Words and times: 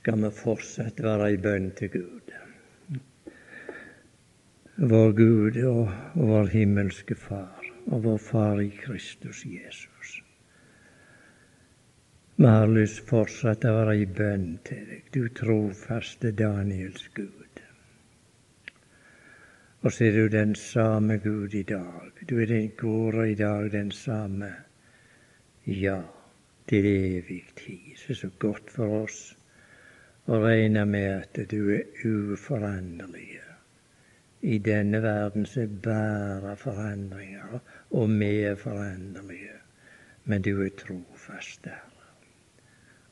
skal 0.00 0.16
vi 0.16 0.28
fortsatt 0.32 1.00
være 1.04 1.26
i 1.34 1.36
bønn 1.44 1.66
til 1.76 1.90
Gud. 1.92 2.30
Vår 4.90 5.10
Gud 5.12 5.56
og 5.68 5.90
vår 6.16 6.46
himmelske 6.54 7.16
Far 7.20 7.66
og 7.92 8.06
vår 8.06 8.20
Far 8.24 8.62
i 8.64 8.70
Kristus 8.72 9.42
Jesus. 9.44 10.14
Vi 12.40 12.48
har 12.48 12.72
lyst 12.72 13.02
fortsatt 13.10 13.66
å 13.68 13.74
være 13.76 13.98
i 14.00 14.06
bønn 14.06 14.46
til 14.64 14.86
deg, 14.88 15.10
du 15.12 15.26
trofaste 15.36 16.32
Daniels 16.38 17.10
Gud. 17.18 17.60
Og 19.82 19.92
så 19.92 20.06
er 20.06 20.16
du 20.16 20.32
den 20.32 20.54
samme 20.56 21.18
Gud 21.20 21.58
i 21.60 21.66
dag. 21.68 22.24
Du 22.24 22.38
er 22.40 22.48
den 22.48 22.72
gårde 22.80 23.26
i 23.32 23.36
dag 23.36 23.68
den 23.72 23.92
samme. 23.92 24.48
Ja, 25.66 26.00
til 26.72 26.88
evig 26.88 27.42
tid. 27.60 28.00
Det 28.00 28.16
er 28.16 28.20
så 28.22 28.32
godt 28.40 28.72
for 28.72 29.02
oss 29.02 29.20
å 30.30 30.40
regne 30.46 30.86
med 30.86 31.12
at 31.18 31.44
du 31.50 31.60
er 31.74 32.06
uforanderlig 32.06 33.40
i 34.40 34.58
denne 34.58 35.02
verden 35.02 35.44
så 35.46 35.60
er 35.60 35.72
bare 35.84 36.54
forandringer, 36.56 37.58
og 37.90 38.12
vi 38.20 38.30
er 38.48 38.54
foranderlige. 38.56 39.58
Men 40.24 40.42
du 40.42 40.62
er 40.64 40.70
trofast, 40.76 41.66
Herre. 41.66 42.08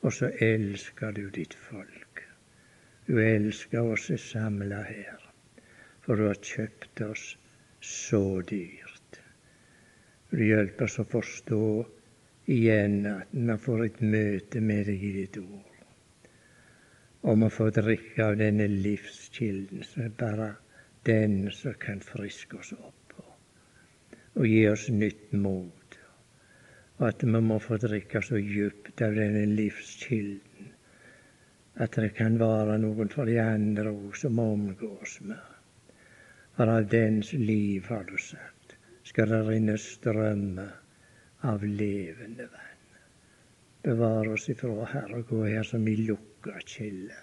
Og 0.01 0.13
så 0.13 0.31
elsker 0.41 1.11
du 1.11 1.29
ditt 1.29 1.53
folk. 1.53 2.23
Du 3.07 3.19
elsker 3.21 3.91
oss 3.93 4.09
samla 4.23 4.81
her, 4.87 5.21
for 6.01 6.15
du 6.15 6.27
har 6.27 6.41
kjøpt 6.41 7.01
oss 7.05 7.25
så 7.81 8.41
dyrt. 8.41 9.21
Du 10.31 10.41
hjelper 10.45 10.85
oss 10.85 10.99
å 11.01 11.09
forstå 11.09 11.63
igjen 12.49 13.03
at 13.05 13.33
vi 13.33 13.57
får 13.65 13.85
et 13.85 14.01
møte 14.01 14.61
med 14.61 14.85
deg 14.89 15.03
i 15.03 15.17
ditt 15.21 15.37
ord. 15.41 15.68
Og 17.27 17.43
å 17.43 17.51
få 17.51 17.69
drikke 17.75 18.29
av 18.31 18.37
denne 18.39 18.69
livskilden 18.71 19.83
som 19.83 20.05
er 20.05 20.15
bare 20.19 20.53
den 21.07 21.49
som 21.55 21.75
kan 21.79 21.99
friske 22.03 22.59
oss 22.59 22.73
opp 22.77 22.99
og 24.39 24.47
gi 24.47 24.63
oss 24.69 24.87
nytt 24.93 25.33
mot. 25.35 25.97
Og 26.99 27.05
at 27.09 27.23
vi 27.23 27.41
må 27.43 27.57
få 27.63 27.79
drikke 27.81 28.21
så 28.23 28.39
djupt 28.39 29.01
av 29.03 29.15
denne 29.17 29.45
livskilden 29.51 30.69
at 31.79 31.95
det 31.95 32.09
kan 32.17 32.35
være 32.39 32.75
noen 32.81 33.11
for 33.11 33.29
de 33.29 33.37
andre 33.39 33.91
òg 33.91 34.17
som 34.19 34.39
omgås 34.43 35.19
med. 35.23 35.45
For 36.57 36.67
av 36.67 36.89
dens 36.91 37.31
liv, 37.33 37.85
har 37.87 38.03
du 38.03 38.17
sagt, 38.19 38.75
skal 39.07 39.31
det 39.31 39.39
rinne 39.47 39.77
strømmer 39.79 40.73
av 41.47 41.63
levende 41.63 42.49
vann. 42.51 42.81
Bevare 43.87 44.35
oss 44.35 44.49
ifra, 44.51 44.83
Herre, 44.91 45.21
å 45.21 45.27
gå 45.29 45.45
her 45.45 45.63
som 45.63 45.87
i 45.87 45.95
lukka 46.39 46.59
kilde, 46.65 47.15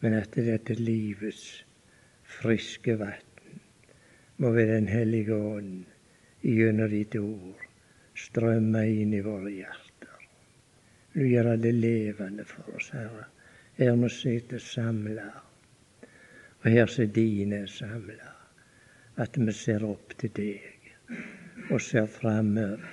men 0.00 0.14
etter 0.14 0.44
dette 0.44 0.74
livets 0.74 1.64
friske 2.24 2.96
vann 2.96 3.26
må 4.36 4.50
ved 4.50 4.68
Den 4.68 4.86
hellige 4.88 5.34
ånd 5.34 5.84
gjennom 6.42 6.88
ditt 6.90 7.14
ord 7.16 7.60
strømme 8.16 8.86
inn 8.88 9.12
i 9.14 9.20
våre 9.20 9.50
hjerter. 9.50 10.26
Du 11.12 11.26
gjør 11.26 11.56
det 11.56 11.72
levende 11.74 12.44
for 12.44 12.76
oss, 12.76 12.90
Herre. 12.92 13.26
Her 13.76 13.96
må 13.96 14.08
sitte 14.08 14.58
samla, 14.58 15.28
og 16.62 16.70
her 16.70 16.86
som 16.86 17.12
dine 17.12 17.66
samla. 17.68 18.32
At 19.16 19.36
vi 19.36 19.52
ser 19.52 19.84
opp 19.84 20.16
til 20.16 20.32
deg 20.32 20.92
og 21.70 21.80
ser 21.80 22.06
framover 22.06 22.88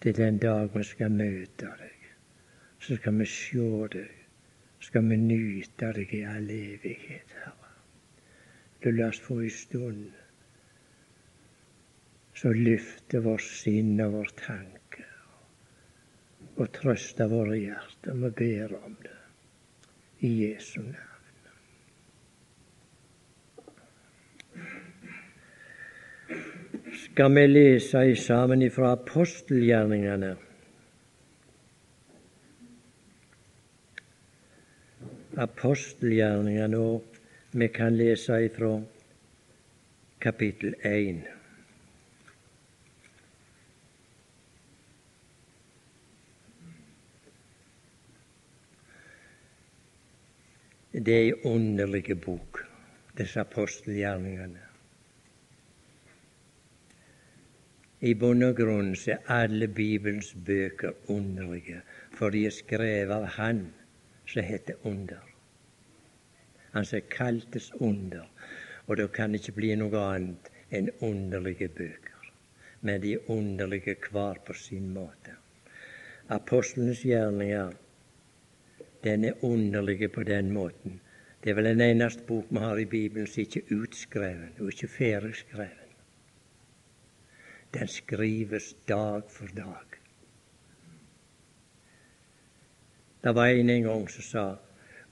til 0.00 0.16
den 0.16 0.38
dag 0.38 0.68
vi 0.74 0.84
skal 0.84 1.12
møte 1.12 1.72
deg. 1.78 1.92
Så 2.82 2.96
skal 2.98 3.14
vi 3.14 3.28
sjå 3.30 3.86
deg, 3.92 4.21
skal 4.82 5.06
vi 5.08 5.16
nyte 5.16 5.92
deg 5.96 6.12
i 6.18 6.24
all 6.26 6.50
evighet, 6.50 7.36
Herre. 7.44 7.70
Du 8.82 8.90
la 8.90 9.12
oss 9.12 9.22
få 9.22 9.38
ei 9.44 9.50
stund 9.54 10.10
så 12.42 12.50
løfter 12.56 13.22
vårt 13.22 13.44
sinn 13.46 14.00
og 14.02 14.16
vår 14.16 14.30
tanke 14.40 15.04
og 16.58 16.68
trøster 16.74 17.30
våre 17.30 17.54
hjerter. 17.54 18.16
Vi 18.18 18.30
ber 18.40 18.74
om 18.80 18.96
det 19.04 19.18
i 20.26 20.30
Jesu 20.42 20.80
navn. 20.82 21.08
Skal 27.02 27.34
vi 27.34 27.46
lese 27.46 28.02
sammen 28.16 28.62
ifra 28.66 28.92
apostelgjerningene? 28.98 30.34
Apostelgjerningene 35.40 36.76
og 36.76 37.04
vi 37.56 37.68
kan 37.72 37.94
lese 37.96 38.36
ifra 38.44 38.74
kapittel 40.20 40.74
1. 40.84 41.22
Det 50.92 51.16
er 51.16 51.24
ei 51.24 51.34
underlig 51.48 52.20
bok, 52.20 52.60
disse 53.16 53.40
apostelgjerningene. 53.40 54.60
I 58.04 58.12
bunn 58.18 58.44
og 58.44 58.58
grunn 58.60 58.92
er 59.08 59.24
alle 59.32 59.68
Bibelens 59.68 60.34
bøker 60.34 60.92
underlige, 61.08 61.80
for 62.12 62.28
de 62.28 62.44
er 62.44 62.52
skrevet 62.52 63.14
av 63.16 63.30
Han 63.38 63.70
som 64.32 64.42
heter 64.42 64.74
Under. 64.82 65.20
Han 66.72 66.84
som 66.84 67.00
kaltes 67.00 67.72
under. 67.80 68.28
Og 68.86 68.96
det 68.96 69.12
kan 69.12 69.34
ikke 69.34 69.52
bli 69.52 69.74
noe 69.76 70.00
annet 70.00 70.48
enn 70.72 70.88
underlige 71.04 71.68
bøker. 71.68 72.30
Men 72.80 73.02
de 73.02 73.12
er 73.14 73.30
underlige 73.30 73.94
hver 74.10 74.40
på 74.46 74.56
sin 74.56 74.88
måte. 74.94 75.36
Apostlenes 76.28 77.04
gjerninger, 77.04 77.74
den 79.04 79.24
er 79.24 79.44
underlige 79.44 80.08
på 80.08 80.22
den 80.22 80.50
måten. 80.52 81.00
Det 81.44 81.50
er 81.50 81.54
vel 81.58 81.70
den 81.72 81.80
eneste 81.80 82.24
bok 82.26 82.50
vi 82.50 82.58
har 82.62 82.78
i 82.78 82.88
Bibelen 82.88 83.26
som 83.26 83.42
ikke 83.42 83.62
er 83.62 83.80
utskreven 83.82 84.52
og 84.58 84.72
ikke 84.72 84.88
ferdigskreven. 84.88 85.94
Den 87.74 87.88
skrives 87.88 88.74
dag 88.88 89.22
for 89.30 89.46
dag. 89.56 89.91
Det 93.22 93.34
var 93.34 93.46
en 93.46 93.70
en 93.70 93.82
gang 93.82 94.08
som 94.10 94.22
sa 94.22 94.46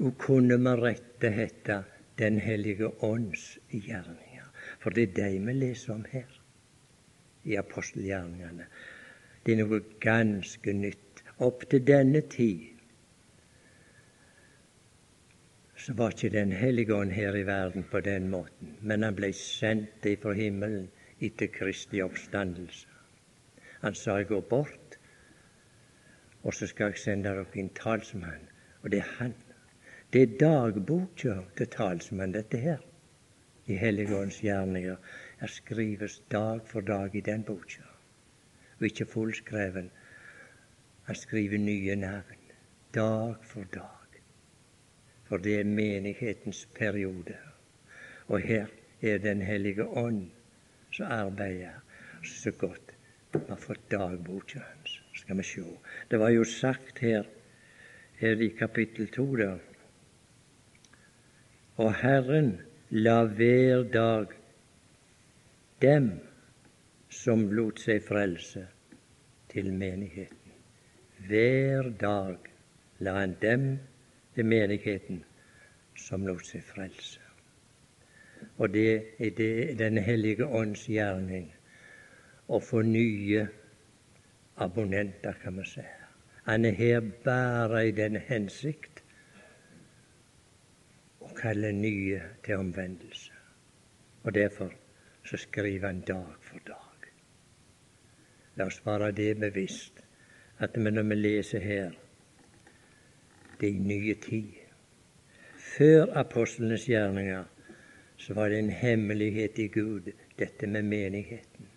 og 0.00 0.19
kunne 0.19 0.59
med 0.59 0.82
rette 0.82 1.31
hete 1.31 1.82
Den 2.19 2.38
hellige 2.41 2.88
ånds 3.03 3.59
gjerninger. 3.71 4.44
For 4.81 4.91
det 4.91 5.03
er 5.03 5.15
de 5.16 5.38
vi 5.47 5.53
leser 5.53 5.94
om 5.94 6.04
her 6.12 6.41
i 7.44 7.56
apostelgjerningene. 7.56 8.66
Det 9.47 9.54
er 9.54 9.62
noe 9.62 9.81
ganske 10.00 10.72
nytt. 10.72 11.22
Opp 11.41 11.65
til 11.71 11.87
denne 11.87 12.21
tid 12.21 12.66
så 15.81 15.94
var 15.97 16.12
ikke 16.12 16.28
Den 16.28 16.53
hellige 16.53 16.94
ånd 16.94 17.12
her 17.16 17.37
i 17.37 17.47
verden 17.47 17.87
på 17.91 18.00
den 18.00 18.28
måten, 18.28 18.77
men 18.81 19.03
han 19.03 19.16
ble 19.16 19.32
sendt 19.32 20.04
ifra 20.04 20.34
himmelen 20.37 20.91
etter 21.21 21.48
Kristi 21.48 22.03
oppstandelse. 22.04 22.87
Han 23.81 23.94
sa 23.94 24.19
jeg 24.19 24.28
går 24.28 24.42
bort, 24.50 24.98
og 26.42 26.54
så 26.54 26.66
skal 26.66 26.84
jeg 26.84 26.98
sende 26.98 27.28
dere 27.28 27.46
en 27.54 27.68
talsmann, 27.68 28.48
og 28.82 28.90
det 28.90 28.98
er 28.98 29.14
han. 29.18 29.34
Det 30.12 30.22
er 30.22 30.38
dagboka 30.40 31.34
til 31.56 31.66
talsmannen, 31.66 32.34
dette 32.34 32.58
her. 32.58 32.78
De 33.66 33.76
Helligåndens 33.76 34.40
gjerninger 34.40 34.96
er 35.40 35.46
skrives 35.46 36.22
dag 36.30 36.60
for 36.66 36.80
dag 36.80 37.14
i 37.14 37.20
den 37.20 37.44
boka, 37.44 37.86
og 38.78 38.86
ikke 38.86 39.06
fullskreven. 39.06 39.90
Han 41.04 41.15
skriver 41.15 41.59
nye 41.59 41.97
navn 41.97 42.41
dag 42.94 43.34
for 43.42 43.65
dag, 43.74 44.20
for 45.24 45.36
det 45.36 45.60
er 45.60 45.65
menighetens 45.65 46.68
periode. 46.74 47.36
Og 48.26 48.41
her 48.41 48.66
er 49.03 49.18
Den 49.18 49.42
hellige 49.42 49.84
ånd 49.84 50.30
som 50.92 51.06
arbeider 51.10 51.80
så 52.24 52.50
godt. 52.50 52.97
Vi 53.32 53.41
har 53.48 53.56
fått 53.56 53.91
dagboka. 53.91 54.60
Skal 55.30 55.38
vi 55.38 55.42
sjå. 55.47 55.78
Det 56.10 56.18
var 56.18 56.32
jo 56.34 56.44
sagt 56.44 56.98
her, 56.98 57.27
her 58.18 58.41
i 58.42 58.48
kapittel 58.59 59.06
to, 59.15 59.36
da. 59.38 59.53
og 61.77 61.92
Herren 61.94 62.48
la 62.91 63.21
hver 63.24 63.84
dag 63.92 64.32
dem 65.84 66.09
som 67.09 67.44
lot 67.54 67.78
seg 67.78 68.03
frelse, 68.09 68.65
til 69.54 69.71
menigheten. 69.71 70.50
Hver 71.30 71.92
dag 72.00 72.50
la 72.98 73.15
han 73.21 73.36
dem 73.38 73.71
til 74.34 74.50
menigheten 74.50 75.22
som 76.09 76.27
lot 76.27 76.42
seg 76.50 76.66
frelse. 76.72 77.22
Og 78.59 78.74
det 78.74 79.15
er 79.18 79.30
det 79.38 79.78
Den 79.78 79.98
hellige 79.98 80.47
ånds 80.47 80.88
gjerning 80.91 81.53
å 82.48 82.59
få 82.59 82.82
nye 82.82 83.47
abonnenter, 84.60 85.33
kan 85.42 85.54
man 85.54 85.65
si. 85.65 85.84
Han 86.45 86.65
er 86.65 86.71
her 86.71 87.01
bare 87.24 87.89
i 87.89 87.92
den 87.97 88.16
hensikt 88.16 89.03
å 91.21 91.30
kalle 91.36 91.72
nye 91.72 92.21
til 92.45 92.60
omvendelse. 92.60 93.33
Og 94.24 94.34
derfor 94.34 94.72
så 95.24 95.36
skriver 95.36 95.86
han 95.86 96.01
dag 96.01 96.36
for 96.45 96.60
dag. 96.66 97.09
La 98.57 98.66
oss 98.66 98.80
være 98.84 99.12
det 99.16 99.34
bevisst 99.41 100.03
at 100.60 100.77
når 100.77 101.03
vi 101.09 101.15
leser 101.15 101.65
her 101.65 101.97
det 103.60 103.68
er 103.68 103.80
nye 103.84 104.15
tid 104.15 104.53
Før 105.56 106.13
apostlenes 106.18 106.86
gjerninger 106.89 107.45
så 108.21 108.34
var 108.34 108.48
det 108.48 108.59
en 108.59 108.71
hemmelighet 108.71 109.59
i 109.59 109.66
Gud, 109.72 110.10
dette 110.39 110.66
med 110.66 110.83
menigheten. 110.83 111.69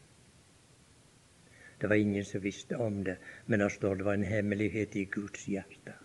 Det 1.84 1.90
var 1.92 2.00
ingen 2.00 2.26
som 2.26 2.42
visste 2.42 2.78
om 2.80 3.02
det, 3.04 3.18
men 3.46 3.60
det 3.60 3.72
står 3.76 3.96
det 4.00 4.06
var 4.08 4.16
en 4.16 4.24
hemmelighet 4.24 4.96
i 4.96 5.04
Guds 5.12 5.48
hjerte. 5.52 5.98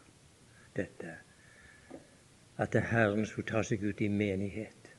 Dette 0.75 1.13
at 2.59 2.75
Herren 2.91 3.27
skulle 3.27 3.47
ta 3.47 3.63
seg 3.63 3.83
ut 3.87 4.01
i 4.03 4.09
menighet. 4.11 4.91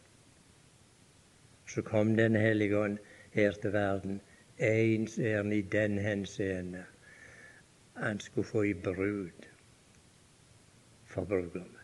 Så 1.67 1.81
kom 1.81 2.15
Den 2.15 2.35
hellige 2.35 2.77
ånd 2.77 2.97
her 3.31 3.51
til 3.51 3.73
verden, 3.73 4.21
ensærende 4.57 5.57
i 5.57 5.61
den 5.61 5.97
henseende. 5.97 6.85
Han 7.95 8.19
skulle 8.19 8.47
få 8.47 8.63
i 8.63 8.73
brud 8.73 9.49
for 11.05 11.25
brudgommen. 11.25 11.75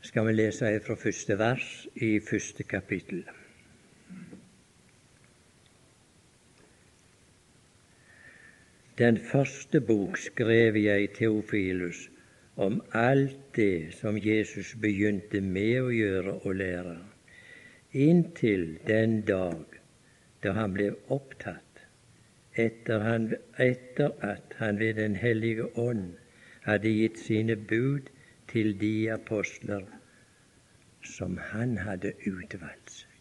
Skal 0.00 0.26
vi 0.26 0.32
lese 0.32 0.80
fra 0.80 0.94
første 0.94 1.38
vers 1.38 1.86
i 1.94 2.20
første 2.20 2.62
kapittel. 2.62 3.28
Den 8.98 9.18
første 9.18 9.80
bok 9.80 10.16
skrev 10.18 10.76
jeg, 10.76 11.10
Teofilus, 11.14 12.08
om 12.56 12.80
alt 12.92 13.38
det 13.56 13.94
som 13.94 14.16
Jesus 14.18 14.72
begynte 14.82 15.40
med 15.40 15.76
å 15.82 15.92
gjøre 15.94 16.32
og 16.40 16.56
lære, 16.58 16.96
inntil 17.94 18.64
den 18.88 19.20
dag 19.28 19.76
da 20.42 20.54
han 20.56 20.74
ble 20.74 20.88
opptatt, 21.14 21.84
etter, 22.58 23.04
han, 23.06 23.28
etter 23.62 24.18
at 24.32 24.58
han 24.58 24.82
ved 24.82 24.98
Den 24.98 25.14
hellige 25.16 25.68
ånd 25.78 26.16
hadde 26.66 26.90
gitt 26.90 27.22
sine 27.22 27.54
bud 27.56 28.10
til 28.50 28.74
de 28.80 29.10
apostler 29.14 29.86
som 31.06 31.38
han 31.52 31.78
hadde 31.86 32.16
utvalgt 32.26 32.98
seg. 32.98 33.14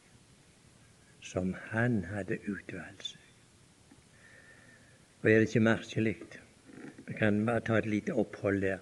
Som 1.21 1.53
han 1.69 2.01
hadde 2.09 2.41
utvalgt 2.49 3.11
seg. 3.11 3.16
Og 5.27 5.33
er 5.33 5.39
det 5.39 5.47
ikke 5.47 5.59
merkelig? 5.59 6.15
Vi 7.07 7.13
kan 7.19 7.45
bare 7.45 7.59
ta 7.59 7.77
et 7.77 7.85
lite 7.85 8.13
opphold 8.15 8.61
der. 8.61 8.77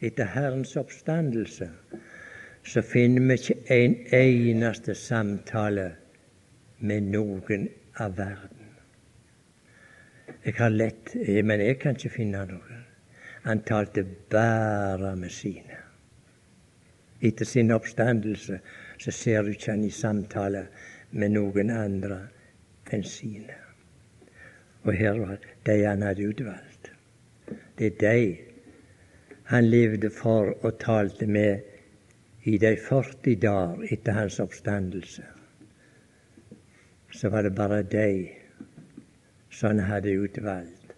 Etter 0.00 0.24
Herrens 0.24 0.76
oppstandelse 0.76 1.66
så 2.62 2.82
finner 2.82 3.24
vi 3.26 3.34
ikke 3.34 3.56
en 3.74 3.96
eneste 4.14 4.94
samtale 4.94 5.88
med 6.78 7.08
noen 7.10 7.66
av 7.98 8.14
verden. 8.20 8.70
Jeg 10.44 10.54
har 10.60 10.70
lett, 10.70 11.10
men 11.42 11.66
jeg 11.66 11.80
kan 11.82 11.98
ikke 11.98 12.14
finne 12.20 12.44
noe. 12.52 12.78
Han 13.48 13.64
talte 13.66 14.06
bare 14.30 15.16
med 15.16 15.34
sine. 15.34 15.80
Etter 17.18 17.50
sin 17.50 17.74
oppstandelse 17.74 18.62
så 18.98 19.10
ser 19.10 19.42
du 19.42 19.56
ikke 19.56 19.74
han 19.74 19.84
i 19.90 19.90
samtale 19.90 20.68
med 21.10 21.34
noen 21.34 21.74
andre 21.80 22.22
enn 22.94 23.02
sine. 23.02 23.63
Og 24.84 24.92
her 24.92 25.18
var 25.18 25.36
de 25.66 25.78
han 25.84 26.02
hadde 26.02 26.28
utvalgt. 26.28 26.92
Det 27.78 27.86
er 27.86 28.00
de 28.00 28.36
han 29.44 29.64
levde 29.64 30.10
for 30.10 30.54
og 30.64 30.78
talte 30.80 31.26
med 31.26 31.60
i 32.44 32.58
de 32.58 32.76
40 32.76 33.34
dager 33.40 33.84
etter 33.92 34.12
hans 34.12 34.40
oppstandelse. 34.40 35.24
Så 37.12 37.28
var 37.28 37.42
det 37.42 37.54
bare 37.54 37.82
de 37.82 38.28
som 39.50 39.68
han 39.68 39.80
hadde 39.88 40.16
utvalgt, 40.20 40.96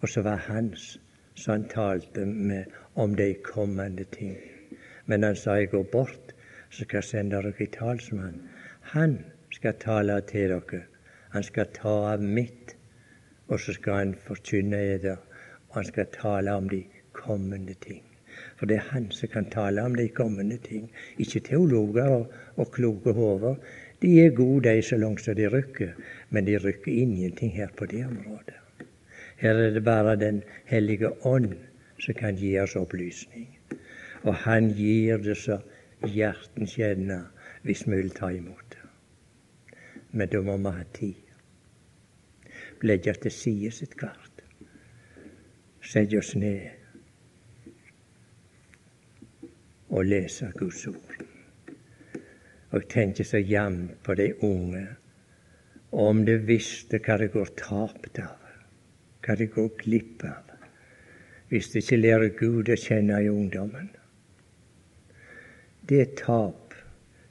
og 0.00 0.08
så 0.08 0.22
var 0.22 0.36
hans 0.36 0.98
som 1.34 1.52
han 1.52 1.68
talte 1.68 2.26
med 2.26 2.64
om 2.94 3.14
de 3.16 3.34
kommende 3.44 4.04
ting. 4.04 4.36
Men 5.06 5.22
han 5.22 5.36
sa 5.36 5.54
jeg 5.54 5.70
går 5.70 5.82
bort, 5.92 6.34
så 6.70 6.84
skal 6.84 6.96
jeg 6.96 7.04
sende 7.04 7.36
dere 7.36 7.52
en 7.60 7.72
talsmann. 7.72 8.42
Han 8.80 9.18
skal 9.50 9.74
tale 9.80 10.20
til 10.20 10.48
dere. 10.48 10.82
Han 11.32 11.42
skal 11.42 11.66
ta 11.74 11.94
av 12.12 12.22
mitt 12.22 12.71
og 13.48 13.60
så 13.60 13.72
skal 13.72 13.92
han 13.92 14.14
forkynne 14.14 14.80
eder, 14.94 15.16
og 15.68 15.74
han 15.74 15.84
skal 15.84 16.06
tale 16.12 16.52
om 16.52 16.68
de 16.68 16.84
kommende 17.12 17.74
ting. 17.74 18.02
For 18.56 18.66
det 18.66 18.76
er 18.76 18.90
han 18.92 19.10
som 19.10 19.28
kan 19.28 19.50
tale 19.50 19.82
om 19.82 19.94
de 19.94 20.08
kommende 20.08 20.56
ting. 20.56 20.90
Ikke 21.18 21.40
teologer 21.40 22.08
og, 22.08 22.32
og 22.56 22.70
kloke 22.72 23.12
hoder. 23.12 23.54
De 24.02 24.12
er 24.20 24.34
gode, 24.36 24.68
de, 24.68 24.82
så 24.82 24.96
langt 24.96 25.20
som 25.20 25.36
de 25.36 25.48
rykker, 25.48 25.92
men 26.30 26.46
de 26.46 26.58
rykker 26.58 26.92
ingenting 26.92 27.52
her 27.52 27.68
på 27.76 27.86
det 27.86 28.04
området. 28.06 28.58
Her 29.36 29.54
er 29.54 29.70
det 29.70 29.84
bare 29.84 30.16
Den 30.16 30.42
hellige 30.64 31.26
ånd 31.26 31.54
som 31.98 32.14
kan 32.14 32.36
gi 32.36 32.58
oss 32.58 32.76
opplysning. 32.76 33.58
Og 34.22 34.34
han 34.34 34.70
gir 34.70 35.16
det 35.16 35.36
så 35.36 35.58
hjertens 36.06 36.74
kjenner, 36.74 37.24
hvis 37.62 37.86
vi 37.86 37.96
vil 37.96 38.10
ta 38.10 38.30
imot 38.30 38.64
det. 38.70 38.78
Men 40.12 40.28
da 40.28 40.40
må 40.40 40.56
vi 40.56 40.76
ha 40.78 40.84
tid 40.94 41.31
legge 42.84 43.14
til 43.24 43.34
side 43.34 43.70
sitt 43.74 43.96
kart. 43.98 44.42
Sette 45.82 46.18
oss 46.18 46.34
ned 46.38 46.70
og 49.92 50.06
lese 50.08 50.48
Guds 50.56 50.86
ord. 50.88 51.16
Og 52.72 52.78
jeg 52.80 52.88
tenker 52.88 53.28
så 53.28 53.40
jevnt 53.42 53.98
på 54.04 54.14
de 54.16 54.30
unge. 54.44 54.86
Om 55.92 56.22
de 56.24 56.38
visste 56.40 57.02
hva 57.04 57.18
de 57.20 57.28
går 57.28 57.50
tapt 57.60 58.16
av, 58.22 58.38
hva 59.20 59.36
de 59.36 59.46
går 59.52 59.68
glipp 59.82 60.24
av, 60.24 60.54
hvis 61.52 61.68
de 61.74 61.82
ikke 61.82 62.00
lærer 62.00 62.32
Gud 62.38 62.72
å 62.72 62.78
kjenne 62.80 63.20
i 63.20 63.28
ungdommen. 63.28 63.90
Det 65.84 66.14
tap 66.22 66.72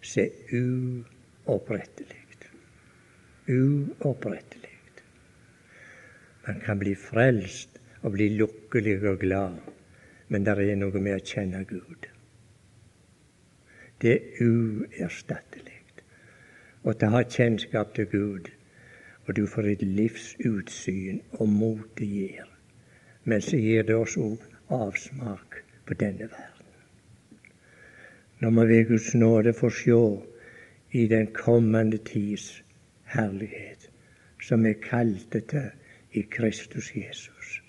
som 0.05 0.21
er 0.27 0.29
uopprettelig. 1.47 2.19
Uopprettelig. 3.49 4.60
Man 6.47 6.61
kan 6.65 6.79
bli 6.79 6.95
frelst 6.95 7.79
og 8.01 8.15
bli 8.15 8.29
lukkelig 8.37 8.97
og 9.09 9.19
glad, 9.19 9.59
men 10.27 10.45
det 10.45 10.57
er 10.57 10.79
noe 10.79 11.01
med 11.03 11.19
å 11.19 11.25
kjenne 11.33 11.63
Gud. 11.69 12.07
Det 14.01 14.15
er 14.15 14.47
uerstattelig. 14.47 15.81
Å 16.81 16.93
ha 17.13 17.21
kjennskap 17.29 17.91
til 17.93 18.07
Gud, 18.09 18.47
og 19.27 19.35
du 19.37 19.43
får 19.47 19.67
et 19.69 19.83
livsutsyn 19.85 21.19
og 21.37 21.49
mot 21.49 21.91
det 21.99 22.07
gir. 22.09 22.47
Men 23.23 23.43
så 23.45 23.59
gir 23.61 23.85
det 23.85 23.95
oss 23.95 24.17
òg 24.17 24.41
avsmak 24.73 25.59
på 25.85 25.97
denne 25.99 26.25
verden. 26.31 26.71
Når 28.41 28.51
vi 28.57 28.65
ved 28.71 28.87
Guds 28.89 29.13
nåde 29.13 29.53
får 29.53 29.75
se 29.77 29.99
i 30.97 31.05
den 31.07 31.27
kommende 31.37 31.97
tids 31.97 32.63
herlighet, 33.13 33.85
som 34.41 34.65
er 34.65 34.81
kalte 34.81 35.43
til 35.53 35.69
i 36.11 36.21
Kristus 36.21 36.91
Jesus. 36.95 37.61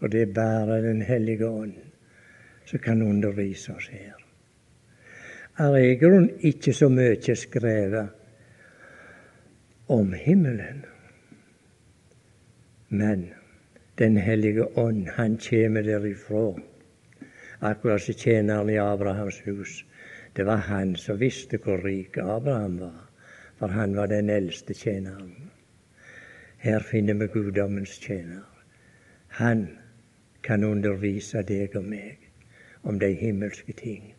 Og 0.00 0.12
det 0.12 0.22
er 0.22 0.34
bare 0.34 0.82
Den 0.82 1.02
hellige 1.02 1.46
ånd 1.48 1.74
som 2.64 2.78
kan 2.78 3.02
undervise 3.02 3.74
oss 3.74 3.88
her. 3.88 4.14
Er 5.58 5.76
i 5.76 5.94
grunnen 5.94 6.30
ikke 6.40 6.72
så 6.72 6.88
mye 6.88 7.36
skrevet 7.36 8.08
om 9.88 10.12
himmelen. 10.12 10.84
Men 12.88 13.30
Den 13.98 14.16
hellige 14.16 14.78
ånd, 14.78 15.08
han 15.08 15.38
kommer 15.38 15.82
derifra. 15.82 16.60
Akkurat 17.60 18.02
som 18.02 18.14
tjeneren 18.14 18.70
i 18.70 18.78
Abrahams 18.78 19.40
hus. 19.46 19.84
Det 20.36 20.46
var 20.46 20.56
han 20.56 20.96
som 20.96 21.20
visste 21.20 21.58
hvor 21.62 21.78
rik 21.84 22.16
Abraham 22.18 22.80
var, 22.80 23.10
for 23.58 23.68
han 23.68 23.96
var 23.96 24.06
den 24.06 24.30
eldste 24.30 24.74
tjeneren. 24.74 25.43
Her 26.64 26.80
finner 26.80 27.14
vi 27.14 27.26
guddommens 27.28 27.98
tjener. 28.00 28.44
Han 29.28 29.66
kan 30.42 30.64
undervise 30.64 31.42
deg 31.44 31.76
og 31.76 31.84
meg 31.84 32.22
om 32.88 32.98
de 32.98 33.10
himmelske 33.20 33.72
ting. 33.76 34.14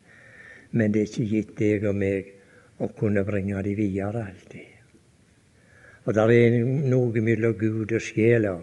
Men 0.72 0.94
det 0.94 1.02
er 1.02 1.10
ikke 1.10 1.30
gitt 1.32 1.54
deg 1.58 1.88
og 1.90 1.96
meg 1.98 2.30
å 2.78 2.90
kunne 3.00 3.24
bringe 3.26 3.64
de 3.66 3.74
videre 3.78 4.28
alltid. 4.30 4.76
Og 6.06 6.14
det 6.14 6.26
er 6.36 6.58
noe 6.66 7.24
mellom 7.26 7.56
Gud 7.58 7.96
og 7.98 8.04
sjela 8.04 8.60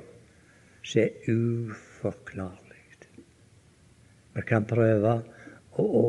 som 0.87 1.03
er 1.03 1.33
uforklarlig. 1.33 2.61
Vi 4.33 4.45
kan 4.49 4.65
prøve 4.65 5.17
å, 5.77 5.85
å, 5.85 6.05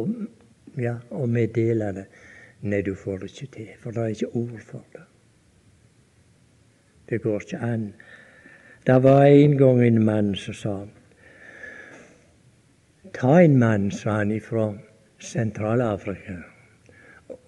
ja, 0.79 0.93
å 1.09 1.25
meddele 1.25 1.89
det. 1.97 2.05
Nei, 2.63 2.83
du 2.85 2.93
får 2.95 3.25
det 3.25 3.31
ikke 3.33 3.49
til, 3.57 3.73
for 3.81 3.97
det 3.97 4.05
er 4.05 4.13
ikke 4.13 4.31
ord 4.39 4.61
for 4.69 4.85
det. 4.93 5.07
Det 7.13 7.19
går 7.21 7.41
ikke 7.41 7.57
an. 7.61 7.93
Det 8.85 9.03
var 9.03 9.25
en 9.25 9.57
gang 9.57 9.81
en 9.85 10.05
mann 10.05 10.35
som 10.35 10.53
sa 10.53 10.71
Ta 13.13 13.41
en 13.41 13.59
mann, 13.59 13.91
sa 13.91 14.15
han, 14.17 14.31
fra 14.41 14.71
Sentral-Afrika 15.19 16.39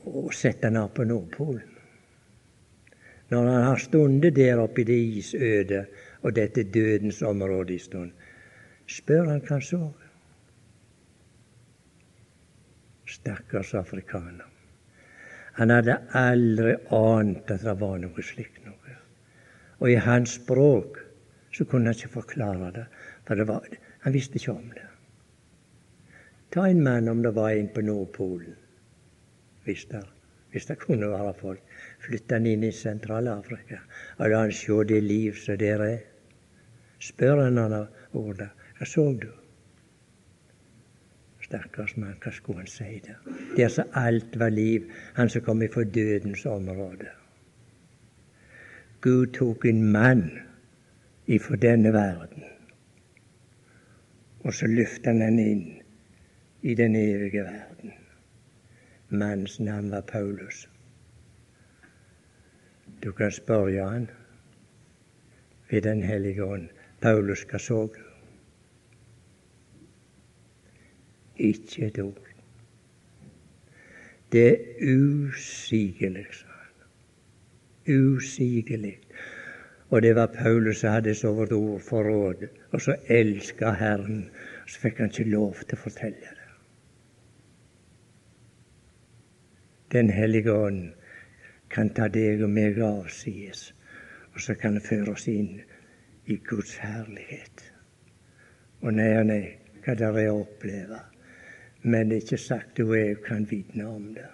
og 0.05 0.33
sett 0.37 0.61
han 0.63 0.77
opp 0.77 0.93
på 0.99 1.07
Nordpolen. 1.09 1.71
Når 3.33 3.47
han 3.49 3.63
har 3.65 3.81
stundet 3.81 4.35
der 4.35 4.61
oppe 4.61 4.83
i 4.83 4.85
det 4.85 4.99
isøde 5.17 5.79
og 6.21 6.35
dette 6.35 6.63
dødens 6.63 7.23
område 7.25 7.73
en 7.73 7.79
stund, 7.79 8.11
spør 8.85 9.31
han 9.31 9.41
hva 9.41 9.55
han 9.55 9.65
så. 9.65 9.81
Stakkars 13.15 13.73
afrikaner. 13.81 14.45
Han 15.57 15.73
hadde 15.73 15.97
aldri 16.21 16.77
ant 16.93 17.49
at 17.49 17.65
det 17.65 17.75
var 17.81 17.97
noe 18.05 18.29
slikt. 18.29 18.64
Og 19.79 19.91
i 19.91 19.99
hans 19.99 20.37
språk 20.39 20.99
så 21.55 21.65
kunne 21.65 21.91
han 21.91 21.95
ikke 21.95 22.13
forklare 22.19 22.71
det, 22.75 22.85
for 23.27 23.35
det 23.35 23.47
var, 23.47 23.67
han 24.03 24.13
visste 24.13 24.39
ikke 24.39 24.55
om 24.55 24.67
det. 24.73 24.87
Ta 26.51 26.67
en 26.69 26.83
mann 26.83 27.07
om 27.11 27.23
det 27.23 27.35
var 27.35 27.49
en 27.49 27.69
på 27.73 27.81
Nordpolen, 27.81 28.55
hvis 29.63 29.85
det, 29.91 30.03
hvis 30.51 30.65
det 30.65 30.77
kunne 30.79 31.09
være 31.11 31.33
folk. 31.39 31.63
Flytte 32.05 32.37
han 32.37 32.45
inn 32.47 32.63
i 32.63 32.71
Sentral-Afrika 32.71 33.81
og 34.17 34.29
la 34.29 34.43
han 34.45 34.53
se 34.55 34.83
det 34.87 35.01
liv 35.03 35.35
som 35.35 35.57
der 35.59 35.83
er. 35.83 35.97
Spør 36.99 37.43
han 37.43 37.57
han 37.57 37.75
det. 37.75 38.49
Hva 38.77 38.87
så 38.87 39.05
du? 39.19 39.27
Stakkars 41.43 41.97
mann, 41.97 42.15
hva 42.23 42.31
skulle 42.31 42.63
han 42.63 42.71
si 42.71 43.01
der? 43.03 43.19
Der 43.57 43.69
som 43.69 43.91
alt 43.93 44.39
var 44.39 44.49
liv, 44.49 44.87
han 45.15 45.29
som 45.29 45.43
kom 45.43 45.61
ifra 45.61 45.83
dødens 45.83 46.45
område. 46.45 47.11
Gud 49.05 49.27
tok 49.37 49.65
en 49.65 49.91
mann 49.91 50.31
ifra 51.27 51.55
denne 51.61 51.91
verden, 51.93 52.43
og 54.39 54.53
så 54.53 54.65
løfta 54.65 55.11
han 55.11 55.21
han 55.21 55.37
inn 55.39 55.65
i 56.65 56.73
den 56.73 56.95
evige 56.97 57.43
verden. 57.45 57.91
Mannens 59.09 59.59
navn 59.59 59.91
var 59.91 60.01
Paulus. 60.01 60.63
Du 63.03 63.11
kan 63.11 63.31
spørre 63.31 63.89
han 63.89 64.09
ved 65.69 65.81
Den 65.81 66.01
hellige 66.03 66.43
ånd. 66.43 66.69
Paulus, 67.01 67.45
hva 67.45 67.61
så 67.61 67.85
du? 67.85 68.01
Ikke 71.37 71.85
et 71.85 71.99
ord. 71.99 72.33
Det 74.31 74.49
er 74.49 74.97
usigelig. 74.97 76.25
Usigelig. 77.87 78.99
Og 79.89 80.01
det 80.01 80.15
var 80.15 80.27
Paulus 80.27 80.77
som 80.77 80.89
hadde 80.89 81.15
så 81.15 81.33
vårt 81.33 81.51
ord 81.51 81.81
for 81.81 82.03
råd, 82.03 82.47
og 82.71 82.81
så 82.81 82.95
elska 83.07 83.71
Herren. 83.71 84.29
og 84.63 84.69
Så 84.69 84.79
fikk 84.79 84.97
han 84.97 85.11
ikke 85.13 85.29
lov 85.29 85.61
til 85.61 85.77
å 85.77 85.83
fortelle 85.83 86.31
det. 86.31 86.45
Den 89.91 90.09
hellige 90.09 90.51
ånd 90.51 90.93
kan 91.69 91.89
ta 91.93 92.07
deg 92.07 92.41
og 92.43 92.49
meg 92.49 92.79
avsides, 92.81 93.73
og 94.33 94.41
så 94.41 94.55
kan 94.55 94.75
det 94.75 94.83
føre 94.83 95.13
oss 95.13 95.27
inn 95.27 95.61
i 96.25 96.35
Guds 96.49 96.77
herlighet. 96.81 97.63
Og 98.81 98.93
nei 98.93 99.11
og 99.19 99.29
nei, 99.29 99.43
hva 99.85 99.93
det 99.93 100.09
er 100.09 100.31
å 100.31 100.41
oppleve. 100.41 100.99
Men 101.83 102.09
det 102.09 102.17
er 102.17 102.25
ikke 102.25 102.41
sagt 102.41 102.77
du 102.77 102.87
og 102.87 102.97
jeg 102.97 103.21
kan 103.27 103.45
vitne 103.49 103.85
om 103.85 104.09
det. 104.17 104.25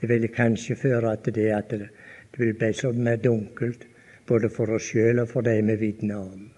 Det 0.00 0.08
ville 0.08 0.32
kanskje 0.32 0.76
føre 0.80 1.12
til 1.22 1.34
det 1.36 1.50
at 1.54 1.70
det, 1.70 1.90
det 2.32 2.46
vil 2.46 2.54
bli 2.54 2.72
så 2.72 2.92
mer 2.92 3.16
dunkelt, 3.16 3.86
både 4.26 4.48
for 4.50 4.72
oss 4.72 4.88
sjøl 4.92 5.20
og 5.20 5.28
for 5.28 5.44
de 5.44 5.58
vi 5.62 5.76
vitner 5.76 6.16
om. 6.16 6.50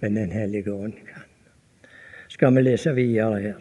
Men 0.00 0.16
Den 0.16 0.32
hellige 0.32 0.72
ånd 0.72 0.92
kan. 0.92 1.28
Skal 2.28 2.54
vi 2.54 2.62
lese 2.62 2.94
videre 2.94 3.40
her? 3.40 3.60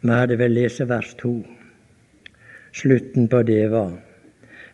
Vi 0.00 0.08
hadde 0.08 0.38
vel 0.38 0.50
lest 0.50 0.80
vers 0.88 1.14
to. 1.14 1.44
Slutten 2.72 3.28
på 3.28 3.42
det 3.42 3.70
var 3.70 3.98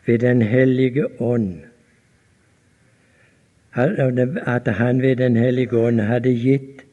ved 0.06 0.18
Den 0.18 0.42
hellige 0.42 1.20
ånd 1.20 1.64
at 3.76 4.68
han 4.68 5.02
ved 5.02 5.16
Den 5.16 5.36
hellige 5.36 5.76
ånd 5.76 6.00
hadde 6.00 6.30
gitt 6.30 6.84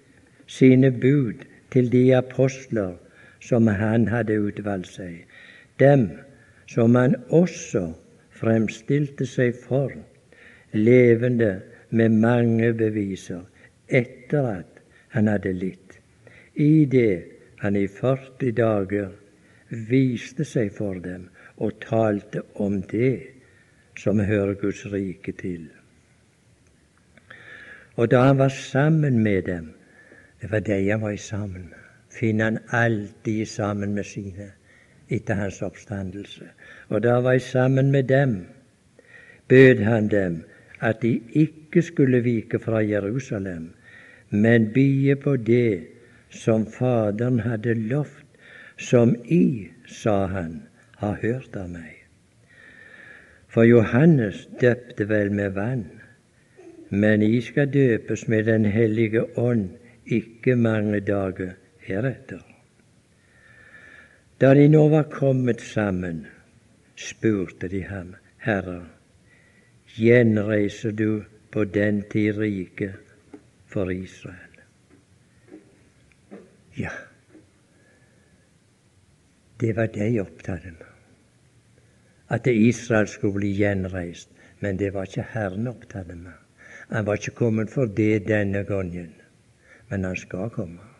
sine 0.48 0.92
bud 0.92 1.34
til 1.72 1.92
de 1.92 2.16
apostler 2.16 2.94
som 3.42 3.68
han 3.68 4.08
hadde 4.08 4.42
utvalgt 4.42 4.88
seg, 4.88 5.26
dem 5.80 6.10
som 6.72 6.96
han 6.96 7.18
også 7.36 7.90
fremstilte 8.40 9.26
seg 9.28 9.58
for, 9.60 9.92
levende 10.72 11.52
med 11.90 12.16
mange 12.24 12.72
beviser, 12.80 13.42
etter 13.88 14.48
at 14.54 14.80
han 15.12 15.28
hadde 15.28 15.52
litt. 15.52 15.98
I 16.56 16.86
det 16.86 17.24
han 17.60 17.76
i 17.76 17.88
40 17.92 18.56
dager 18.56 19.12
viste 19.90 20.48
seg 20.48 20.72
for 20.78 21.00
dem 21.04 21.28
og 21.62 21.76
talte 21.84 22.46
om 22.64 22.80
det 22.92 23.20
som 24.00 24.24
hører 24.24 24.56
Guds 24.62 24.86
rike 24.94 25.36
til. 25.42 25.68
Og 28.00 28.08
da 28.12 28.24
han 28.30 28.40
var 28.40 28.56
sammen 28.56 29.20
med 29.24 29.44
dem, 29.52 29.74
det 30.42 30.52
var 30.52 30.64
de 30.66 30.80
han 30.88 31.04
var 31.04 31.20
sammen 31.20 31.68
med, 31.68 31.78
finner 32.12 32.46
han 32.46 32.60
alltid 32.72 33.46
sammen 33.46 33.94
med 33.94 34.08
sine 34.08 34.52
etter 35.12 35.36
hans 35.36 35.62
oppstandelse. 35.62 36.48
Og 36.90 37.04
da 37.04 37.20
var 37.22 37.38
jeg 37.38 37.42
sammen 37.42 37.92
med 37.92 38.04
dem, 38.10 38.46
bød 39.48 39.84
han 39.84 40.08
dem 40.08 40.44
at 40.82 41.02
de 41.02 41.22
ikke 41.38 41.82
skulle 41.82 42.24
vike 42.24 42.60
fra 42.60 42.82
Jerusalem, 42.82 43.74
men 44.30 44.72
bie 44.74 45.16
på 45.16 45.36
det 45.38 45.88
som 46.30 46.66
Faderen 46.66 47.40
hadde 47.40 47.74
lovt, 47.74 48.26
som 48.78 49.16
I, 49.26 49.68
sa 49.86 50.26
han, 50.26 50.62
har 50.98 51.20
hørt 51.22 51.56
av 51.56 51.70
meg. 51.70 51.98
For 53.52 53.68
Johannes 53.68 54.48
døpte 54.62 55.06
vel 55.10 55.32
med 55.36 55.58
vann, 55.58 55.86
men 56.90 57.22
I 57.22 57.42
skal 57.42 57.70
døpes 57.74 58.28
med 58.28 58.44
Den 58.46 58.66
hellige 58.66 59.26
ånd 59.38 59.70
ikke 60.06 60.56
mange 60.56 61.00
dager 61.00 61.54
heretter. 61.80 62.51
Da 64.42 64.54
de 64.58 64.68
nå 64.68 64.88
var 64.90 65.04
kommet 65.04 65.62
sammen, 65.62 66.26
spurte 66.98 67.68
de 67.70 67.84
ham, 67.86 68.16
Herre, 68.42 68.80
gjenreiser 69.96 70.92
du 70.98 71.24
på 71.54 71.64
den 71.64 72.02
tid 72.10 72.38
riket 72.38 73.14
for 73.70 73.92
Israel? 73.92 74.62
Ja, 76.78 76.94
det 79.62 79.76
var 79.78 79.94
det 79.94 80.10
jeg 80.10 80.26
opptatt 80.26 80.66
med. 80.66 80.88
At 82.30 82.48
Israel 82.48 83.08
skulle 83.08 83.42
bli 83.42 83.52
gjenreist. 83.60 84.32
Men 84.62 84.78
det 84.78 84.94
var 84.94 85.10
ikke 85.10 85.26
Herren 85.34 85.68
opptatt 85.68 86.08
med. 86.08 86.38
Han 86.90 87.06
var 87.06 87.18
ikke 87.18 87.36
kommet 87.36 87.70
for 87.74 87.86
det 87.86 88.28
denne 88.28 88.64
gangen, 88.64 89.14
men 89.90 90.04
han 90.04 90.16
skal 90.16 90.50
komme. 90.54 90.91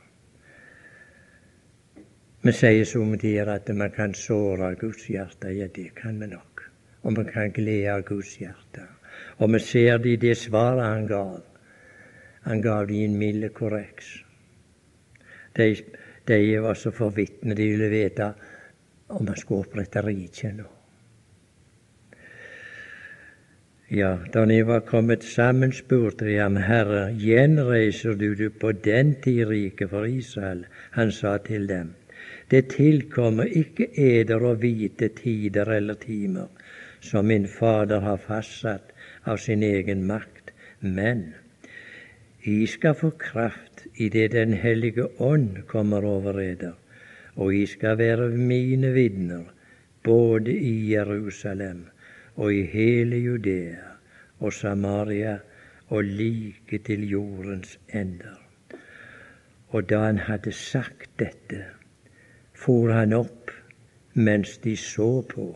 Vi 2.42 2.52
sier 2.58 2.86
somme 2.90 3.20
tider 3.22 3.52
at 3.54 3.68
man 3.78 3.92
kan 3.94 4.14
såre 4.18 4.74
Guds 4.76 5.06
hjerte. 5.06 5.52
Ja, 5.54 5.68
det 5.68 5.92
kan 5.96 6.20
vi 6.20 6.28
nok. 6.28 6.64
Og 7.04 7.18
vi 7.18 7.24
kan 7.34 7.52
glede 7.54 8.02
Guds 8.02 8.36
hjerte. 8.38 8.88
Og 9.38 9.54
vi 9.54 9.60
ser 9.60 9.98
det 9.98 10.10
i 10.10 10.16
det 10.16 10.38
svaret 10.38 10.86
han 10.86 11.08
gav. 11.08 11.42
Han 12.42 12.62
gav 12.62 12.88
det 12.88 12.98
i 12.98 13.06
en 13.06 13.18
milde 13.18 13.50
korreks. 13.50 14.24
De, 15.58 15.76
de 16.28 16.62
var 16.62 16.74
så 16.74 16.92
forvitne 16.92 17.56
de 17.56 17.68
ville 17.70 17.90
vite 17.90 18.34
om 19.08 19.28
han 19.28 19.38
skulle 19.38 19.68
opprette 19.68 20.02
riket 20.02 20.56
nå. 20.58 20.70
Ja, 23.92 24.18
da 24.34 24.46
de 24.48 24.62
var 24.64 24.86
kommet 24.88 25.24
sammen, 25.24 25.74
spurte 25.76 26.26
de 26.26 26.38
ham, 26.40 26.56
Herre, 26.56 27.10
gjenreiser 27.20 28.16
du 28.16 28.30
du 28.40 28.50
på 28.50 28.72
den 28.72 29.18
tid 29.22 29.50
riket 29.50 29.90
for 29.92 30.08
Israel? 30.08 30.64
Han 30.92 31.12
sa 31.12 31.38
til 31.44 31.68
dem, 31.68 31.92
det 32.52 32.66
tilkommer 32.74 33.48
ikke 33.48 33.88
eder 33.96 34.44
å 34.44 34.56
vite 34.60 35.08
tider 35.16 35.70
eller 35.78 35.96
timer, 36.02 36.50
som 37.00 37.30
min 37.32 37.48
Fader 37.48 38.04
har 38.04 38.20
fastsatt 38.20 38.92
av 39.24 39.40
sin 39.40 39.64
egen 39.64 40.04
makt, 40.08 40.52
men 40.80 41.32
I 42.44 42.66
skal 42.68 42.98
få 42.98 43.12
kraft 43.22 43.86
idet 43.96 44.32
Den 44.34 44.54
hellige 44.54 45.08
ånd 45.18 45.64
kommer 45.68 46.06
over 46.06 46.42
eder, 46.42 46.76
og 47.36 47.56
I 47.56 47.66
skal 47.66 47.98
være 47.98 48.30
mine 48.30 48.92
vitner 48.94 49.46
både 50.04 50.52
i 50.52 50.92
Jerusalem 50.92 51.86
og 52.36 52.54
i 52.54 52.64
hele 52.66 53.18
Judea 53.22 53.96
og 54.40 54.54
Samaria 54.54 55.38
og 55.90 56.04
like 56.04 56.80
til 56.88 57.06
jordens 57.10 57.78
ender. 57.94 58.40
Og 59.70 59.90
da 59.90 60.08
han 60.08 60.18
hadde 60.18 60.52
sagt 60.52 61.10
dette, 61.20 61.81
for 62.62 62.92
han 62.94 63.14
opp 63.18 63.50
mens 64.14 64.58
de 64.62 64.76
så 64.78 65.22
på, 65.26 65.48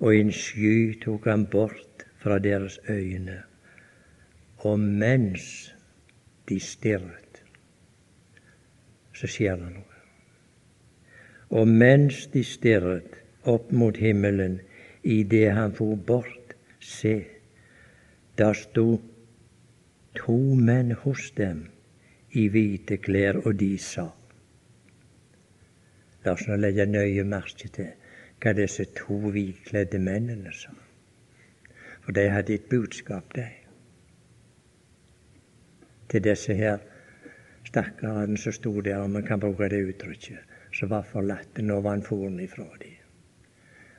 og 0.00 0.14
en 0.16 0.30
sky 0.32 0.94
tok 1.02 1.26
han 1.28 1.44
bort 1.52 2.04
fra 2.22 2.38
deres 2.40 2.78
øyne. 2.88 3.42
Og 4.64 4.80
mens 4.80 5.74
de 6.48 6.60
stirret, 6.60 7.42
så 9.12 9.28
skjer 9.28 9.56
det 9.60 9.70
noe. 9.74 9.98
Og 11.60 11.68
mens 11.68 12.22
de 12.32 12.44
stirret 12.46 13.18
opp 13.48 13.72
mot 13.72 13.96
himmelen 13.96 14.60
idet 15.02 15.50
han 15.56 15.74
for 15.76 15.96
bort, 15.96 16.54
se, 16.80 17.18
der 18.38 18.56
sto 18.56 19.00
to 20.16 20.38
menn 20.54 20.94
hos 21.02 21.30
dem 21.36 21.66
i 22.32 22.46
hvite 22.48 23.00
klær, 23.02 23.42
og 23.44 23.58
de 23.60 23.74
sa 23.80 24.08
La 26.24 26.32
oss 26.32 26.46
nå 26.48 26.56
legge 26.60 26.86
nøye 26.86 27.24
merke 27.24 27.68
til 27.72 27.92
hva 28.40 28.52
disse 28.56 28.84
to 28.96 29.16
hvitkledde 29.32 30.00
mennene 30.00 30.52
sa. 30.52 30.72
For 32.04 32.16
de 32.16 32.28
hadde 32.32 32.54
et 32.54 32.68
budskap, 32.70 33.34
de. 33.36 33.46
Til 36.10 36.24
disse 36.24 36.54
her 36.54 36.78
stakkarene 37.68 38.38
som 38.38 38.52
sto 38.52 38.72
der, 38.80 38.98
om 39.04 39.10
man 39.10 39.26
kan 39.26 39.40
bruke 39.40 39.68
det 39.68 39.82
uttrykket, 39.92 40.40
som 40.72 40.90
var 40.90 41.06
forlatte 41.06 41.62
når 41.62 41.88
han 41.88 42.02
for 42.02 42.40
ifra 42.40 42.66
dem. 42.80 42.96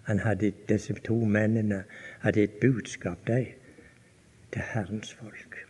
Han 0.04 0.20
hadde, 0.20 0.52
disse 0.70 0.94
to 0.94 1.16
mennene 1.26 1.84
hadde 2.20 2.44
et 2.44 2.60
budskap, 2.62 3.28
de, 3.28 3.46
til 4.52 4.62
Herrens 4.74 5.14
folk, 5.14 5.68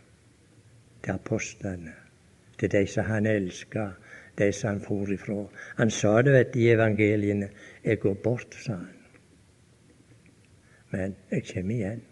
til 1.02 1.12
apostlene, 1.12 1.92
til 2.58 2.72
de 2.72 2.86
som 2.86 3.04
han 3.04 3.26
elska, 3.26 3.90
de 4.38 4.52
han 4.62 4.80
for 4.80 5.12
ifra. 5.12 5.46
Han 5.76 5.90
sa 5.90 6.22
det 6.22 6.32
vet, 6.32 6.56
i 6.56 6.68
evangeliene. 6.68 7.48
'Jeg 7.84 8.00
går 8.00 8.14
bort', 8.14 8.54
sa 8.54 8.72
han. 8.72 8.88
Men 10.90 11.14
jeg 11.30 11.42
kommer 11.54 11.74
igjen. 11.74 12.02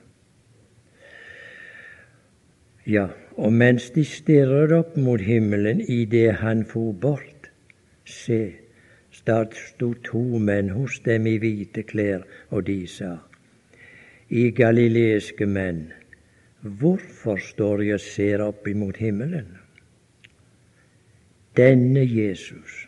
Ja, 2.87 3.09
og 3.37 3.53
mens 3.53 3.91
de 3.91 4.05
stirret 4.05 4.73
opp 4.73 4.97
mot 4.97 5.21
himmelen 5.21 5.81
idet 5.81 6.41
han 6.41 6.65
for 6.65 6.93
bort, 6.93 7.51
se, 8.05 8.53
der 9.27 9.47
sto 9.55 9.93
to 10.05 10.23
menn 10.39 10.73
hos 10.75 10.99
dem 11.05 11.27
i 11.27 11.37
hvite 11.39 11.85
klær, 11.87 12.25
og 12.51 12.67
de 12.67 12.87
sa, 12.87 13.19
I 14.31 14.51
galileiske 14.51 15.47
menn, 15.47 15.93
hvorfor 16.63 17.37
står 17.37 17.83
jeg 17.83 17.95
og 17.95 18.01
ser 18.01 18.43
opp 18.47 18.69
imot 18.69 18.97
himmelen? 18.97 19.60
Denne 21.57 22.05
Jesus, 22.05 22.87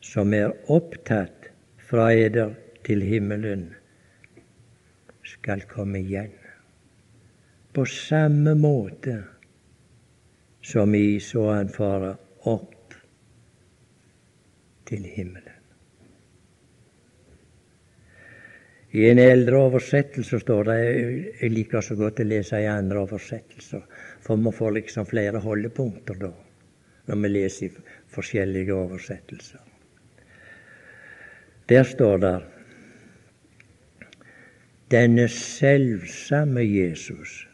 som 0.00 0.32
er 0.34 0.54
opptatt 0.72 1.50
fra 1.90 2.10
eder 2.16 2.54
til 2.86 3.02
himmelen, 3.04 3.68
skal 5.26 5.62
komme 5.68 6.00
igjen. 6.00 6.32
På 7.72 7.84
samme 7.86 8.56
måte 8.58 9.20
som 10.66 10.94
I 10.94 11.20
så 11.22 11.46
han 11.52 11.70
fare 11.72 12.16
opp 12.50 12.96
til 14.90 15.06
himmelen. 15.06 15.56
I 18.90 19.04
en 19.06 19.20
eldre 19.22 19.60
oversettelse 19.68 20.40
står 20.42 20.64
det 20.66 20.78
Jeg 20.82 21.50
liker 21.52 21.84
så 21.84 21.94
godt 21.94 22.24
å 22.24 22.26
lese 22.26 22.58
i 22.58 22.66
andre 22.66 23.04
oversettelser, 23.04 23.84
for 24.20 24.40
vi 24.40 24.50
får 24.56 24.78
liksom 24.80 25.06
flere 25.06 25.42
holdepunkter 25.44 26.18
da 26.18 26.32
når 27.10 27.18
vi 27.22 27.28
leser 27.28 27.66
i 27.66 27.70
forskjellige 28.14 28.74
oversettelser. 28.74 29.60
Der 31.68 31.82
står 31.86 32.16
det 32.22 32.34
denne 34.90 35.28
selvsamme 35.28 36.62
Jesus 36.62 37.46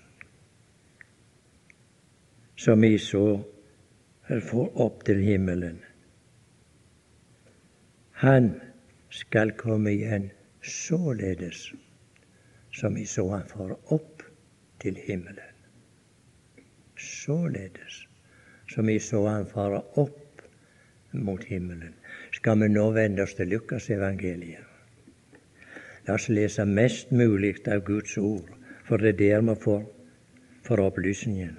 som 2.56 2.80
vi 2.80 2.98
så 2.98 3.26
får 4.48 4.80
opp 4.80 5.04
til 5.08 5.20
himmelen. 5.24 5.80
Han 8.24 8.54
skal 9.12 9.52
komme 9.60 9.92
igjen 9.92 10.30
således 10.64 11.68
som 12.76 12.96
vi 12.96 13.04
så 13.08 13.28
han 13.30 13.48
får 13.48 13.76
opp 13.92 14.24
til 14.80 14.96
himmelen. 14.96 15.54
Således 16.96 18.06
som 18.70 18.86
vi 18.86 18.98
så 19.00 19.26
han 19.26 19.46
fare 19.46 19.82
opp 19.94 20.42
mot 21.10 21.44
himmelen, 21.44 21.94
skal 22.32 22.60
vi 22.60 22.68
nå 22.68 22.90
vende 22.92 23.24
oss 23.24 23.34
til 23.38 23.48
Lukasevangeliet. 23.52 24.64
La 26.06 26.14
oss 26.14 26.28
lese 26.30 26.64
mest 26.68 27.10
mulig 27.10 27.56
av 27.66 27.82
Guds 27.86 28.18
ord, 28.18 28.50
for 28.86 29.02
det 29.02 29.16
er 29.16 29.18
der 29.22 29.46
vi 29.48 29.56
får, 29.62 29.82
får 30.66 30.82
opplysningen. 30.84 31.56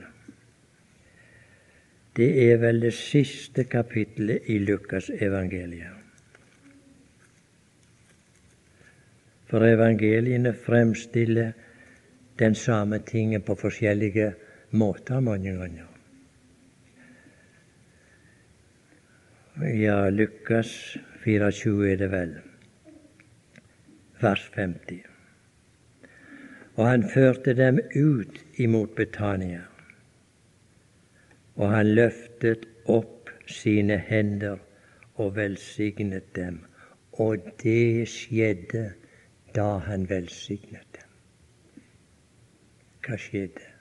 Det 2.17 2.29
er 2.47 2.57
vel 2.57 2.79
det 2.81 2.93
siste 2.97 3.67
kapittelet 3.69 4.47
i 4.49 4.57
Lukas 4.63 5.09
evangeliet. 5.13 5.93
For 9.47 9.63
evangeliene 9.63 10.53
fremstiller 10.53 11.53
den 12.39 12.55
samme 12.55 12.99
tingen 12.99 13.41
på 13.41 13.55
forskjellige 13.55 14.33
måter 14.71 15.19
mange 15.19 15.53
ganger. 15.55 15.96
Ja, 19.61 20.09
Lukas 20.09 20.97
24 21.23 21.91
er 21.91 21.95
det 21.97 22.11
vel, 22.11 22.33
vers 24.21 24.43
50. 24.53 24.99
Og 26.75 26.83
han 26.85 27.05
førte 27.09 27.55
dem 27.57 27.79
ut 27.95 28.37
imot 28.61 28.93
Betania, 28.95 29.63
og 31.55 31.73
han 31.73 31.89
løftet 31.97 32.67
opp 32.85 33.31
sine 33.49 33.97
hender 33.97 34.61
og 35.15 35.33
velsignet 35.39 36.35
dem. 36.35 36.61
Og 37.13 37.41
det 37.63 38.05
skjedde 38.13 38.91
da 39.55 39.79
han 39.87 40.05
velsignet 40.09 40.99
dem. 40.99 41.81
Hva 43.07 43.17
skjedde? 43.17 43.76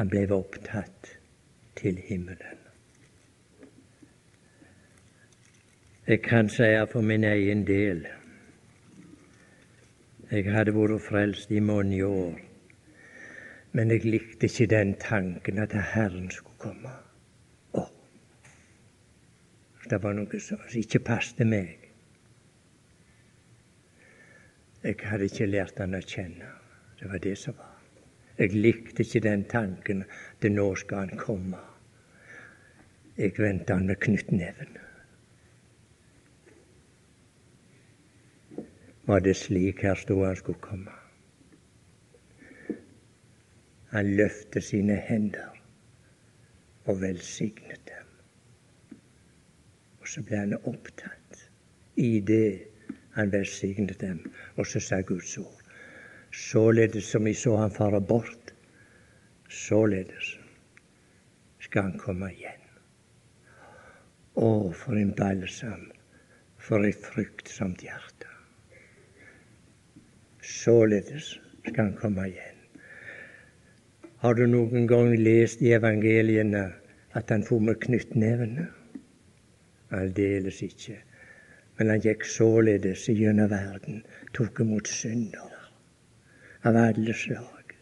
Han 0.00 0.08
ble 0.08 0.22
opptatt 0.32 1.10
til 1.76 1.98
himmelen. 2.00 2.60
Jeg 6.06 6.22
kan 6.24 6.48
si 6.48 6.68
for 6.92 7.04
min 7.04 7.24
egen 7.28 7.66
del 7.68 8.06
jeg 10.30 10.46
hadde 10.54 10.72
vært 10.72 11.04
frelst 11.04 11.52
i 11.52 11.60
mange 11.60 12.00
år, 12.06 12.38
men 13.76 13.92
jeg 13.92 14.08
likte 14.08 14.48
ikke 14.48 14.70
den 14.72 14.94
tanken 15.02 15.60
at 15.60 15.76
Herren 15.92 16.30
skulle 16.32 16.56
komme. 16.64 16.92
Å, 17.76 17.84
det 19.90 19.98
var 20.00 20.16
noe 20.16 20.40
som 20.40 20.62
ikke 20.80 21.02
passet 21.10 21.44
meg. 21.44 21.76
Jeg 24.80 24.96
hadde 25.12 25.28
ikke 25.28 25.50
lært 25.50 25.84
han 25.84 26.00
å 26.00 26.00
kjenne. 26.00 26.54
Det 26.96 27.12
var 27.12 27.20
det 27.20 27.36
som 27.36 27.58
var. 27.60 27.69
Jeg 28.40 28.54
likte 28.56 29.04
ikke 29.04 29.20
den 29.20 29.42
tanken 29.44 29.98
til 30.40 30.54
nå 30.56 30.70
skal 30.80 31.02
han 31.04 31.18
komme. 31.20 31.58
Jeg 33.18 33.34
venta 33.36 33.76
han 33.76 33.90
med 33.90 34.00
knyttneven. 34.00 34.78
Var 39.10 39.20
det 39.20 39.36
slik 39.36 39.84
her 39.84 40.00
stod 40.00 40.24
han 40.26 40.40
skulle 40.40 40.64
komme? 40.64 40.96
Han 43.92 44.16
løftet 44.16 44.64
sine 44.64 44.96
hender 44.96 45.60
og 46.88 47.00
velsignet 47.04 47.84
dem. 47.92 48.98
Og 50.00 50.08
så 50.08 50.24
ble 50.24 50.46
han 50.46 50.60
opptatt 50.62 51.48
i 52.00 52.20
det 52.24 52.70
han 53.18 53.32
velsignet 53.36 54.00
dem. 54.00 54.24
Og 54.56 54.64
så 54.66 54.80
sa 54.80 55.04
Guds 55.04 55.36
ord 55.38 55.59
således 56.32 57.10
som 57.10 57.24
vi 57.24 57.34
så 57.34 57.56
han 57.56 57.70
fare 57.70 58.00
bort, 58.00 58.54
således 59.48 60.38
skal 61.60 61.82
han 61.82 61.98
komme 61.98 62.30
igjen. 62.32 62.56
Å, 64.34 64.70
for 64.72 64.96
en 64.98 65.12
balsam, 65.18 65.90
for 66.58 66.86
et 66.86 67.02
fryktsomt 67.02 67.82
hjerte. 67.84 68.30
Således 70.42 71.34
skal 71.66 71.84
han 71.84 71.96
komme 71.98 72.28
igjen. 72.30 72.56
Har 74.20 74.34
du 74.36 74.46
noen 74.46 74.86
gang 74.86 75.14
lest 75.16 75.62
i 75.64 75.72
evangeliene 75.72 76.66
at 77.16 77.30
han 77.32 77.44
for 77.44 77.62
med 77.64 77.80
knyttnevene? 77.82 78.66
Aldeles 79.96 80.60
ikke. 80.62 80.98
Men 81.78 81.94
han 81.94 82.04
gikk 82.04 82.26
således 82.28 83.08
gjennom 83.08 83.50
verden, 83.50 84.04
tok 84.36 84.60
imot 84.62 84.88
synder 84.92 85.49
av 86.62 86.76
alle 86.76 87.14
slag. 87.14 87.74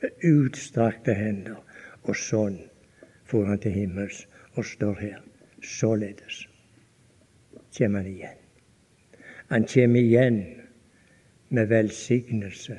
Med 0.00 0.10
utstrakte 0.30 1.14
hender. 1.16 1.60
Og 2.04 2.16
sånn 2.20 2.58
for 3.24 3.48
han 3.48 3.60
til 3.62 3.72
himmels 3.72 4.26
og 4.54 4.66
står 4.68 4.98
her. 5.00 5.20
Således 5.64 6.44
kommer 7.76 8.02
han 8.02 8.10
igjen. 8.10 8.40
Han 9.48 9.64
kommer 9.64 10.00
igjen 10.00 10.42
med 11.48 11.66
velsignelse 11.68 12.76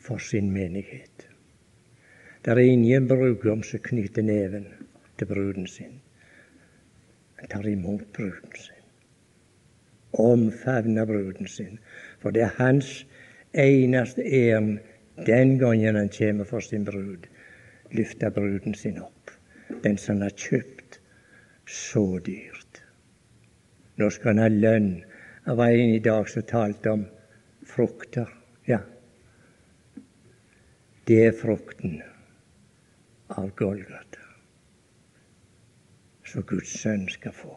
for 0.00 0.18
sin 0.18 0.52
menighet. 0.52 1.26
Det 2.44 2.54
er 2.54 2.58
ingen 2.58 3.08
brudgom 3.08 3.62
som 3.62 3.82
knytter 3.82 4.22
neven 4.22 4.66
til 5.18 5.26
bruden 5.26 5.66
sin, 5.66 6.00
Han 7.38 7.48
tar 7.48 7.66
imot 7.66 8.12
bruden 8.12 8.54
sin. 8.56 8.84
Omfavner 10.12 11.04
bruden 11.06 11.46
sin. 11.46 11.78
For 12.18 12.34
det 12.34 12.42
er 12.42 12.56
hans 12.58 13.06
eneste 13.54 14.22
ærend 14.22 14.78
den 15.26 15.58
gangen 15.58 15.96
han 15.96 16.10
kommer 16.18 16.44
for 16.44 16.60
sin 16.60 16.84
brud. 16.84 17.26
Løfter 17.90 18.30
bruden 18.30 18.74
sin 18.74 18.98
opp, 19.02 19.30
den 19.82 19.96
som 19.98 20.16
han 20.18 20.28
har 20.28 20.36
kjøpt 20.36 21.00
så 21.66 22.18
dyrt. 22.26 22.82
Nå 23.96 24.10
skal 24.10 24.34
han 24.34 24.42
ha 24.44 24.48
lønn. 24.48 24.92
Det 25.46 25.56
var 25.56 25.72
en 25.72 25.94
i 25.94 26.04
dag 26.04 26.28
som 26.28 26.42
talte 26.42 26.92
om 26.92 27.06
frukter. 27.66 28.28
Ja, 28.68 28.82
det 31.08 31.22
er 31.24 31.32
frukten 31.32 32.02
av 33.32 33.48
Golgata 33.56 34.26
som 36.28 36.44
Guds 36.44 36.74
sønn 36.82 37.06
skal 37.08 37.32
få. 37.32 37.54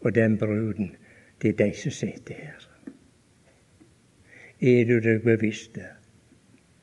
Og 0.00 0.14
den 0.14 0.38
bruden, 0.40 0.94
det 1.42 1.48
er 1.52 1.58
de 1.64 1.74
som 1.76 1.94
sitter 1.94 2.34
her. 2.34 2.64
Er 4.60 4.84
du 4.84 4.98
deg 4.98 5.22
bevisst 5.22 5.74
det? 5.74 5.90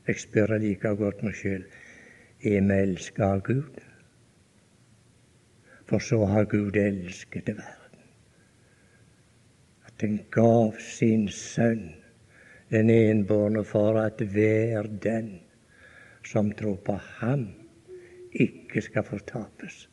Jeg 0.07 0.21
spør 0.21 0.57
like 0.61 0.95
godt 0.95 1.23
meg 1.25 1.35
sjøl. 1.35 1.65
Er 2.45 2.61
vi 2.61 2.77
elska 2.77 3.25
av 3.25 3.41
Gud? 3.47 3.81
For 5.89 5.99
så 5.99 6.21
har 6.25 6.47
Gud 6.49 6.77
elsket 6.77 7.47
verden, 7.47 8.05
at 9.85 10.01
han 10.01 10.17
gav 10.31 10.79
sin 10.81 11.27
sønn 11.29 11.91
den 12.73 12.89
enbårne 12.89 13.63
for 13.63 13.99
at 14.01 14.21
hver 14.21 14.87
den 15.03 15.39
som 16.25 16.51
tror 16.51 16.75
på 16.75 16.97
ham, 17.19 17.47
ikke 18.31 18.81
skal 18.81 19.05
fortapes, 19.05 19.89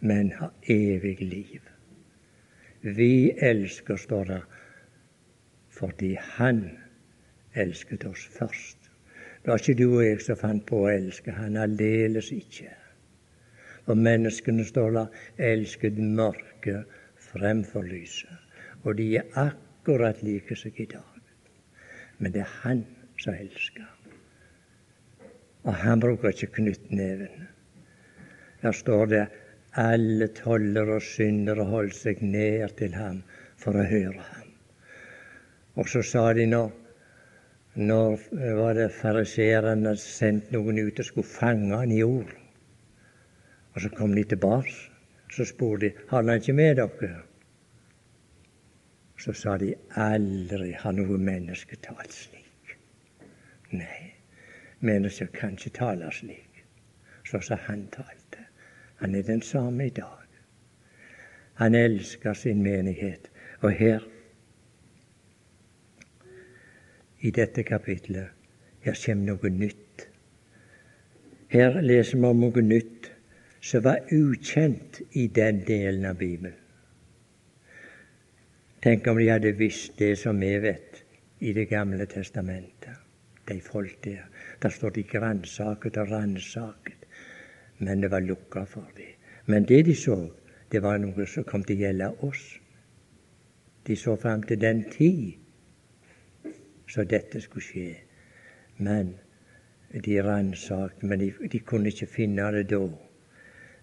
men 0.00 0.30
ha 0.38 0.48
evig 0.70 1.18
liv. 1.20 1.60
Vi 2.82 3.32
elsker, 3.38 3.96
står 3.96 4.24
det, 4.24 4.40
fordi 5.70 6.14
Han 6.36 6.64
elsket 7.54 8.04
oss 8.06 8.26
først. 8.38 8.78
Det 9.42 9.50
var 9.50 9.58
ikke 9.58 9.78
du 9.78 9.86
og 9.96 10.04
jeg 10.04 10.20
som 10.22 10.38
fant 10.38 10.66
på 10.66 10.84
å 10.84 10.90
elske 10.90 11.34
Han 11.34 11.56
aldeles 11.56 12.32
ikke. 12.34 12.70
Og 13.86 13.98
menneskene, 13.98 14.64
står 14.64 14.92
det, 14.98 15.06
elsket 15.38 15.98
mørket 15.98 17.00
fremfor 17.30 17.86
lyset. 17.86 18.38
Og 18.82 18.98
de 18.98 19.08
er 19.16 19.26
akkurat 19.38 20.22
like 20.22 20.56
seg 20.58 20.78
i 20.82 20.90
dag 20.90 21.12
men 22.22 22.32
det 22.32 22.44
er 22.44 22.50
han 22.62 22.84
som 23.18 23.34
elsker. 23.34 23.86
Og 25.66 25.74
han 25.74 26.00
bruker 26.00 26.30
ikke 26.30 26.54
knyttneven. 26.54 27.48
Der 28.62 28.72
står 28.72 29.06
det 29.10 29.22
alle 29.80 30.28
toller 30.36 30.94
og 30.96 31.02
syndere 31.06 31.64
holdt 31.68 31.96
seg 31.96 32.22
ned 32.22 32.76
til 32.80 32.94
ham 32.98 33.22
for 33.56 33.78
å 33.78 33.86
høre 33.88 34.20
ham. 34.28 34.52
Og 35.80 35.88
så 35.88 36.02
sa 36.04 36.28
de 36.36 36.46
nå 36.46 36.62
når 37.80 38.28
var 38.58 38.76
det 38.76 38.90
fariseerne 38.92 39.94
sendte 39.96 40.52
noen 40.52 40.82
ut 40.82 40.98
og 41.00 41.08
skulle 41.08 41.28
fange 41.28 41.72
han 41.72 41.92
i 41.92 42.02
ord. 42.04 42.32
Og 43.72 43.80
så 43.80 43.88
kom 43.96 44.12
de 44.12 44.26
tilbake. 44.28 44.74
Så 45.32 45.46
spurte 45.48 45.86
de 45.86 45.94
har 46.10 46.20
han 46.20 46.36
ikke 46.36 46.52
med 46.52 46.76
dere 46.76 47.22
så 49.22 49.32
sa 49.32 49.52
de 49.58 49.74
aldri 50.02 50.72
har 50.82 50.94
noe 50.96 51.18
menneske 51.30 51.76
talt 51.84 52.14
slik. 52.16 52.72
Nei, 53.70 54.08
mennesker 54.82 55.30
kan 55.36 55.54
ikke 55.58 55.76
tale 55.78 56.10
slik, 56.12 56.64
Så 57.24 57.40
sa 57.40 57.56
han 57.68 57.86
talte. 57.94 58.21
Han 59.02 59.14
er 59.14 59.22
den 59.26 59.42
samme 59.42 59.86
i 59.86 59.90
dag. 59.90 60.26
Han 61.54 61.74
elsker 61.74 62.32
sin 62.32 62.62
menighet. 62.62 63.30
Og 63.60 63.72
her, 63.72 64.00
i 67.20 67.30
dette 67.30 67.62
kapitlet, 67.62 68.30
her 68.82 68.94
kommer 69.06 69.34
noe 69.34 69.50
nytt. 69.50 70.06
Her 71.50 71.80
leser 71.82 72.18
vi 72.18 72.30
om 72.30 72.46
noe 72.46 72.62
nytt 72.62 73.10
som 73.62 73.82
var 73.84 74.06
ukjent 74.14 75.02
i 75.18 75.26
den 75.26 75.64
delen 75.66 76.06
av 76.06 76.18
Bibelen. 76.22 76.58
Tenk 78.82 79.06
om 79.06 79.18
de 79.18 79.28
hadde 79.30 79.54
visst 79.58 79.98
det 79.98 80.14
som 80.18 80.38
vi 80.40 80.56
vet 80.62 81.04
i 81.42 81.52
Det 81.52 81.68
gamle 81.70 82.06
testamentet. 82.06 82.98
De 83.48 83.60
folk 83.60 84.04
der. 84.04 84.26
Der 84.62 84.68
står 84.68 84.90
de 84.90 85.02
gransaket 85.02 85.96
og 85.96 86.10
ransaket. 86.10 87.01
Men 87.78 88.00
det 88.00 88.10
var 88.10 88.20
lukka 88.20 88.64
for 88.64 88.88
dem. 88.96 89.14
Men 89.46 89.64
det 89.64 89.84
de 89.86 89.94
så, 89.94 90.30
det 90.72 90.82
var 90.82 90.98
noe 90.98 91.26
som 91.26 91.44
kom 91.44 91.64
til 91.64 91.76
å 91.76 91.84
gjelde 91.86 92.10
oss. 92.26 92.42
De 93.86 93.96
så 93.96 94.16
fram 94.16 94.42
til 94.46 94.60
den 94.60 94.84
tid 94.90 95.32
så 96.92 97.04
dette 97.04 97.40
skulle 97.40 97.64
skje. 97.64 97.94
Men 98.76 99.14
de 99.92 100.18
ransakte, 100.22 101.06
men 101.06 101.20
de, 101.20 101.32
de, 101.52 101.58
kunne 101.58 101.88
ikke 101.88 102.06
finne 102.06 102.50
det 102.52 102.68
da. 102.70 102.82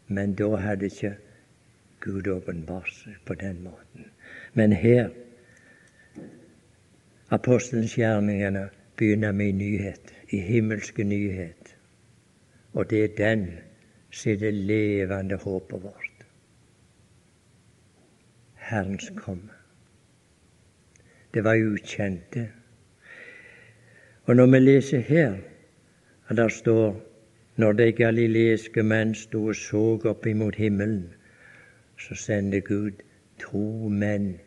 Men 0.07 0.33
da 0.33 0.55
hadde 0.57 0.89
ikke 0.89 1.15
Gud 2.01 2.27
åpenbart 2.31 2.91
seg 2.93 3.17
på 3.25 3.35
den 3.37 3.63
måten. 3.63 4.07
Men 4.53 4.73
her 4.73 5.09
Apostelens 7.29 7.93
gjerningene 7.93 8.69
begynner 8.97 9.31
med 9.31 9.53
nyhet, 9.53 10.13
i 10.33 10.39
himmelske 10.41 11.03
nyhet. 11.03 11.75
Og 12.73 12.89
det 12.89 13.03
er 13.03 13.11
den 13.17 13.43
som 14.11 14.31
er 14.31 14.35
det 14.35 14.53
levende 14.53 15.37
håpet 15.37 15.83
vårt. 15.83 16.25
Herrens 18.55 19.11
komme. 19.15 19.53
Det 21.33 21.43
var 21.43 21.55
ukjente. 21.55 22.49
Og 24.25 24.35
når 24.35 24.45
vi 24.45 24.59
leser 24.59 24.99
her, 24.99 25.37
at 26.27 26.37
der 26.37 26.49
står 26.49 26.95
når 27.55 27.73
de 27.73 27.91
galileiske 27.91 28.83
menn 28.83 29.15
sto 29.15 29.45
og 29.51 29.55
så 29.55 29.81
opp 30.07 30.25
imot 30.25 30.55
himmelen, 30.55 31.09
så 31.99 32.15
sendte 32.15 32.61
Gud 32.61 33.01
to 33.39 33.89
menn, 33.89 34.37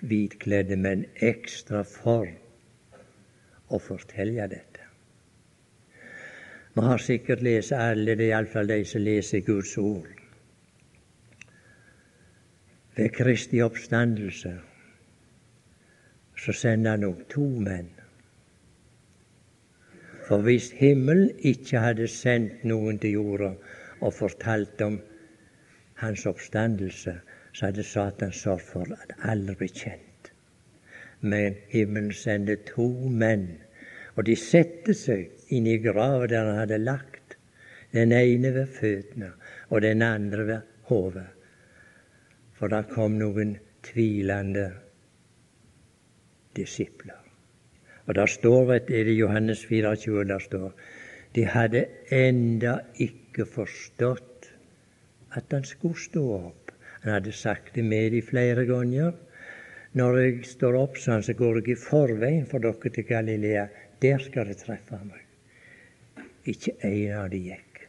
hvitkledde 0.00 0.78
menn, 0.80 1.04
ekstra 1.20 1.82
for 1.84 2.30
å 3.68 3.78
fortelle 3.78 4.48
dette. 4.48 4.71
Vi 6.74 6.80
har 6.80 6.98
sikkert 6.98 7.42
lest 7.42 7.72
alle, 7.72 8.14
det 8.16 8.26
er 8.26 8.34
iallfall 8.34 8.68
de 8.68 8.84
som 8.88 9.02
leser 9.04 9.40
Guds 9.44 9.76
ord. 9.78 10.08
Ved 12.96 13.08
Kristi 13.16 13.60
oppstandelse 13.60 14.52
så 16.42 16.52
sender 16.52 16.96
han 16.96 17.04
òg 17.06 17.20
to 17.30 17.44
menn. 17.66 17.90
For 20.26 20.42
hvis 20.42 20.70
himmelen 20.78 21.30
ikke 21.38 21.80
hadde 21.82 22.08
sendt 22.08 22.64
noen 22.64 22.98
til 23.02 23.18
jorda 23.18 23.52
og 24.00 24.14
fortalt 24.14 24.80
om 24.82 24.96
hans 26.00 26.26
oppstandelse, 26.26 27.14
så 27.52 27.66
hadde 27.66 27.84
Satan 27.84 28.32
sørget 28.32 28.62
for 28.72 28.96
at 28.96 29.12
alle 29.22 29.54
ble 29.54 29.68
kjent. 29.68 30.32
Men 31.20 31.54
himmelen 31.68 32.12
sendte 32.16 32.56
to 32.66 32.88
menn, 33.08 33.46
og 34.16 34.26
de 34.28 34.36
satte 34.36 34.94
seg 34.96 35.52
inn 35.54 35.68
i 35.68 35.78
grava 35.80 36.28
der 36.28 36.48
han 36.48 36.60
hadde 36.62 36.80
lagt. 36.82 37.36
Den 37.92 38.12
ene 38.16 38.52
ved 38.54 38.70
føttene 38.72 39.32
og 39.68 39.82
den 39.84 40.02
andre 40.04 40.46
ved 40.48 40.70
hodet. 40.88 41.28
For 42.56 42.72
da 42.72 42.82
kom 42.88 43.18
noen 43.20 43.56
tvilende 43.84 44.68
disipler. 46.56 47.18
Og 48.06 48.16
der 48.18 48.26
står, 48.26 48.64
vet 48.68 48.88
du, 48.88 48.96
i 48.96 49.16
Johannes 49.16 49.64
24, 49.68 50.24
der 50.28 50.42
står 50.42 50.72
de 51.32 51.44
hadde 51.48 51.86
enda 52.12 52.76
ikke 53.00 53.46
forstått 53.48 54.50
at 55.32 55.54
han 55.54 55.64
skulle 55.64 55.96
stå 55.96 56.24
opp. 56.36 56.72
Han 57.02 57.14
hadde 57.14 57.32
sagt 57.32 57.74
det 57.76 57.84
med 57.84 58.12
de 58.12 58.20
flere 58.22 58.66
ganger. 58.68 59.14
Når 59.96 60.18
jeg 60.18 60.34
står 60.48 60.76
opp, 60.76 60.98
sånn, 61.00 61.24
så 61.24 61.32
går 61.36 61.62
jeg 61.62 61.72
i 61.72 61.80
forveien 61.80 62.44
for 62.48 62.64
dere 62.64 62.92
til 62.92 63.06
Galilea. 63.08 63.64
Der 64.02 64.18
skal 64.18 64.48
det 64.50 64.58
treffe 64.58 64.98
meg. 65.06 65.22
Ikke 66.44 66.74
en 66.82 67.18
av 67.20 67.28
de 67.30 67.38
gikk. 67.38 67.82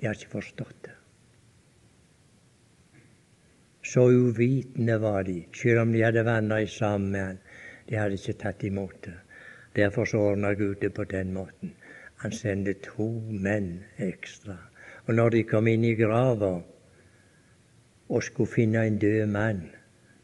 De 0.00 0.06
har 0.08 0.16
ikke 0.18 0.32
forstått 0.32 0.78
det. 0.88 0.94
Så 3.86 4.08
uvitende 4.10 4.96
var 5.00 5.22
de, 5.28 5.44
selv 5.54 5.84
om 5.84 5.92
de 5.94 6.02
hadde 6.02 6.24
vandra 6.26 6.58
sammen. 6.66 7.38
De 7.86 7.94
hadde 7.94 8.18
ikke 8.18 8.34
tatt 8.40 8.64
imot 8.66 8.96
det. 9.04 9.14
Derfor 9.76 10.08
så 10.10 10.22
ordna 10.32 10.54
Gud 10.58 10.80
det 10.82 10.90
på 10.94 11.04
den 11.04 11.32
måten. 11.32 11.76
Han 12.24 12.32
sendte 12.32 12.74
to 12.82 13.06
menn 13.30 13.84
ekstra. 14.02 14.56
Og 15.06 15.14
når 15.14 15.36
de 15.36 15.42
kom 15.46 15.68
inn 15.70 15.84
i 15.84 15.94
grava, 15.94 16.56
og 18.08 18.22
skulle 18.22 18.50
finne 18.50 18.86
en 18.86 18.98
død 18.98 19.26
mann, 19.30 19.62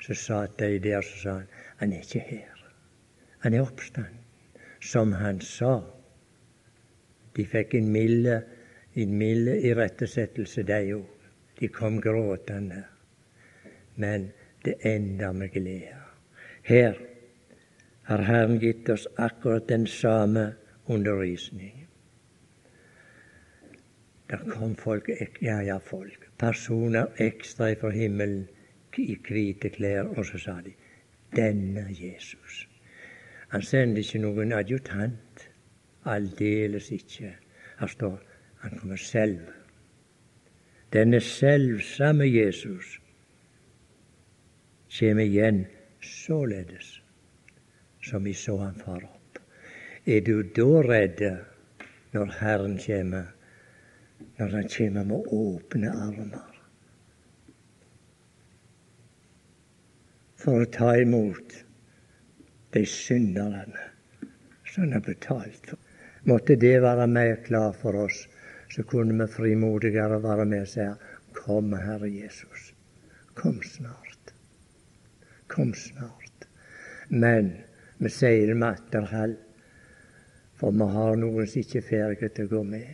så 0.02 0.14
satt 0.14 0.58
de 0.58 0.78
der 0.82 0.98
og 0.98 1.06
sa 1.22 1.36
han, 1.38 1.46
han 1.76 1.92
er 1.92 2.02
ikke 2.02 2.24
her. 2.26 2.66
Han 3.46 3.54
er 3.54 3.62
oppstanden. 3.62 4.21
Som 4.82 5.12
han 5.12 5.40
sa. 5.40 5.80
De 7.36 7.44
fikk 7.46 7.74
en 7.78 7.90
milde, 7.92 8.42
en 8.94 9.18
milde 9.18 9.56
irettesettelse, 9.68 10.64
de 10.66 10.80
òg. 10.96 11.28
De 11.60 11.68
kom 11.70 12.00
gråtende. 12.02 12.82
Men 13.94 14.32
det 14.64 14.80
enda 14.88 15.32
med 15.32 15.52
glede. 15.52 16.00
Her 16.62 16.98
har 18.08 18.24
Herren 18.26 18.58
gitt 18.58 18.88
oss 18.90 19.06
akkurat 19.16 19.68
den 19.68 19.86
samme 19.86 20.52
undervisning. 20.86 21.86
Der 24.30 24.42
kom 24.50 24.74
folk, 24.76 25.10
ja, 25.40 25.60
ja, 25.62 25.78
folk, 25.78 26.30
personer 26.38 27.06
ekstra 27.20 27.74
fra 27.80 27.90
himmelen 27.90 28.48
i 28.98 29.16
hvite 29.28 29.68
klær, 29.68 30.08
og 30.16 30.26
så 30.26 30.38
sa 30.38 30.58
de 30.64 30.72
denne 31.36 31.86
Jesus. 31.90 32.66
Han 33.52 33.62
sender 33.62 34.00
ikke 34.00 34.18
noen 34.22 34.52
adjutant. 34.56 35.48
Aldeles 36.08 36.88
ikke. 36.90 37.34
Her 37.78 37.86
står 37.86 38.16
han 38.62 38.78
kommer 38.78 38.96
selv. 38.96 39.40
Denne 40.92 41.20
selvsamme 41.20 42.24
Jesus 42.24 42.98
kommer 44.98 45.24
igjen 45.24 45.64
således 46.02 47.00
som 48.02 48.24
vi 48.24 48.32
så 48.34 48.56
han 48.58 48.74
far 48.74 49.04
opp. 49.04 49.38
Er 50.06 50.20
du 50.20 50.42
da 50.42 50.82
redd 50.82 51.22
når 52.12 52.32
Herren 52.40 52.78
kommer, 52.78 53.28
når 54.38 54.48
Han 54.48 54.68
kommer 54.68 55.04
med 55.04 55.26
åpne 55.32 55.90
armer? 55.90 56.48
For 60.36 60.64
å 60.64 60.70
ta 60.74 60.96
imot 60.98 61.61
de 62.72 62.86
synderne 62.86 63.78
som 64.64 64.82
han 64.82 64.92
har 64.92 65.00
betalt 65.00 65.66
for. 65.66 65.78
Måtte 66.24 66.56
det 66.56 66.78
være 66.80 67.06
mer 67.06 67.36
klar 67.44 67.72
for 67.72 67.96
oss, 68.04 68.28
så 68.70 68.82
kunne 68.82 69.16
vi 69.18 69.32
frimodigere 69.32 70.22
være 70.22 70.46
med 70.48 70.64
og 70.64 70.70
si 70.70 70.86
Kom, 71.32 71.72
Herre 71.72 72.08
Jesus. 72.08 72.72
Kom 73.34 73.62
snart. 73.62 74.32
Kom 75.46 75.74
snart. 75.74 76.46
Men 77.08 77.52
vi 77.98 78.08
sier 78.12 78.46
det 78.46 78.56
med 78.56 78.76
etterhall, 78.78 79.36
for 80.56 80.76
vi 80.76 80.88
har 80.96 81.16
noen 81.16 81.48
som 81.48 81.64
ikke 81.64 81.80
er 81.80 81.88
ferdige 81.88 82.34
til 82.36 82.48
å 82.48 82.54
gå 82.56 82.62
med. 82.74 82.90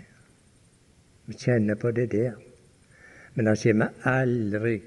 Vi 1.27 1.39
kjenner 1.39 1.79
på 1.79 1.93
det 1.95 2.11
der. 2.15 2.39
Men 3.35 3.51
det 3.51 3.59
kommer 3.63 4.09
aldri 4.09 4.79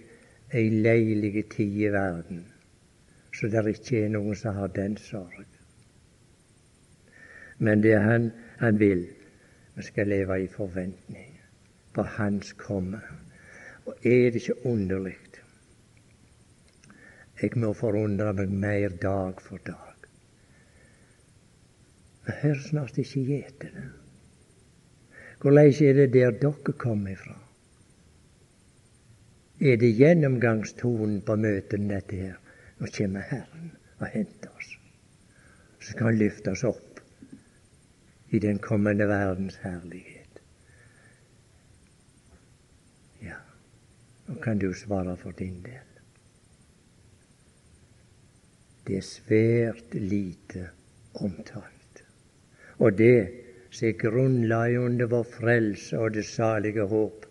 ei 0.51 0.69
leilig 0.83 1.45
tid 1.53 1.77
i 1.85 1.91
verden 1.93 2.50
så 3.35 3.47
det 3.47 3.65
ikke 3.67 4.05
er 4.05 4.13
noen 4.13 4.35
som 4.35 4.55
har 4.55 4.71
den 4.75 4.97
sorg. 4.97 5.47
Men 7.57 7.83
det 7.83 7.97
han, 8.01 8.31
han 8.59 8.79
vil 8.79 9.05
vi 9.75 9.83
skal 9.83 10.07
leve 10.07 10.43
i 10.43 10.47
forventning 10.47 11.41
på 11.93 12.03
Hans 12.03 12.53
komme. 12.53 12.99
Og 13.85 13.95
er 14.03 14.31
det 14.31 14.41
ikke 14.41 14.65
underlig? 14.65 15.17
Jeg 17.41 17.57
må 17.57 17.71
forundre 17.73 18.33
meg 18.37 18.51
mer 18.53 18.93
dag 19.01 19.39
for 19.41 19.57
dag. 19.65 20.03
Vi 22.27 22.35
hører 22.43 22.61
snart 22.67 22.99
ikke 23.01 23.23
gjetene. 23.25 23.87
Hvordan 25.41 25.71
er 25.87 25.93
det 25.97 26.13
der 26.13 26.37
dere 26.43 26.73
kommer 26.77 27.15
ifra? 27.15 27.39
Er 29.61 29.77
det 29.81 29.95
gjennomgangstonen 29.97 31.21
på 31.25 31.35
møtene, 31.35 31.95
dette 31.95 32.15
her? 32.15 32.37
Nå 32.81 32.87
kommer 32.89 33.21
Herren 33.29 33.71
og 33.99 34.07
henter 34.09 34.49
oss. 34.57 34.71
Så 35.79 35.91
skal 35.91 36.07
Han 36.09 36.17
løfte 36.17 36.53
oss 36.55 36.63
opp 36.65 37.01
i 38.33 38.39
den 38.41 38.57
kommende 38.63 39.05
verdens 39.05 39.59
herlighet. 39.61 40.39
Ja, 43.21 43.37
nå 44.27 44.39
kan 44.41 44.57
du 44.57 44.71
svare 44.73 45.13
for 45.17 45.37
din 45.37 45.59
del. 45.65 45.89
Det 48.87 48.97
er 48.97 49.05
svært 49.05 49.93
lite 49.93 50.71
omtalt. 51.13 52.01
Og 52.79 52.97
det 52.97 53.41
som 53.69 53.87
er 53.87 53.99
grunnlaget 53.99 54.79
under 54.79 55.11
vår 55.11 55.27
frelse 55.37 55.99
og 55.99 56.15
det 56.17 56.25
salige 56.25 56.87
håp. 56.87 57.27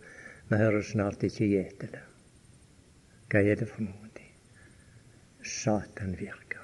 Vi 0.49 0.57
hører 0.63 0.83
snart 0.83 1.27
ikke 1.27 1.51
gjete 1.57 1.91
det. 1.91 2.05
Hva 3.31 3.43
er 3.43 3.59
det 3.59 3.69
for 3.71 3.83
noe? 3.89 4.10
Satan 5.45 6.17
virker. 6.19 6.61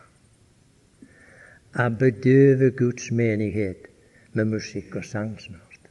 Han 1.76 1.96
bedøver 1.96 2.70
Guds 2.70 3.10
menighet 3.12 3.86
med 4.32 4.44
musikk 4.44 4.96
og 4.96 5.04
sang 5.04 5.40
snart. 5.40 5.90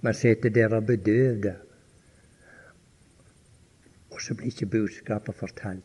Man 0.00 0.14
sitter 0.14 0.48
der 0.48 0.74
og 0.76 0.86
bedøver. 0.86 1.54
Og 4.10 4.20
så 4.20 4.34
blir 4.34 4.46
ikke 4.46 4.66
budskapet 4.66 5.34
fortalt. 5.34 5.84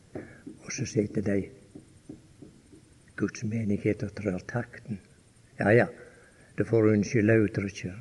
Og 0.64 0.72
så 0.72 0.86
sitter 0.86 1.22
de 1.22 1.42
Guds 3.16 3.44
menighet 3.44 4.02
og 4.02 4.14
trør 4.16 4.38
takten. 4.48 5.00
Ja, 5.58 5.68
ja, 5.68 5.86
det 6.58 6.66
får 6.66 6.92
unnskylde 6.92 7.40
uttrykket. 7.42 7.94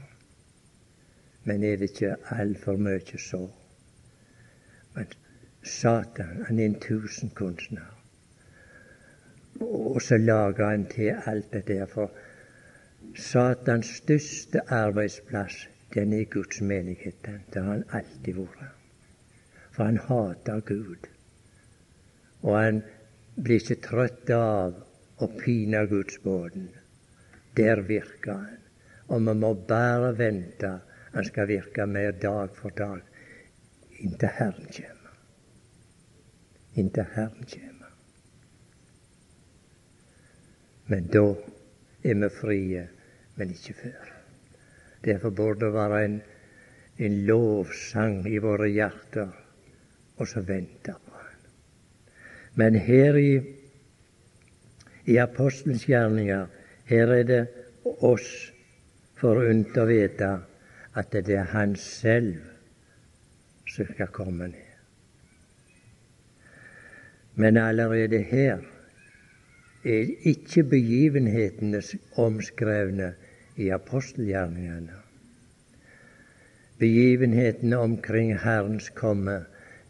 Men 1.43 1.63
er 1.63 1.75
det 1.75 1.89
ikke 1.89 2.15
altfor 2.31 2.77
mye 2.77 3.17
så? 3.17 3.47
Men 4.95 5.07
Satan, 5.63 6.45
han 6.47 6.59
er 6.59 6.65
en 6.65 6.79
tusenkunstner. 6.79 8.00
Og 9.59 10.01
så 10.01 10.17
lager 10.17 10.69
han 10.69 10.85
til 10.85 11.15
alt 11.25 11.53
det 11.53 11.67
der. 11.67 11.85
For 11.85 12.11
Satans 13.15 13.87
største 14.01 14.61
arbeidsplass, 14.71 15.67
den 15.93 16.13
er 16.13 16.23
Guds 16.23 16.61
menighet. 16.61 17.29
Det 17.53 17.63
har 17.63 17.71
han 17.71 17.83
alltid 17.91 18.33
vært. 18.33 18.63
For 19.71 19.83
han 19.83 19.97
hater 19.97 20.59
Gud. 20.59 21.09
Og 22.41 22.57
han 22.59 22.81
blir 23.35 23.61
ikke 23.61 23.81
trøtt 23.87 24.29
av 24.35 24.79
å 25.21 25.27
pine 25.37 25.85
Guds 25.87 26.17
båten. 26.23 26.69
Der 27.57 27.83
virker 27.87 28.33
han. 28.33 28.57
Og 29.07 29.27
vi 29.27 29.35
må 29.43 29.53
bare 29.53 30.15
vente. 30.17 30.79
Han 31.13 31.25
skal 31.27 31.47
virke 31.47 31.85
mer 31.85 32.11
dag 32.11 32.55
for 32.55 32.69
dag 32.69 33.01
inntil 34.01 34.29
Herren 34.37 34.67
kommer. 34.77 35.11
Inntil 36.75 37.05
Herren 37.15 37.45
kommer. 37.53 37.70
Men 40.91 41.07
da 41.07 41.23
er 42.03 42.17
vi 42.19 42.29
frie, 42.35 42.87
men 43.35 43.51
ikke 43.53 43.73
før. 43.73 44.09
Derfor 45.05 45.29
burde 45.29 45.65
det 45.65 45.73
være 45.73 46.05
en, 46.05 46.17
en 46.99 47.15
lovsang 47.25 48.25
i 48.27 48.41
våre 48.43 48.67
hjerter, 48.69 49.29
og 50.17 50.27
så 50.27 50.43
vente 50.45 50.93
på 51.05 51.15
Han. 51.15 51.45
Men 52.55 52.75
her 52.75 53.15
i, 53.17 53.31
i 55.05 55.15
apostelens 55.17 55.87
gjerninger 55.87 56.45
her 56.91 57.13
er 57.15 57.23
det 57.23 57.41
oss 57.85 58.51
forunt 59.21 59.77
å 59.77 59.87
vite 59.87 60.33
at 60.99 61.15
det 61.15 61.37
er 61.37 61.47
Han 61.55 61.77
selv 61.79 62.35
som 63.71 63.87
skal 63.93 64.11
komme 64.11 64.51
ned. 64.51 64.67
Men 67.39 67.57
allerede 67.57 68.19
her 68.27 68.59
er 69.83 70.11
ikke 70.29 70.63
begivenhetene 70.63 71.81
omskrevne 72.21 73.13
i 73.57 73.69
apostelgjerningene. 73.73 74.97
Begivenhetene 76.81 77.77
omkring 77.77 78.33
Herrens 78.39 78.89
komme, 78.89 79.45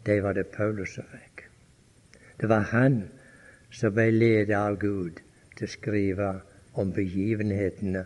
de 0.06 0.22
var 0.22 0.32
det 0.32 0.46
Paulus 0.52 0.94
som 0.96 1.08
fikk. 1.12 1.44
Det 2.40 2.48
var 2.48 2.68
han 2.72 3.04
som 3.72 3.94
ble 3.94 4.10
ledet 4.10 4.56
av 4.56 4.78
Gud 4.80 5.20
til 5.56 5.68
å 5.68 5.72
skrive 5.72 6.32
om 6.80 6.92
begivenhetene 6.92 8.04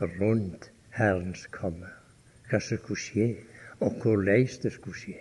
rundt 0.00 0.70
Herrens 0.96 1.46
komme. 1.54 1.90
Hva 2.50 2.60
som 2.62 2.78
skulle 2.78 3.02
skje, 3.02 3.28
og 3.80 3.98
hvordan 4.02 4.46
det 4.62 4.72
skulle 4.72 4.98
skje. 4.98 5.18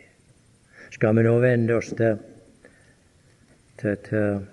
Skal 0.93 1.17
vi 1.17 1.25
nå 1.25 1.33
vende 1.43 1.75
oss 1.75 1.89
til, 1.97 2.19
til, 3.81 3.97
til 4.05 4.45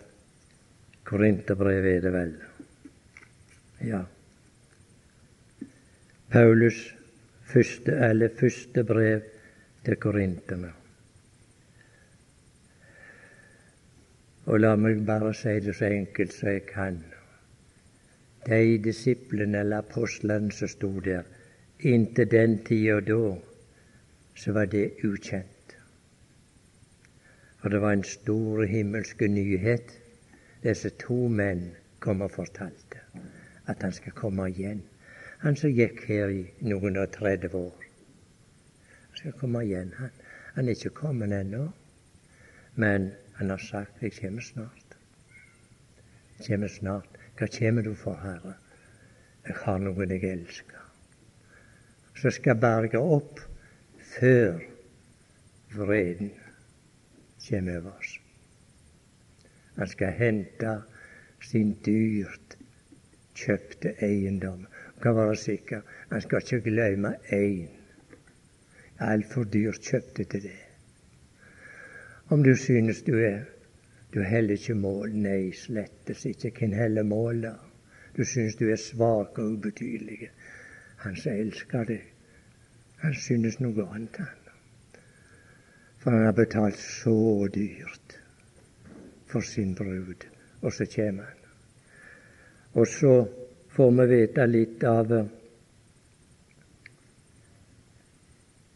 Korinterbrevet, 1.13 1.97
er 1.97 2.01
det 2.01 2.13
vel? 2.13 2.31
Ja. 3.85 3.99
Paulus 6.33 6.79
første, 7.53 7.93
eller 8.09 8.33
første 8.39 8.85
brev 8.89 9.21
til 9.85 9.99
korinterne. 10.01 10.71
Og 14.47 14.61
la 14.65 14.73
meg 14.81 15.05
bare 15.07 15.35
si 15.37 15.59
det 15.61 15.77
så 15.77 15.93
enkelt 15.93 16.33
som 16.33 16.49
jeg 16.49 16.65
kan 16.73 17.03
de 18.47 18.79
disiplene 18.83 19.61
eller 19.61 19.85
apostlene 19.85 20.51
som 20.51 20.69
sto 20.69 20.91
der, 21.05 21.29
inntil 21.79 22.31
den 22.31 22.57
tida 22.65 23.01
da, 23.05 23.37
så 24.35 24.57
var 24.57 24.73
det 24.73 25.05
ukjent. 25.05 25.77
For 27.61 27.69
det 27.69 27.85
var 27.85 27.93
en 28.01 28.09
stor 28.09 28.65
himmelske 28.65 29.29
nyhet 29.29 29.93
disse 30.63 30.91
to 31.03 31.29
menn 31.29 31.71
kom 32.01 32.23
og 32.23 32.31
fortalte. 32.31 32.99
at 33.67 33.83
han 33.83 33.93
skal 33.93 34.13
komme 34.13 34.49
igjen. 34.51 34.83
Han 35.39 35.57
som 35.57 35.71
gikk 35.71 36.05
her 36.09 36.31
i 36.35 36.43
noen 36.67 36.97
og 36.99 37.13
30 37.15 37.55
år. 37.55 37.85
Han 39.09 39.21
skal 39.21 39.37
komme 39.39 39.63
igjen. 39.65 39.93
Han, 39.99 40.11
han 40.55 40.69
er 40.69 40.77
ikke 40.77 40.95
kommet 40.99 41.33
ennå. 41.33 41.69
Men 42.75 43.13
han 43.35 43.51
har 43.51 43.59
sagt 43.59 44.03
'Jeg 44.03 44.13
kommer 44.21 44.43
snart'. 44.43 44.97
Jeg 46.39 46.47
kommer 46.47 46.69
snart. 46.69 47.09
Hva 47.39 47.47
kommer 47.59 47.83
du 47.83 47.95
for, 47.95 48.15
Herre? 48.15 48.55
Jeg 49.47 49.55
har 49.63 49.79
noen 49.79 50.11
jeg 50.11 50.25
elsker. 50.25 50.83
Så 52.15 52.31
skal 52.31 52.55
berge 52.55 52.99
opp 52.99 53.41
før 53.99 54.61
vreden 55.75 56.31
kommer 57.49 57.79
over 57.79 57.91
oss. 57.99 58.22
Han 59.77 59.89
skal 59.89 60.13
hente 60.13 60.75
sin 61.41 61.77
dyrt 61.87 62.57
kjøpte 63.35 63.95
eiendom. 64.05 64.67
Han 64.67 65.03
Kan 65.03 65.17
være 65.17 65.37
sikker, 65.37 65.81
han 66.11 66.21
skal 66.21 66.43
ikke 66.43 66.71
glemme 66.71 67.15
én. 67.33 67.71
Altfor 69.01 69.45
dyrt 69.45 69.81
kjøpte 69.83 70.25
til 70.25 70.43
det. 70.43 70.61
Om 72.29 72.45
du 72.45 72.55
synes 72.57 73.03
du 73.03 73.19
er 73.19 73.43
du 74.15 74.21
heller 74.21 74.53
ikke 74.53 74.75
mål. 74.75 75.15
Nei, 75.17 75.53
slettes 75.57 76.25
ikke. 76.29 76.51
Hvem 76.59 76.73
heller 76.77 77.03
mål 77.03 77.43
da? 77.43 77.53
Du 78.17 78.25
synes 78.25 78.57
du 78.57 78.69
er 78.69 78.77
svak 78.77 79.39
og 79.39 79.55
ubetydelig. 79.57 80.29
Han 80.97 81.17
som 81.17 81.33
elsker 81.33 81.85
deg, 81.89 82.03
han 83.01 83.15
synes 83.15 83.57
noe 83.61 83.87
annet, 83.89 84.17
han. 84.21 85.01
For 86.03 86.11
han 86.11 86.27
har 86.27 86.37
betalt 86.37 86.79
så 86.79 87.49
dyrt 87.55 88.02
for 89.33 89.41
sin 89.41 89.75
brud, 89.75 90.27
og 90.63 90.73
så 90.73 90.87
kommer 90.97 91.31
han. 91.31 91.39
Og 92.73 92.87
så 92.89 93.15
får 93.73 93.95
vi 93.99 94.11
vite 94.17 94.47
litt 94.47 94.85
av 94.85 95.15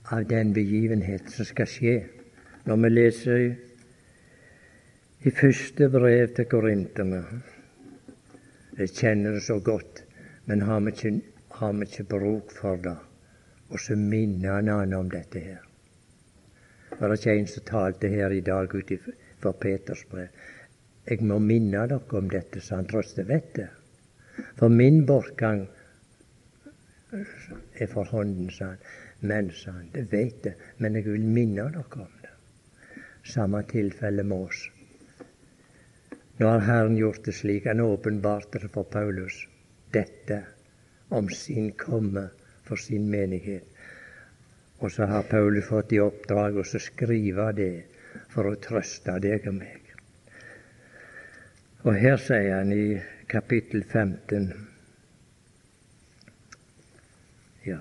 av 0.09 0.27
den 0.29 0.53
begivenhet 0.53 1.31
som 1.31 1.47
skal 1.49 1.67
skje. 1.71 1.97
Når 2.67 2.83
vi 2.83 2.91
leser 2.93 3.41
i, 5.27 5.31
første 5.35 5.89
brev 5.91 6.35
til 6.35 6.47
korinterne 6.51 7.23
Jeg 8.77 8.93
kjenner 8.93 9.33
det 9.33 9.43
så 9.43 9.57
godt, 9.65 10.03
men 10.45 10.63
har 10.63 10.81
vi 10.85 10.93
ikke, 10.93 11.11
har 11.51 11.73
vi 11.73 11.87
ikke 11.87 12.05
bruk 12.05 12.51
for 12.53 12.77
det? 12.77 12.97
Og 13.71 13.81
så 13.81 13.97
minner 13.97 14.61
han 14.61 14.93
om 14.95 15.09
dette 15.11 15.41
her. 15.41 15.63
Var 16.99 17.09
det 17.09 17.17
ikke 17.19 17.39
en 17.39 17.49
som 17.49 17.65
talte 17.65 18.09
her 18.13 18.31
i 18.31 18.41
dag 18.45 18.75
ut 18.75 18.93
fra 19.41 19.53
Peters 19.53 20.05
brev? 20.11 20.29
Jeg 21.07 21.23
må 21.23 21.39
minne 21.39 21.87
dere 21.87 22.19
om 22.19 22.31
dette, 22.31 22.61
så 22.61 22.81
han 22.81 22.89
tross 22.91 23.15
det 23.15 23.27
vet 23.29 23.53
det. 23.55 23.69
For 24.59 24.73
min 24.73 25.05
bortgang 25.07 25.67
er 27.13 27.91
for 27.93 28.05
hånden, 28.11 28.51
sa 28.51 28.73
han. 28.73 28.87
Men, 29.21 29.51
sa 29.55 29.73
han, 29.73 29.89
det 29.95 30.09
vet 30.13 30.45
jeg, 30.45 30.57
men 30.79 30.99
jeg 30.99 31.07
vil 31.07 31.29
minne 31.39 31.69
dere 31.73 32.03
om 32.03 32.17
det. 32.23 32.33
Samme 33.27 33.63
tilfelle 33.71 34.25
med 34.27 34.49
oss. 34.49 34.67
Nå 36.37 36.51
har 36.51 36.67
Herren 36.67 36.99
gjort 36.99 37.25
det 37.25 37.33
slik, 37.33 37.65
han 37.65 37.81
åpenbarte 37.81 38.61
det 38.61 38.69
for 38.75 38.85
Paulus, 38.85 39.47
dette 39.95 40.43
om 41.09 41.31
sin 41.33 41.71
komme 41.81 42.27
for 42.67 42.77
sin 42.77 43.09
menighet. 43.11 43.65
Og 44.79 44.93
så 44.93 45.07
har 45.09 45.23
Paulus 45.31 45.65
fått 45.71 45.95
i 45.97 46.03
oppdrag 46.03 46.59
å 46.61 46.67
skrive 46.67 47.49
det 47.57 47.71
for 48.37 48.51
å 48.51 48.59
trøste 48.61 49.17
deg 49.25 49.47
og 49.49 49.55
meg. 49.57 49.93
Og 51.89 51.95
her 51.97 52.19
sier 52.21 52.59
han 52.59 52.73
i 52.75 52.99
kapittel 53.31 53.81
15 53.89 54.51
Ja 57.67 57.79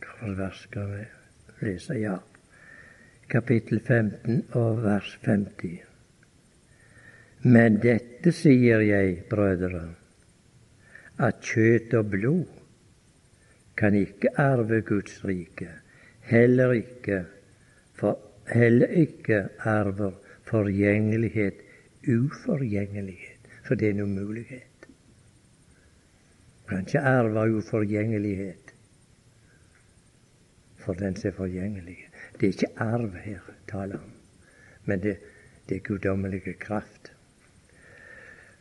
Hvilket 0.00 0.38
vers 0.40 0.62
skal 0.66 0.90
vi 0.96 1.04
lese? 1.62 1.96
Ja. 2.00 2.16
Kapittel 3.30 3.78
15 3.80 4.42
og 4.58 4.82
vers 4.82 5.14
50. 5.22 5.78
Men 7.46 7.78
dette 7.80 8.32
sier 8.34 8.82
jeg, 8.84 9.22
brødre, 9.30 9.84
at 11.22 11.40
kjøtt 11.46 11.94
og 11.96 12.10
blod 12.12 12.58
kan 13.80 13.96
ikke 13.96 14.34
arve 14.36 14.82
Guds 14.84 15.22
rike, 15.24 15.70
heller 16.30 16.72
ikke 16.78 17.24
for 17.98 18.18
heller 18.52 18.86
ikke 18.86 19.48
arver 19.58 20.12
forgjengelighet 20.50 21.54
uforgjengelighet, 22.08 23.38
for 23.66 23.74
det 23.74 23.86
er 23.86 23.90
en 23.90 24.00
umulighet. 24.00 24.86
Du 26.62 26.68
kan 26.68 26.80
ikke 26.86 27.00
arve 27.00 27.56
uforgjengelighet 27.56 28.74
for 30.78 30.92
den 30.92 31.16
som 31.16 31.28
er 31.28 31.32
forgjengelig. 31.32 31.98
Det 32.40 32.42
er 32.42 32.52
ikke 32.52 32.82
arv 32.82 33.14
her 33.14 33.40
taler 33.68 33.98
om, 33.98 34.12
men 34.84 35.02
det, 35.02 35.16
det 35.68 35.76
er 35.76 35.80
guddommelige 35.80 36.52
kraft. 36.52 37.12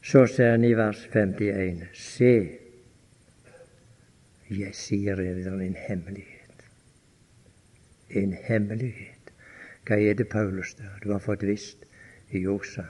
Så 0.01 0.25
sier 0.31 0.51
han 0.51 0.63
i 0.63 0.73
vers 0.73 1.05
51.: 1.13 1.85
Se, 1.93 2.33
jeg 4.49 4.75
sier 4.75 5.15
dere 5.15 5.65
en 5.65 5.75
hemmelighet. 5.87 6.28
En 8.09 8.33
hemmelighet. 8.33 9.33
Hva 9.85 9.97
er 9.97 10.13
det, 10.13 10.29
Paulus, 10.29 10.73
der? 10.77 10.99
du 11.03 11.11
har 11.11 11.19
fått 11.19 11.43
visst? 11.43 11.85
Jo, 12.33 12.59
sa 12.63 12.85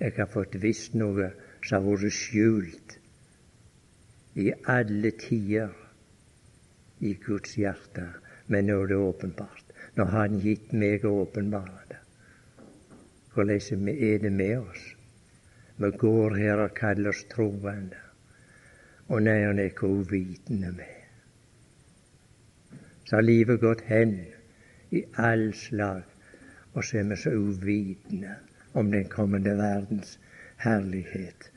jeg 0.00 0.16
har 0.16 0.28
fått 0.32 0.56
visst 0.62 0.94
noe 0.96 1.28
som 1.60 1.84
har 1.84 1.98
vært 2.00 2.16
skjult 2.16 2.96
i 4.40 4.46
alle 4.72 5.10
tider 5.20 5.74
i 7.04 7.12
Guds 7.20 7.58
hjerte, 7.60 8.06
men 8.48 8.68
nå 8.68 8.78
er 8.82 8.92
det 8.92 9.00
åpenbart. 9.00 9.74
Nå 9.96 10.06
har 10.08 10.28
Han 10.28 10.40
gitt 10.40 10.72
meg 10.72 11.04
å 11.04 11.18
åpenbare 11.24 11.82
det. 11.90 11.98
Hvordan 13.34 13.88
er 13.88 14.18
det 14.18 14.32
med 14.32 14.58
oss? 14.58 14.86
Vi 15.76 15.90
går 15.90 16.36
her 16.36 16.64
og 16.64 16.74
kaller 16.76 17.12
oss 17.12 17.24
troende, 17.28 18.00
og 19.08 19.22
nei, 19.22 19.44
han 19.44 19.58
er 19.58 19.70
ikke 19.70 19.88
uvitende 19.88 20.72
med. 20.72 20.96
Så 23.04 23.16
har 23.16 23.22
livet 23.22 23.60
gått 23.60 23.80
hen 23.88 24.16
i 24.90 25.04
all 25.22 25.52
slag 25.54 26.02
og 26.72 26.84
så 26.84 26.98
er 27.00 27.08
vi 27.10 27.16
så 27.16 27.30
uvitende 27.34 28.34
om 28.78 28.90
den 28.90 29.08
kommende 29.10 29.56
verdens 29.58 30.18
herlighet 30.62 31.50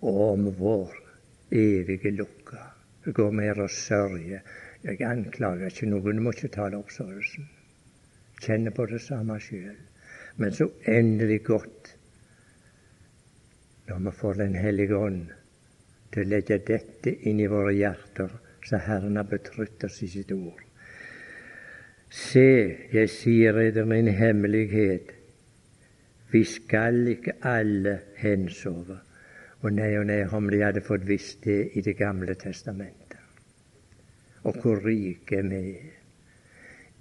og 0.00 0.20
om 0.32 0.50
vår 0.58 0.92
evige 1.50 2.10
lukke. 2.10 2.60
Det 3.04 3.14
går 3.14 3.30
mer 3.30 3.60
og 3.62 3.70
sørger. 3.70 4.40
Jeg 4.84 5.00
anklager 5.08 5.70
ikke 5.70 5.88
noen, 5.88 6.20
må 6.22 6.32
ikke 6.34 6.52
tale 6.52 6.76
oppsørgelsen. 6.76 7.48
Kjenner 8.44 8.74
på 8.76 8.86
det 8.90 9.00
samme 9.00 9.38
sjøl. 9.40 9.76
Men 10.36 10.52
så 10.52 10.68
endelig 10.88 11.42
godt 11.44 11.94
når 13.88 13.98
vi 14.04 14.12
får 14.18 14.34
Den 14.34 14.54
hellige 14.56 14.96
ånd 14.96 15.26
til 16.12 16.24
å 16.24 16.28
legge 16.28 16.58
dette 16.68 17.12
inn 17.28 17.40
i 17.40 17.48
våre 17.52 17.72
hjerter, 17.76 18.30
så 18.64 18.80
Herren 18.80 19.16
har 19.20 19.28
betrykt 19.28 19.84
oss 19.84 20.00
i 20.02 20.08
sitt 20.08 20.32
ord. 20.32 20.63
Se, 22.14 22.76
jeg 22.92 23.10
sier 23.10 23.56
eder 23.58 23.88
min 23.90 24.06
hemmelighet. 24.06 25.08
Vi 26.30 26.44
skal 26.46 27.08
ikke 27.10 27.32
alle 27.42 27.96
hensove. 28.20 29.00
Og 29.64 29.72
nei 29.74 29.88
og 29.98 30.06
nei 30.06 30.20
om 30.36 30.46
de 30.52 30.60
hadde 30.62 30.84
fått 30.84 31.08
visst 31.08 31.42
det 31.48 31.72
i 31.74 31.82
Det 31.82 31.96
gamle 31.98 32.36
testamentet. 32.38 33.18
Og 34.44 34.60
hvor 34.62 34.84
rike 34.86 35.42
vi 35.42 35.60
er. 35.72 35.90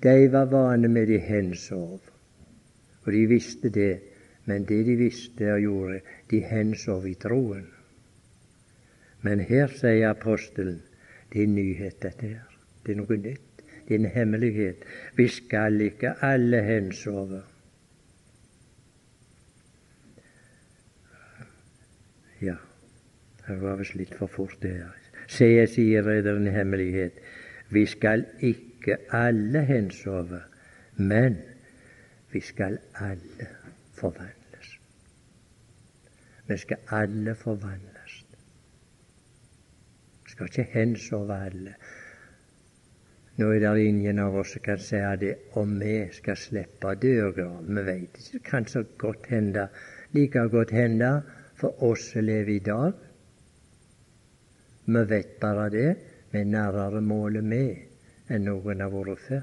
De 0.03 0.31
var 0.31 0.49
vane 0.49 0.87
med 0.87 1.07
de 1.07 1.19
hensov, 1.19 2.01
og 3.05 3.11
de 3.11 3.25
visste 3.27 3.69
det. 3.69 3.99
Men 4.45 4.65
det 4.65 4.85
de 4.85 4.95
visste 4.95 5.53
og 5.53 5.61
gjorde, 5.61 5.99
de 6.29 6.39
hensov 6.43 7.05
i 7.07 7.13
troen. 7.13 7.67
Men 9.21 9.39
her 9.39 9.67
sier 9.71 10.09
apostelen 10.09 10.81
det 11.31 11.43
er 11.43 11.47
nyhet, 11.47 12.01
dette 12.01 12.27
her. 12.27 12.59
Det 12.83 12.91
er 12.91 12.99
noe 12.99 13.17
nytt 13.17 13.42
din 13.89 14.05
hemmelighet. 14.05 14.85
Vi 15.15 15.27
skal 15.27 15.81
ikke 15.81 16.13
alle 16.21 16.63
hensove. 16.63 17.41
Ja, 22.41 22.55
det 23.47 23.61
var 23.61 23.75
visst 23.79 23.95
litt 23.95 24.15
for 24.19 24.27
fort, 24.27 24.57
det 24.61 24.75
her. 24.75 24.99
Se, 25.27 25.47
jeg 25.47 25.69
sier 25.71 26.03
dere 26.03 26.35
en 26.35 26.49
hemmelighet. 26.51 27.19
Vi 27.71 27.85
skal 27.87 28.25
ikke 28.43 28.97
alle 29.15 29.63
hensove, 29.65 30.41
men 30.97 31.37
vi 32.33 32.41
skal 32.43 32.77
alle 32.95 33.47
forvandles. 33.93 34.77
Vi 36.47 36.57
skal 36.57 36.77
alle 36.91 37.35
forvandles. 37.35 38.25
Vi 40.23 40.31
skal 40.31 40.49
ikke 40.51 40.69
hensove 40.73 41.37
alle. 41.45 41.75
Nå 43.35 43.47
er 43.49 43.63
det 43.63 43.85
ingen 43.87 44.19
av 44.21 44.35
oss 44.37 44.51
som 44.53 44.61
kan 44.61 44.77
si 44.77 44.99
det 45.19 45.33
om 45.57 45.79
vi 45.81 45.95
skal 46.13 46.37
slippe 46.37 46.91
dørgral. 47.01 47.63
Vi 47.65 47.85
veit 47.87 48.19
ikke. 48.19 48.37
Det 48.37 48.43
kan 48.45 48.67
så 48.69 48.83
godt 48.97 49.25
hende 49.31 49.67
like 50.13 50.43
godt 50.53 50.71
hende 50.71 51.09
for 51.57 51.83
oss 51.83 52.11
som 52.11 52.27
lever 52.27 52.53
i 52.53 52.59
dag. 52.59 52.93
Vi 54.85 55.03
vet 55.09 55.39
bare 55.39 55.69
det. 55.69 55.95
Vi 56.31 56.39
er 56.39 56.45
nærmere 56.45 57.01
målet 57.01 57.43
med 57.43 58.29
enn 58.29 58.45
noen 58.45 58.85
har 58.85 58.93
vært 58.93 59.25
før. 59.25 59.41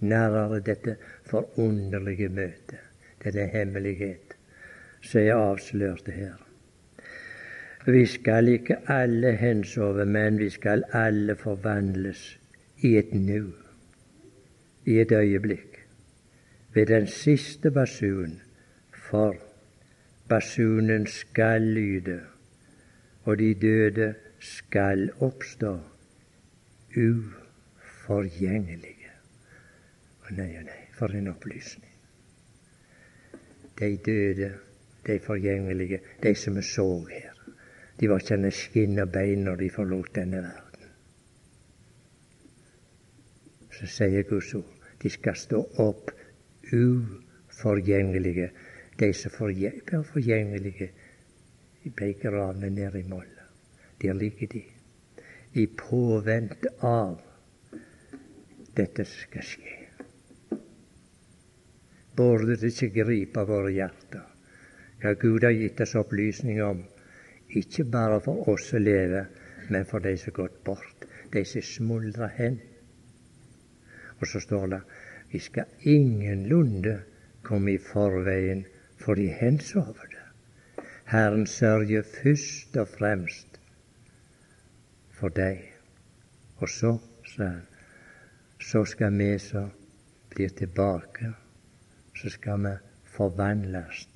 Nærmere 0.00 0.60
dette 0.64 0.96
forunderlige 1.30 2.28
møtet. 2.28 2.78
Er 3.20 3.46
hemmelighet 3.52 4.34
som 5.04 5.20
er 5.20 5.36
avslørt 5.36 6.08
her. 6.08 6.38
Vi 7.86 8.06
skal 8.06 8.48
ikke 8.48 8.80
alle 8.88 9.36
hensove, 9.36 10.04
men 10.04 10.38
vi 10.38 10.50
skal 10.50 10.84
alle 10.92 11.36
forvandles 11.36 12.39
i 12.82 12.96
et 12.96 13.12
nu, 13.12 13.52
i 14.86 15.00
et 15.00 15.12
øyeblikk, 15.12 15.86
ved 16.74 16.86
den 16.86 17.06
siste 17.06 17.70
basun, 17.70 18.40
for 19.10 19.36
basunen 20.28 21.06
skal 21.06 21.62
lyde, 21.62 22.20
og 23.22 23.38
de 23.38 23.54
døde 23.54 24.14
skal 24.40 25.10
oppstå 25.20 25.80
uforgjengelige. 26.96 29.10
Å 30.24 30.26
nei, 30.38 30.56
å 30.56 30.62
nei, 30.64 30.82
for 30.96 31.08
en 31.16 31.28
opplysning. 31.34 31.94
De 33.80 33.96
døde, 34.06 34.50
de 35.06 35.18
forgjengelige, 35.24 35.98
de 36.22 36.34
som 36.34 36.56
vi 36.56 36.62
så 36.64 36.88
her. 37.10 37.34
De 38.00 38.08
var 38.08 38.18
ikke 38.24 38.50
skinn 38.54 38.98
og 39.02 39.08
bein 39.12 39.40
når 39.44 39.56
de 39.64 39.70
forlot 39.74 40.14
denne 40.16 40.40
verden. 40.44 40.59
Så 43.80 43.88
sier 43.88 44.26
Guds 44.28 44.52
ord 44.58 44.76
de 45.00 45.08
skal 45.08 45.36
stå 45.40 45.62
opp 45.80 46.10
uforgjengelige. 46.76 48.50
De 49.00 49.08
som 49.16 49.32
er 49.32 50.02
forgjengelige, 50.04 50.90
de 51.80 51.92
ble 51.96 52.10
gravne 52.20 52.68
ned 52.68 52.98
i 53.00 53.06
molla. 53.08 53.46
Der 54.02 54.12
ligger 54.12 54.52
de 54.52 54.62
i 55.56 55.66
påvente 55.66 56.74
av 56.84 57.16
dette 58.76 59.04
skal 59.08 59.46
skje. 59.48 59.76
Burde 62.16 62.58
det 62.60 62.74
ikke 62.74 62.92
gripe 63.00 63.46
våre 63.48 63.72
hjerter 63.72 64.26
hva 65.00 65.14
Gud 65.16 65.46
har 65.46 65.56
gitt 65.56 65.80
oss 65.80 65.96
opplysning 65.96 66.60
om 66.60 66.82
ikke 67.56 67.86
bare 67.88 68.18
for 68.20 68.48
oss 68.52 68.66
som 68.70 68.82
lever, 68.84 69.30
men 69.72 69.86
for 69.88 70.04
de 70.04 70.12
som 70.20 70.28
har 70.28 70.36
gått 70.42 70.58
bort, 70.66 71.06
de 71.32 71.40
som 71.48 71.64
smuldrer 71.64 72.34
hen. 72.36 72.58
Og 74.20 74.26
så 74.28 74.40
står 74.40 74.66
det 74.66 74.80
vi 75.32 75.38
skal 75.38 75.64
ingenlunde 75.82 77.00
komme 77.42 77.72
i 77.74 77.78
forveien 77.78 78.64
for 78.98 79.14
de 79.14 79.28
hensovne. 79.40 80.24
Herren 81.10 81.46
sørger 81.46 82.02
først 82.02 82.76
og 82.76 82.88
fremst 82.88 83.60
for 85.10 85.28
deg. 85.28 85.62
Og 86.58 86.68
så, 86.68 86.96
sa 87.26 87.44
han, 87.44 87.66
så 88.60 88.84
skal 88.84 89.18
vi 89.18 89.32
som 89.38 89.70
blir 90.30 90.52
tilbake, 90.54 91.32
så 92.14 92.30
skal 92.30 92.64
vi 92.66 92.74
forvandles 93.16 94.06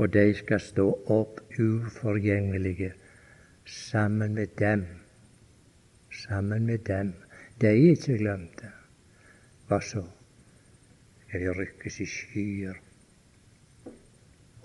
og 0.00 0.12
de 0.12 0.32
skal 0.34 0.60
stå 0.60 0.86
opp 1.12 1.40
uforgjengelige 1.60 2.92
sammen 3.68 4.34
med 4.34 4.54
dem. 4.58 4.86
Sammen 6.12 6.66
med 6.66 6.78
dem. 6.88 7.12
De 7.60 7.66
er 7.66 7.90
ikke 7.92 8.18
glemte. 8.18 8.72
Hva 9.72 9.78
så? 9.80 10.02
Skal 11.24 11.40
de 11.40 11.52
rykkes 11.56 11.94
i 12.04 12.06
skyer 12.12 12.80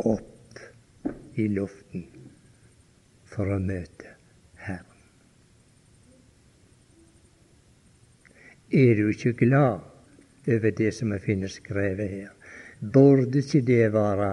opp 0.04 0.60
i 1.40 1.46
luften 1.48 2.04
for 3.32 3.54
å 3.56 3.60
møte 3.64 4.12
Herren. 4.66 5.00
Er 8.82 9.00
du 9.00 9.06
ikke 9.14 9.34
glad 9.46 9.88
over 10.58 10.76
det 10.82 10.92
som 11.00 11.16
vi 11.16 11.22
finner 11.30 11.56
skrevet 11.56 12.12
her? 12.18 12.54
Burde 12.84 13.46
ikke 13.46 13.64
det 13.72 13.94
være 13.96 14.32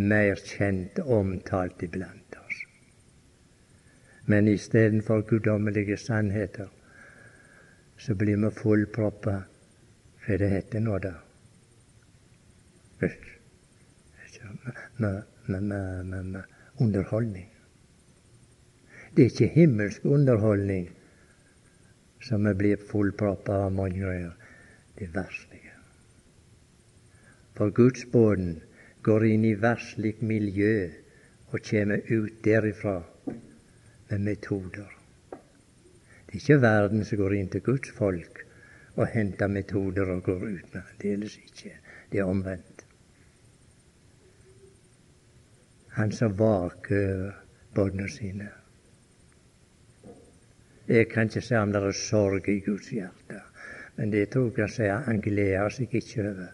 mer 0.00 0.40
kjent 0.40 1.04
omtalt 1.04 1.84
iblant 1.84 2.40
oss. 2.40 2.64
Men 4.24 4.48
istedenfor 4.48 5.28
guddommelige 5.28 6.00
sannheter, 6.00 6.72
så 8.00 8.16
blir 8.16 8.40
vi 8.40 8.56
fullproppa 8.64 9.42
for 10.22 10.38
det 10.38 10.48
heter 10.50 10.80
nå 10.80 10.98
da 11.02 11.12
med, 14.96 16.42
underholdning. 16.76 17.48
Det 19.16 19.22
er 19.24 19.30
ikke 19.30 19.54
himmelsk 19.54 20.04
underholdning 20.04 20.88
som 22.22 22.46
er 22.46 22.56
blitt 22.56 22.84
fullproppa 22.88 23.64
av 23.66 23.74
mange 23.74 24.00
ganger. 24.00 24.32
Det 24.96 25.08
verslige. 25.14 25.72
For 27.56 27.72
gudsbåten 27.74 28.60
går 29.02 29.26
inn 29.26 29.44
i 29.44 29.56
verslig 29.58 30.14
miljø 30.20 30.90
og 31.50 31.64
kommer 31.68 32.00
ut 32.08 32.38
derifra 32.44 33.02
med 33.26 34.20
metoder. 34.20 34.88
Det 35.32 36.38
er 36.38 36.40
ikke 36.40 36.62
verden 36.62 37.04
som 37.04 37.20
går 37.20 37.34
inn 37.36 37.50
til 37.52 37.64
Guds 37.66 37.90
folk 37.96 38.44
og 38.96 39.06
henter 39.06 39.46
metoder 39.48 40.10
og 40.14 40.22
går 40.22 40.42
ut 40.46 40.74
med. 40.74 40.82
Aldeles 40.82 41.36
ikke. 41.36 41.76
Det 42.12 42.20
er 42.20 42.24
omvendt. 42.24 42.86
Han 45.92 46.12
som 46.12 46.38
vaker 46.38 47.12
over 47.12 47.32
båndene 47.74 48.08
sine. 48.08 48.48
Jeg 50.88 51.08
kan 51.08 51.28
ikke 51.28 51.40
si 51.40 51.54
om 51.56 51.72
det 51.72 51.82
er 51.82 51.94
sorg 51.96 52.48
i 52.48 52.58
Guds 52.60 52.90
hjerte, 52.92 53.40
men 53.96 54.12
det 54.12 54.28
tror 54.32 54.58
jeg 54.58 54.98
han 55.06 55.20
gleder 55.20 55.72
seg 55.72 55.94
ikke 55.94 56.26
over 56.26 56.50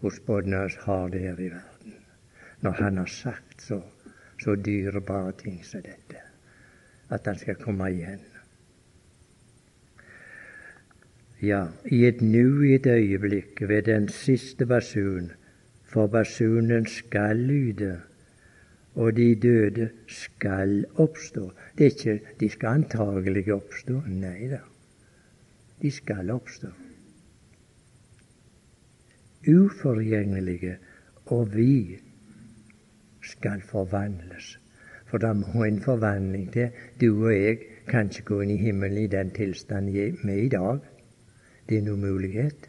hos 0.00 0.20
Bodnas 0.24 0.76
har 0.86 1.08
det 1.08 1.20
her 1.20 1.40
i 1.40 1.50
verden. 1.52 1.96
Når 2.60 2.70
han 2.70 2.96
har 2.96 3.06
sagt 3.06 3.62
så, 3.62 3.82
så 4.40 4.54
dyrebare 4.54 5.32
ting 5.32 5.64
som 5.64 5.82
dette, 5.82 6.22
at 7.10 7.26
han 7.26 7.38
skal 7.38 7.54
komme 7.60 7.90
igjen. 7.92 8.22
Ja, 11.42 11.66
i 11.84 12.04
et 12.06 12.20
nu, 12.20 12.62
i 12.62 12.74
et 12.74 12.86
øyeblikk, 12.86 13.62
ved 13.68 13.82
den 13.82 14.08
siste 14.08 14.66
basun, 14.66 15.30
for 15.84 16.06
basunen 16.06 16.86
skal 16.86 17.36
lyde, 17.36 18.00
og 18.94 19.16
de 19.16 19.34
døde 19.34 19.88
skal 20.06 20.84
oppstå. 20.94 21.52
Det 21.78 21.86
er 21.86 21.90
ikke 21.90 22.20
De 22.40 22.48
skal 22.48 22.68
antagelig 22.68 23.52
oppstå. 23.52 24.02
Nei 24.08 24.50
da, 24.50 24.60
de 25.82 25.90
skal 25.90 26.30
oppstå 26.30 26.68
uforgjengelige, 29.48 30.76
og 31.26 31.56
vi 31.56 31.98
skal 33.22 33.60
forvandles. 33.60 34.58
For 35.06 35.18
da 35.18 35.32
må 35.32 35.64
en 35.64 35.82
forvandling 35.82 36.52
til. 36.52 36.68
Du 37.00 37.24
og 37.24 37.32
jeg 37.34 37.58
kan 37.88 38.10
ikke 38.10 38.22
gå 38.24 38.40
inn 38.40 38.54
i 38.54 38.60
himmelen 38.60 38.98
i 39.04 39.10
den 39.10 39.30
tilstand 39.34 39.90
vi 39.90 40.04
er 40.06 40.36
i 40.36 40.48
dag. 40.48 40.78
Det 41.70 41.78
er 41.78 41.82
en 41.82 41.88
umulighet. 41.94 42.66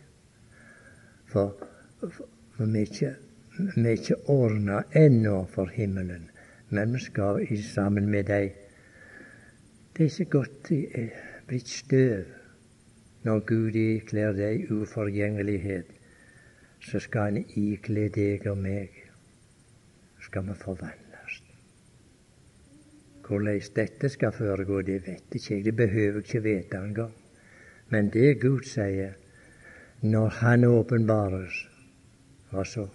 For, 1.26 1.56
for, 2.00 2.28
vi 2.60 2.80
er 2.80 2.86
ikke, 2.86 3.14
vi 3.58 3.82
er 3.82 3.96
ikke 3.98 4.20
ordna 4.30 4.84
ennå 4.96 5.46
for 5.50 5.66
himmelen, 5.74 6.30
men 6.70 6.94
vi 6.94 7.02
skal 7.02 7.42
sammen 7.66 8.12
med 8.14 8.30
deg. 8.30 8.54
Det 9.98 10.06
er 10.06 10.14
godt 10.30 10.30
godt 10.30 10.70
blitt 11.48 11.68
støv 11.68 12.30
når 13.26 13.42
Gud 13.50 13.76
ikler 13.76 14.38
deg 14.38 14.70
uforgjengelighet 14.72 15.98
så 16.82 17.00
skal 17.00 17.22
han 17.22 17.44
ikle 17.56 18.08
deg 18.10 18.46
og 18.50 18.58
meg. 18.58 18.90
Skal 20.22 20.46
vi 20.48 20.58
forvandles. 20.58 21.42
Hvordan 23.28 23.62
dette 23.76 24.10
skal 24.10 24.34
foregå, 24.36 24.82
det 24.82 25.02
vet 25.06 25.36
ikke 25.38 25.56
jeg. 25.56 25.66
Det 25.66 25.76
behøver 25.76 26.20
jeg 26.20 26.26
ikke 26.26 26.44
vite 26.44 26.78
engang. 26.78 27.14
Men 27.92 28.10
det 28.10 28.40
Gud 28.40 28.64
sier, 28.64 29.14
når 30.02 30.30
Han 30.40 30.64
åpenbares, 30.64 31.68
så? 32.64 32.88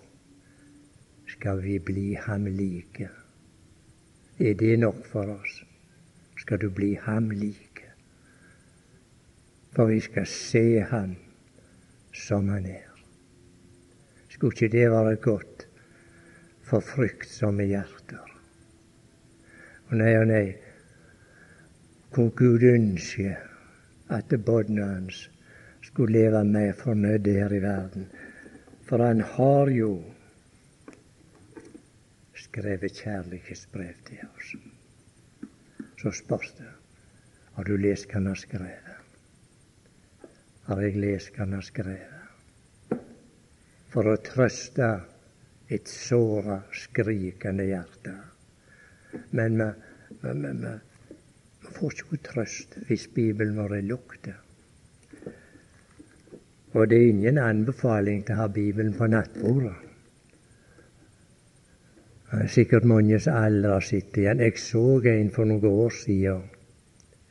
Skal 1.27 1.63
vi 1.63 1.79
bli 1.79 2.15
ham 2.15 2.47
like? 2.47 3.09
Er 4.39 4.55
det 4.55 4.79
nok 4.79 5.07
for 5.07 5.31
oss? 5.33 5.65
Skal 6.39 6.61
du 6.61 6.71
bli 6.71 6.95
ham 7.03 7.31
like? 7.31 7.85
For 9.73 9.85
vi 9.87 10.01
skal 10.01 10.27
se 10.27 10.81
ham 10.81 11.17
som 12.13 12.49
han 12.49 12.67
er. 12.67 12.93
Skulle 14.29 14.53
ikke 14.53 14.73
det 14.73 14.91
være 14.91 15.17
godt 15.17 15.67
for 16.63 16.81
fryktsomme 16.81 17.65
hjerter? 17.65 18.33
Og 19.89 19.97
nei 19.97 20.15
og 20.19 20.27
nei, 20.29 20.47
hvor 22.15 22.33
Gud 22.37 22.65
ønsker 22.65 23.56
at 24.09 24.29
barna 24.47 24.87
hans 24.87 25.29
skulle 25.83 26.19
leve 26.19 26.45
mer 26.45 26.73
fornøyde 26.73 27.33
her 27.33 27.53
i 27.53 27.63
verden. 27.63 28.07
For 28.87 29.03
han 29.03 29.21
har 29.21 29.71
jo 29.75 29.91
skrevet 32.35 33.03
kjærlighetsbrev 33.03 33.95
til 34.07 34.23
oss. 34.37 34.55
Så 35.99 36.11
spørs 36.11 36.53
det 36.59 36.73
har 37.57 37.65
du 37.65 37.77
lest 37.81 38.11
hva 38.11 38.21
han 38.21 38.29
har 38.31 38.39
skrevet. 38.39 38.97
Har 40.67 40.83
jeg 40.83 40.99
lest 41.01 41.33
hva 41.33 41.47
han 41.47 41.57
har 41.57 41.65
skrevet? 41.65 42.99
For 43.91 44.11
å 44.13 44.19
trøste 44.21 44.91
et 45.73 45.89
såra, 45.89 46.61
skrikende 46.75 47.65
hjerte. 47.67 48.13
Men 49.33 49.59
vi 49.59 50.75
får 51.77 52.03
ikke 52.03 52.23
trøst 52.31 52.77
hvis 52.89 53.07
Bibelen 53.15 53.57
vår 53.61 53.79
er 53.79 53.89
lukket. 53.91 54.35
Og 56.77 56.91
det 56.91 56.99
er 56.99 57.09
ingen 57.09 57.39
anbefaling 57.41 58.25
til 58.27 58.37
å 58.37 58.43
ha 58.43 58.47
Bibelen 58.53 58.93
på 58.97 59.09
nattbordet. 59.09 59.77
Det 62.27 62.43
er 62.43 62.53
Sikkert 62.53 62.85
mange 62.85 63.21
som 63.23 63.39
aldri 63.39 63.71
har 63.71 63.85
sett 63.87 64.19
igjen. 64.19 64.43
Jeg 64.45 64.59
så 64.61 64.85
en 65.13 65.31
for 65.33 65.49
noen 65.49 65.67
år 65.71 65.95
siden. 65.95 66.43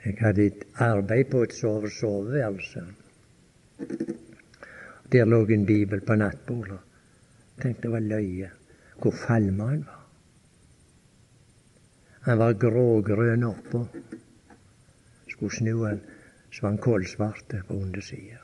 Jeg 0.06 0.18
hadde 0.22 0.46
et 0.46 0.64
arbeid 0.82 1.30
på 1.30 1.44
et 1.44 1.54
sove 1.54 1.90
soveværelse. 1.90 2.84
Der 5.12 5.30
lå 5.30 5.44
en 5.46 5.66
bibel 5.66 6.02
på 6.02 6.16
nattbordet. 6.16 6.80
Tenkte 7.62 7.88
det 7.88 7.92
var 7.92 8.08
løye 8.14 8.52
hvor 9.02 9.12
falma 9.12 9.70
han 9.70 9.86
var. 9.86 10.04
Han 12.26 12.40
var 12.42 12.58
grågrønn 12.60 13.44
oppå. 13.46 13.86
Skulle 15.36 15.52
snu 15.52 15.76
han, 15.84 16.00
så 16.52 16.62
var 16.62 16.70
han 16.70 16.78
kålsvart 16.78 17.54
på 17.68 17.74
undersida. 17.74 18.40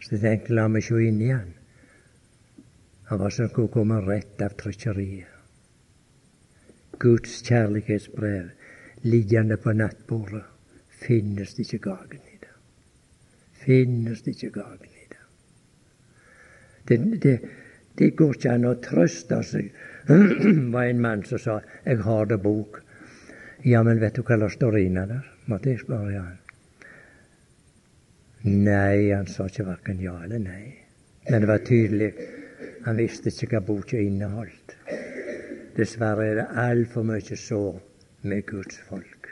Så 0.00 0.14
jeg 0.14 0.22
tenkte 0.22 0.54
la 0.54 0.68
meg 0.70 0.86
se 0.86 0.98
inn 1.02 1.20
i 1.22 1.30
han. 1.30 1.52
Han 3.10 3.20
var 3.20 3.34
som 3.34 3.50
skulle 3.50 3.74
komme 3.74 4.00
rett 4.06 4.42
av 4.42 4.54
trykkeriet. 4.58 5.28
Guds 7.02 7.40
kjærlighetsbrev 7.42 8.50
liggende 9.02 9.58
på 9.58 9.74
nattbordet. 9.74 10.44
Finnes 11.02 11.54
det 11.56 11.66
ikke 11.66 11.90
gagen 11.90 12.20
i 12.30 12.38
det? 12.38 12.52
Finnes 13.64 14.22
det 14.22 14.36
ikke 14.36 14.52
gagen 14.60 14.86
i 14.86 15.06
det? 15.10 15.24
Det, 16.86 16.98
det, 17.24 17.34
det 17.98 18.10
går 18.16 18.36
ikke 18.38 18.54
an 18.54 18.70
å 18.70 18.76
trøste 18.86 19.40
seg. 19.46 19.72
var 20.74 20.86
en 20.86 21.02
mann 21.02 21.26
som 21.26 21.38
sa 21.38 21.60
'Jeg 21.84 22.02
har 22.06 22.26
det 22.26 22.38
bok'. 22.42 22.80
Ja, 23.64 23.82
men 23.82 24.00
vet 24.00 24.14
du 24.14 24.22
hva 24.22 24.38
det 24.38 24.50
står 24.52 24.78
inne 24.78 25.06
der? 25.06 25.31
Måtte 25.50 25.72
jeg 25.72 25.82
spørre 25.82 26.20
han. 26.20 26.38
Nei, 28.42 29.10
han 29.12 29.28
sa 29.30 29.46
ikke 29.46 29.66
verken 29.68 30.02
ja 30.02 30.16
eller 30.24 30.42
nei. 30.42 30.64
Men 31.28 31.44
det 31.44 31.48
var 31.50 31.64
tydelig. 31.66 32.12
Han 32.86 32.98
visste 32.98 33.30
ikke 33.30 33.56
hva 33.56 33.62
boka 33.66 33.98
inneholdt. 34.02 34.76
Dessverre 35.76 36.26
er 36.28 36.40
det 36.40 36.48
altfor 36.58 37.06
mye 37.06 37.38
så 37.38 37.62
med 38.26 38.42
Guds 38.46 38.78
folk. 38.88 39.30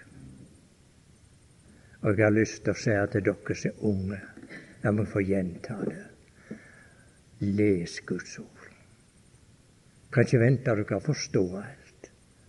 Og 2.00 2.16
jeg 2.16 2.24
har 2.24 2.32
lyst 2.32 2.62
til 2.64 2.72
å 2.72 2.80
si 2.80 2.94
til 3.12 3.26
dere 3.26 3.56
som 3.58 3.70
er 3.70 3.82
unge, 3.90 4.20
la 4.82 4.92
meg 4.96 5.10
få 5.10 5.20
gjenta 5.20 5.76
det. 5.84 6.06
Les 7.44 7.98
Guds 8.06 8.38
ord. 8.40 8.70
Kan 10.10 10.26
ikke 10.26 10.40
vente 10.40 10.76
dere 10.78 11.00
forstå 11.04 11.44
alt. 11.60 12.08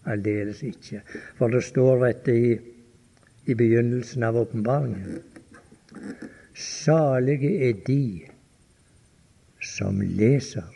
Aldeles 0.09 0.63
ikke. 0.65 1.01
For 1.37 1.51
det 1.53 1.61
står 1.67 1.99
rett 2.01 2.29
i, 2.31 2.55
i 3.45 3.55
begynnelsen 3.55 4.23
av 4.23 4.37
åpenbaringen 4.37 5.21
Salige 6.53 7.51
er 7.69 7.79
de 7.87 8.27
som 9.61 10.01
leser 10.01 10.67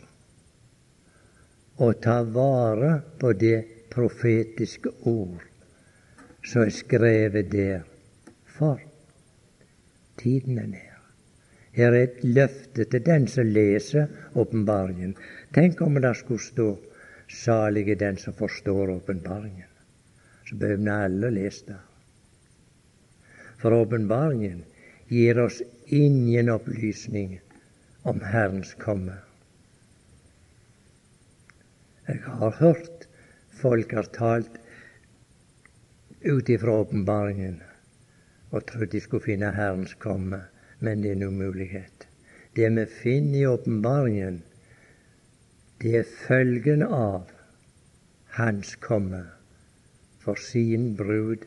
og 1.84 2.00
tar 2.02 2.24
vare 2.36 2.92
på 3.20 3.34
det 3.36 3.58
profetiske 3.92 4.92
ord 5.12 5.44
som 6.46 6.62
er 6.62 6.74
skrevet 6.74 7.52
der. 7.52 7.84
For 8.46 8.80
tiden 10.22 10.60
er 10.62 10.68
nær. 10.72 11.00
Her 11.76 11.92
er 11.92 12.04
et 12.06 12.22
løfte 12.24 12.86
til 12.86 13.04
den 13.04 13.28
som 13.28 13.50
leser 13.52 14.08
åpenbaringen. 14.36 15.16
Tenk 15.54 15.82
om 15.82 16.00
det 16.02 16.16
skulle 16.18 16.40
stå 16.40 16.78
'Salig 17.28 17.90
er 17.90 17.96
den 17.96 18.18
som 18.18 18.34
forstår 18.34 18.88
åpenbaringen'. 18.96 19.74
Så 20.50 20.56
behøver 20.56 20.84
vi 20.84 20.90
alle 20.90 21.30
lese 21.30 21.66
det. 21.68 21.80
For 23.62 23.74
åpenbaringen 23.74 24.64
gir 25.08 25.40
oss 25.40 25.62
ingen 25.86 26.50
opplysning 26.50 27.40
om 28.04 28.22
Herrens 28.22 28.74
komme. 28.82 29.18
Jeg 32.08 32.22
har 32.26 32.58
hørt 32.60 33.08
folk 33.62 33.94
har 33.98 34.10
talt 34.14 34.60
ut 36.22 36.50
ifra 36.50 36.82
åpenbaringen 36.84 37.62
og 38.52 38.66
trodd 38.70 38.92
de 38.94 39.02
skulle 39.02 39.26
finne 39.26 39.54
Herrens 39.56 39.96
komme, 40.02 40.44
men 40.80 41.02
det 41.02 41.12
er 41.12 41.18
en 41.18 41.32
umulighet. 41.34 42.06
Det 42.56 42.70
vi 42.78 42.86
finner 43.02 43.40
i 43.40 43.48
åpenbaringen, 43.50 44.44
det 45.82 45.98
er 46.00 46.14
følgen 46.28 46.86
av 46.86 47.32
Hans 48.38 48.76
komme 48.84 49.26
for 50.24 50.40
sin 50.40 50.94
brud 50.98 51.44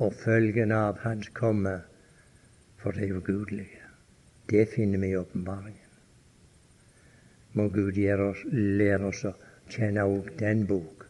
og 0.00 0.14
følgen 0.16 0.72
av 0.72 1.00
Hans 1.04 1.28
komme 1.36 1.76
for 2.80 2.96
det 2.96 3.10
ugudelige. 3.12 3.84
Det 4.50 4.64
finner 4.72 4.98
vi 4.98 5.12
i 5.12 5.16
åpenbaringen. 5.16 5.88
Må 7.52 7.68
Gud 7.68 7.98
oss, 8.24 8.44
lære 8.52 9.10
oss 9.10 9.24
å 9.28 9.34
kjenne 9.68 10.06
òg 10.06 10.30
den 10.38 10.64
bok. 10.66 11.04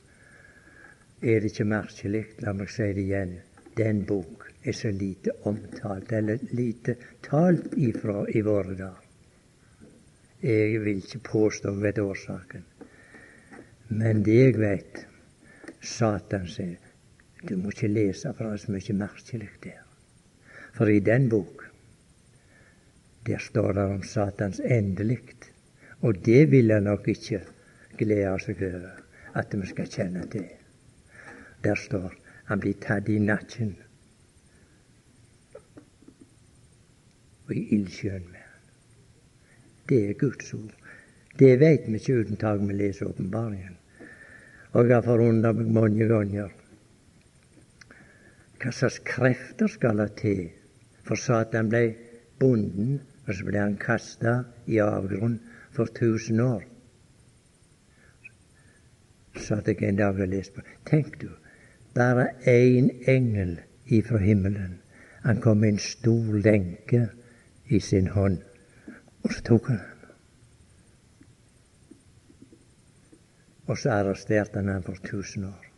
Er 1.23 1.41
det 1.41 1.53
ikke 1.53 1.69
merkelig, 1.69 2.25
la 2.41 2.53
meg 2.57 2.73
si 2.73 2.89
det 2.97 3.05
igjen, 3.05 3.37
den 3.77 4.03
bok 4.09 4.49
er 4.65 4.77
så 4.77 4.91
lite 4.91 5.37
omtalt, 5.49 6.13
eller 6.13 6.41
lite 6.57 6.97
talt 7.23 7.77
ifra 7.77 8.25
i 8.29 8.43
våre 8.43 8.75
dager. 8.75 9.07
Jeg 10.41 10.81
vil 10.81 11.03
ikke 11.03 11.21
påstå 11.31 11.75
vet 11.83 11.99
årsaken. 12.01 12.65
Men 13.89 14.23
det 14.25 14.39
jeg 14.41 14.61
vet 14.61 15.05
Satan 15.85 16.47
sier 16.49 16.90
du 17.49 17.57
må 17.57 17.73
ikke 17.73 17.89
lese, 17.89 18.33
for 18.37 18.45
det 18.45 18.53
er 18.53 18.65
så 18.65 18.73
mye 18.73 18.97
merkelig 19.01 19.51
der. 19.65 19.83
For 20.77 20.87
i 20.87 21.01
den 21.01 21.29
bok 21.29 21.71
der 23.27 23.39
står 23.39 23.73
det 23.73 23.83
om 23.83 24.03
Satans 24.03 24.61
endelikt. 24.61 25.53
Og 26.01 26.25
det 26.25 26.51
vil 26.51 26.73
han 26.73 26.83
nok 26.89 27.09
ikke 27.09 27.43
glede 27.99 28.39
seg 28.41 28.63
over, 28.65 29.03
at 29.37 29.53
vi 29.53 29.67
skal 29.69 29.91
kjenne 29.93 30.25
til. 30.33 30.47
Der 31.65 31.77
står 31.77 32.15
han 32.49 32.61
blir 32.61 32.79
tatt 32.83 33.09
i 33.09 33.19
nakken 33.23 33.77
og 37.47 37.53
i 37.55 37.61
ildsjøen 37.77 38.25
med 38.25 38.41
han. 38.41 38.65
Det 39.89 40.01
er 40.09 40.19
Guds 40.19 40.55
ord. 40.55 40.73
Det 41.39 41.53
vet 41.61 41.87
vi 41.87 42.01
ikke 42.01 42.17
uten 42.25 42.41
tak 42.41 42.65
vi 42.65 42.75
leser 42.75 43.11
åpenbaringen. 43.13 43.77
Og 44.73 44.89
jeg 44.89 44.97
har 44.97 45.07
forundret 45.07 45.61
meg 45.61 45.71
mange 45.77 46.09
ganger 46.09 46.51
hva 48.61 48.73
slags 48.73 48.99
krefter 49.05 49.71
skal 49.73 50.03
det 50.03 50.11
til 50.21 50.43
for 51.07 51.17
Satan 51.19 51.71
ble 51.73 51.85
bonden 52.41 52.99
og 53.27 53.37
så 53.37 53.47
ble 53.47 53.61
han 53.63 53.77
kasta 53.79 54.33
i 54.67 54.81
avgrunn 54.83 55.39
for 55.75 55.91
tusen 55.95 56.41
år. 56.43 56.65
Satt 59.39 59.71
jeg 59.71 59.85
en 59.87 60.01
dag 60.01 60.19
og 60.19 60.33
leste 60.33 60.59
på 60.59 60.65
Tenk 60.91 61.21
du, 61.23 61.29
bare 61.95 62.27
én 62.51 62.91
engel 63.09 63.61
ifra 63.87 64.19
himmelen. 64.19 64.81
Han 65.23 65.41
kom 65.41 65.63
med 65.63 65.77
en 65.77 65.79
stor 65.79 66.35
lenke 66.43 67.07
i 67.69 67.81
sin 67.81 68.09
hånd, 68.17 68.41
og 69.23 69.33
så 69.33 69.43
tok 69.47 69.69
han 69.69 69.79
den. 69.79 69.97
Og 73.71 73.79
så 73.79 73.95
arresterte 74.01 74.59
han 74.59 74.69
ham 74.75 74.83
for 74.83 74.99
tusen 75.07 75.45
år. 75.45 75.70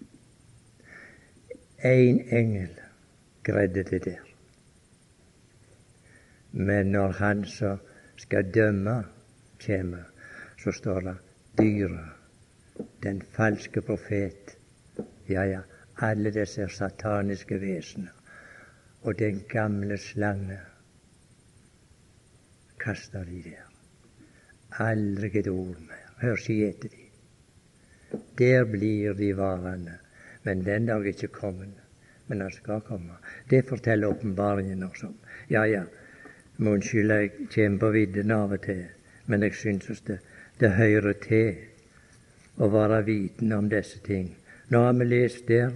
Én 1.85 2.21
engel 2.31 2.71
greide 3.43 3.83
det 3.83 4.05
der. 4.05 4.21
Men 6.53 6.87
når 6.87 7.13
han 7.13 7.45
som 7.45 7.79
skal 8.17 8.55
dømme, 8.55 9.05
kommer, 9.67 10.05
så 10.63 10.73
står 10.73 11.01
det 11.01 11.17
dyret, 11.59 12.13
den 13.03 13.23
falske 13.23 13.83
profet, 13.83 14.59
ja, 15.29 15.43
ja, 15.43 15.61
alle 15.99 16.31
disse 16.31 16.69
sataniske 16.69 17.61
vesener, 17.61 18.15
og 19.03 19.19
den 19.19 19.43
gamle 19.49 19.99
slange 19.99 20.61
kaster 22.79 23.25
de 23.25 23.43
der. 23.43 23.67
Aldri 24.79 25.39
et 25.39 25.49
ord 25.49 25.81
mer. 25.81 26.15
Hør 26.23 26.39
ikke 26.49 26.69
etter 26.69 26.89
de. 26.89 27.03
Der 28.39 28.65
blir 28.65 29.13
de 29.13 29.37
varende. 29.37 29.99
Men 30.45 30.65
den 30.65 30.87
dag 30.87 31.07
er 31.07 31.15
ikke 31.15 31.29
kommet. 31.29 31.75
Men 32.27 32.41
han 32.41 32.53
skal 32.53 32.81
komme. 32.81 33.19
Det 33.51 33.65
forteller 33.69 34.09
åpenbaringen 34.09 34.83
også. 34.83 35.11
Ja, 35.51 35.65
ja, 35.65 35.83
må 36.57 36.77
unnskylde 36.77 37.15
jeg 37.15 37.31
kommer 37.55 37.79
på 37.79 37.91
viddene 37.97 38.37
av 38.45 38.53
og 38.57 38.63
til, 38.65 38.85
men 39.27 39.43
jeg 39.43 39.55
synes 39.59 40.03
det, 40.07 40.19
det 40.61 40.71
hører 40.77 41.17
til 41.25 41.57
å 42.63 42.69
være 42.73 43.03
viten 43.07 43.53
om 43.57 43.69
disse 43.73 43.99
ting. 44.07 44.31
Nå 44.71 44.85
har 44.85 44.95
vi 44.99 45.09
lest 45.09 45.49
der 45.49 45.73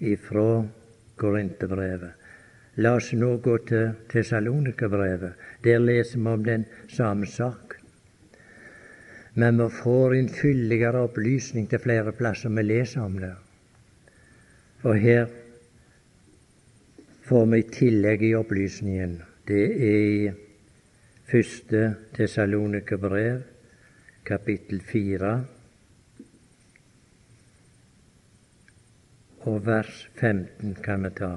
ifra 0.00 0.64
Korinterbrevet. 1.20 2.16
La 2.80 2.94
oss 2.96 3.10
nå 3.12 3.34
gå 3.44 3.56
til 3.68 3.90
Tessalonikerbrevet. 4.08 5.32
Der 5.64 5.82
leser 5.82 6.20
vi 6.20 6.30
om 6.30 6.44
den 6.44 6.64
samme 6.88 7.26
sak. 7.26 7.69
Men 9.40 9.56
vi 9.56 9.68
får 9.72 10.14
en 10.14 10.28
fyldigere 10.28 11.00
opplysning 11.06 11.68
til 11.70 11.80
flere 11.80 12.12
plasser 12.12 12.52
vi 12.52 12.64
leser 12.66 13.00
om 13.00 13.14
det. 13.22 13.30
Og 14.84 14.98
her 15.00 15.28
får 17.24 17.46
vi 17.52 17.60
tillegg 17.72 18.24
i 18.26 18.34
opplysningen. 18.36 19.14
Det 19.48 19.62
er 19.86 20.02
i 20.08 20.32
første 21.30 21.80
Tessalonikerbrev, 22.16 23.38
kapittel 24.28 24.82
fire, 24.84 25.30
og 29.48 29.62
vers 29.66 30.02
15 30.20 30.74
kan 30.84 31.06
vi 31.06 31.12
ta. 31.16 31.30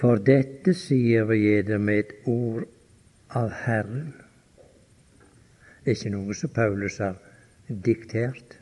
For 0.00 0.24
dette 0.30 0.72
sier 0.76 1.28
vi 1.28 1.42
eder 1.58 1.82
med 1.82 2.04
et 2.04 2.16
ord 2.32 2.64
av 3.28 3.50
Herren. 3.64 4.12
Er 5.84 5.94
ikke 5.94 6.12
noe 6.14 6.34
som 6.34 6.52
Paulus 6.54 6.98
har 7.02 7.18
diktert. 7.68 8.58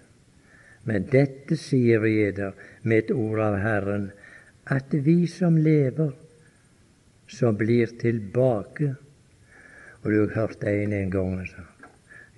Men 0.85 1.07
dette 1.09 1.57
sier 1.57 2.03
vi 2.05 2.19
eder 2.27 2.53
med 2.83 3.05
et 3.05 3.15
ord 3.15 3.41
av 3.41 3.57
Herren, 3.63 4.11
at 4.69 4.93
vi 4.93 5.25
som 5.29 5.57
lever, 5.57 6.13
som 7.29 7.57
blir 7.57 7.89
tilbake 8.01 8.95
Og 10.05 10.11
du 10.13 10.19
har 10.21 10.35
hørt 10.37 10.65
en 10.69 10.93
en 10.93 11.11
gang 11.11 11.47
sa 11.49 11.63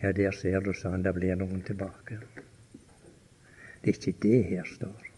ja, 0.02 0.12
der 0.12 0.30
ser 0.30 0.60
du, 0.60 0.72
sa 0.74 0.90
han, 0.90 1.02
det 1.02 1.12
blir 1.16 1.34
noen 1.36 1.62
tilbake. 1.66 2.18
Det 3.82 3.90
er 3.90 3.96
ikke 3.96 4.20
det 4.22 4.42
her 4.50 4.68
står, 4.68 5.08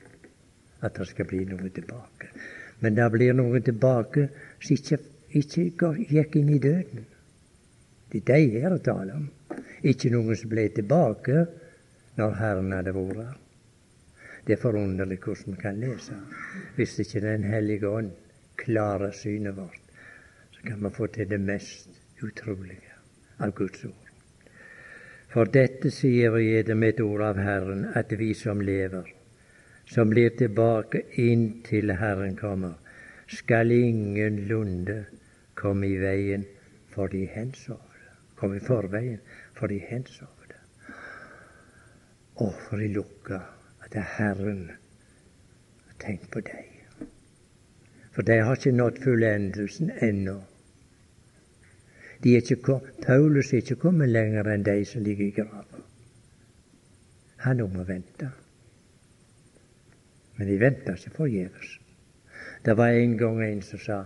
at 0.81 0.95
det 0.97 1.07
skal 1.11 1.27
bli 1.29 1.43
noe 1.45 1.69
tilbake. 1.75 2.31
Men 2.81 2.95
det 2.95 3.09
blir 3.13 3.35
noen 3.35 3.63
tilbake 3.67 4.29
som 4.61 4.77
ikke, 4.77 5.01
ikke 5.37 5.93
gikk 6.09 6.37
inn 6.37 6.49
i 6.55 6.59
døden. 6.59 7.07
Det 8.12 8.22
er 8.24 8.47
de 8.47 8.61
her 8.61 8.76
tale 8.79 9.12
om. 9.12 9.29
Ikke 9.83 10.11
noen 10.11 10.37
som 10.37 10.51
ble 10.51 10.68
tilbake 10.72 11.45
når 12.16 12.39
Herren 12.41 12.72
hadde 12.72 12.95
vært 12.97 13.20
her. 13.20 13.37
Det 14.47 14.57
er 14.57 14.62
forunderlig 14.62 15.18
hvordan 15.20 15.55
vi 15.55 15.61
kan 15.61 15.81
lese. 15.81 16.16
Hvis 16.76 16.99
ikke 16.99 17.20
Den 17.20 17.45
hellige 17.45 17.89
ånd 17.89 18.11
klarer 18.57 19.12
synet 19.12 19.57
vårt, 19.57 19.81
så 20.53 20.61
kan 20.64 20.85
vi 20.85 20.91
få 20.91 21.07
til 21.07 21.29
det 21.29 21.41
mest 21.41 21.89
utrolige 22.22 22.95
av 23.39 23.53
Guds 23.53 23.85
ord. 23.85 24.09
For 25.29 25.45
dette 25.45 25.91
sier 25.93 26.33
vi 26.33 26.62
det 26.62 26.76
med 26.76 26.95
et 26.95 27.01
ord 27.05 27.22
av 27.22 27.37
Herren, 27.37 27.85
at 27.95 28.12
vi 28.18 28.33
som 28.35 28.61
lever, 28.61 29.05
som 29.87 30.09
blir 30.09 30.31
tilbake 30.31 31.03
inntil 31.20 31.93
Herren 32.01 32.37
kommer, 32.37 32.74
skal 33.29 33.70
ingenlunde 33.70 35.05
komme 35.59 35.89
i 35.91 35.99
veien 35.99 36.47
for 36.95 37.11
de 37.11 37.25
hensovne. 37.27 38.13
Komme 38.39 38.61
i 38.61 38.65
forveien 38.65 39.21
for 39.59 39.71
de 39.71 39.79
hensovne. 39.83 40.59
Og 42.39 42.55
for 42.69 42.79
de 42.79 42.93
lukka 42.95 43.41
at 43.83 43.91
det 43.93 44.03
er 44.05 44.13
Herren 44.19 44.69
har 44.71 45.97
tenkt 46.03 46.31
på 46.31 46.43
deg. 46.47 46.75
For 48.15 48.27
de 48.27 48.39
har 48.43 48.59
ikke 48.59 48.75
nådd 48.75 49.03
fullendelsen 49.03 49.91
ennå. 50.03 50.41
Paulus 53.03 53.53
er 53.53 53.63
ikke 53.63 53.79
kommet 53.79 54.11
lenger 54.11 54.49
enn 54.51 54.67
de 54.67 54.85
som 54.85 55.05
ligger 55.07 55.27
i 55.27 55.35
grava. 55.37 55.83
Han 57.47 57.63
må 57.73 57.85
vente. 57.87 58.31
Men 60.37 60.51
de 60.51 60.59
venter 60.61 60.99
ikke 60.99 61.15
forgjeves. 61.15 61.77
Det 62.65 62.77
var 62.77 62.89
en 62.95 63.15
gang 63.19 63.43
en 63.43 63.63
som 63.63 63.79
sa 63.79 64.01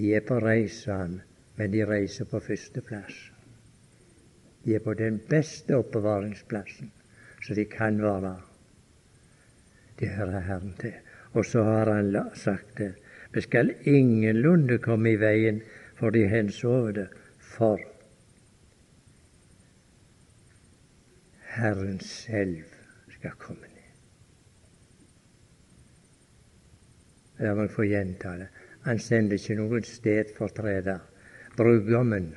de 0.00 0.14
er 0.16 0.24
på 0.26 0.38
reisen, 0.42 1.20
men 1.56 1.72
de 1.72 1.84
reiser 1.86 2.28
på 2.28 2.40
førsteplass. 2.40 3.16
De 4.64 4.74
er 4.74 4.84
på 4.84 4.94
den 4.94 5.18
beste 5.30 5.76
oppbevaringsplassen 5.76 6.92
så 7.48 7.54
de 7.54 7.64
kan 7.64 8.02
være. 8.02 8.40
Det 9.98 10.08
hører 10.08 10.40
Herren 10.40 10.74
til. 10.80 10.92
Og 11.32 11.44
så 11.44 11.62
har 11.62 11.92
han 11.92 12.30
sagt 12.34 12.78
det. 12.78 12.94
Vi 13.32 13.40
skal 13.40 13.74
ingenlunde 13.84 14.78
komme 14.78 15.12
i 15.12 15.20
veien 15.20 15.62
for 15.94 16.10
de 16.10 16.28
hensovne, 16.28 17.08
for 17.40 17.80
Herren 21.42 22.00
selv 22.00 22.56
skal 23.18 23.30
komme 23.38 23.60
ned. 23.60 23.74
La 27.38 27.54
meg 27.54 27.70
få 27.70 27.84
gjenta 27.86 28.36
det. 28.38 28.48
Han 28.86 28.98
sender 28.98 29.36
ikke 29.36 29.56
noen 29.58 29.84
stedfortreder. 29.84 30.98
Brudgommen, 31.56 32.34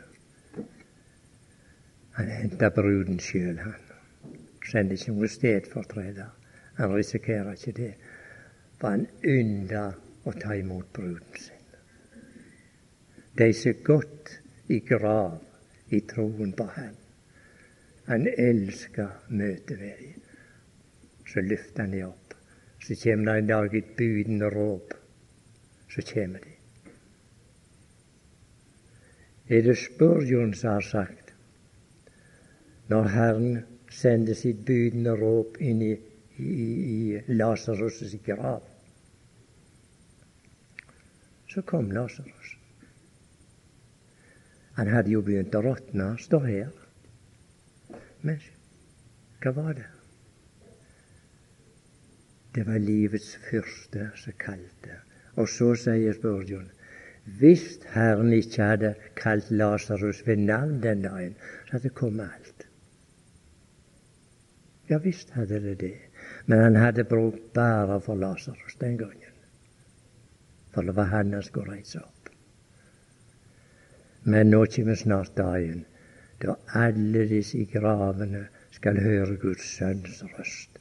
han 2.18 2.28
henter 2.28 2.70
bruden 2.76 3.20
sjøl, 3.22 3.60
han 3.62 3.76
sender 4.68 4.98
ikke 4.98 5.14
noen 5.14 5.32
stedfortreder. 5.32 6.32
Han 6.80 6.96
risikerer 6.96 7.54
ikke 7.54 7.76
det. 7.78 7.94
For 8.80 8.96
han 8.96 9.06
ynder 9.24 9.94
å 10.26 10.34
ta 10.42 10.56
imot 10.58 10.89
bruden 10.94 11.38
sin. 11.38 11.58
De 13.38 13.48
som 13.56 13.84
godt 13.86 14.34
i 14.74 14.80
grav 14.86 15.38
i 15.94 16.02
troen 16.08 16.54
på 16.58 16.66
Han. 16.76 16.96
Han 18.08 18.28
elsker 18.28 19.12
møtet 19.30 19.80
med 19.80 20.00
dem. 20.00 20.24
Så 21.28 21.44
løfter 21.46 21.86
han 21.86 21.94
dem 21.96 22.10
opp. 22.10 22.34
Så 22.82 22.98
kommer 23.04 23.32
det 23.32 23.44
en 23.44 23.48
dag 23.48 23.76
et 23.78 23.94
budende 23.98 24.50
råp. 24.50 24.94
Så 25.92 26.02
kommer 26.14 26.39
de. 26.39 26.56
Er 29.52 29.62
det 29.62 29.78
Spurgeon 29.78 30.54
som 30.56 30.78
har 30.78 30.88
sagt 30.88 31.34
når 32.92 33.08
Herren 33.08 33.66
sendte 33.92 34.36
sitt 34.36 34.64
bydende 34.68 35.14
råp 35.20 35.60
inn 35.64 35.82
i, 35.84 35.92
i, 36.39 36.56
i 36.96 37.36
Lasarus' 37.36 38.18
grav. 38.26 38.64
Så 41.52 41.64
kom 41.68 41.92
Lasarus. 41.92 42.56
Han 44.80 44.92
hadde 44.92 45.12
jo 45.12 45.22
begynt 45.24 45.56
å 45.56 45.64
råtne, 45.64 46.14
står 46.20 46.48
her. 46.48 46.72
Men 48.24 48.39
hva 49.44 49.56
var 49.56 49.76
det? 49.80 49.88
Det 52.56 52.68
var 52.68 52.84
livets 52.84 53.34
fyrste 53.48 54.10
som 54.20 54.36
kalte. 54.39 55.00
Og 55.36 55.49
så 55.49 55.73
sier 55.79 56.13
Spurgeon 56.13 56.69
hvis 57.39 57.79
Herren 57.93 58.34
ikke 58.34 58.63
hadde 58.63 58.95
kalt 59.15 59.51
Lasarus 59.51 60.23
ved 60.27 60.38
navn 60.38 60.79
den 60.84 61.03
dagen, 61.05 61.36
så 61.65 61.71
hadde 61.71 61.84
det 61.84 61.93
kommet 61.95 62.29
alt. 62.34 62.67
Ja 64.89 64.97
visst 64.97 65.29
hadde 65.38 65.61
det 65.63 65.79
det. 65.79 65.97
Men 66.45 66.59
han 66.59 66.75
hadde 66.75 67.03
brukt 67.03 67.53
bare 67.53 68.01
for 68.01 68.15
Lasarus 68.15 68.75
den 68.82 68.97
gangen. 68.97 69.38
For 70.73 70.82
det 70.82 70.95
var 70.95 71.03
han 71.03 71.34
han 71.34 71.43
skulle 71.43 71.71
reise 71.71 72.01
opp. 72.01 72.29
Men 74.23 74.49
nå 74.49 74.65
kommer 74.75 74.95
snart 74.95 75.38
dagen 75.38 75.86
da 76.41 76.55
alle 76.73 77.27
disse 77.29 77.57
i 77.57 77.65
gravene 77.65 78.47
skal 78.71 78.97
høre 79.01 79.38
Guds 79.38 79.65
sønns 79.77 80.23
røst. 80.23 80.79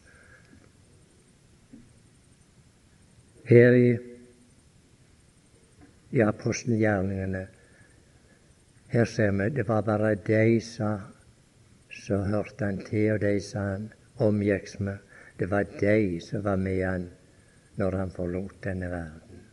Her 3.45 3.77
i, 3.77 3.99
i 6.11 6.23
apostelgjerningene 6.23 7.47
her 8.91 9.05
ser 9.05 9.31
vi 9.31 9.49
det 9.55 9.69
var 9.69 9.83
bare 9.87 10.15
de 10.15 10.61
som 10.61 12.23
hørte 12.27 12.65
han 12.65 12.79
til, 12.83 13.13
og 13.13 13.21
de 13.21 13.41
sa 13.41 13.61
han 13.61 13.93
omgikks 14.19 14.81
med. 14.81 14.97
Det 15.39 15.51
var 15.51 15.65
de 15.81 16.21
som 16.21 16.43
var 16.45 16.57
med 16.57 16.83
han 16.85 17.05
når 17.77 17.97
han 17.97 18.11
forlot 18.11 18.65
denne 18.65 18.91
verden. 18.91 19.45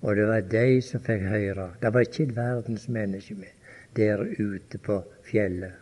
Og 0.00 0.16
det 0.16 0.26
var 0.26 0.40
de 0.40 0.82
som 0.82 1.00
fikk 1.00 1.22
høre. 1.30 1.68
Det 1.82 1.92
var 1.94 2.00
ikke 2.00 2.22
et 2.22 2.36
verdensmenneske 2.36 3.34
med 3.34 3.70
der 3.96 4.24
ute 4.38 4.78
på 4.78 4.98
fjellet 5.24 5.72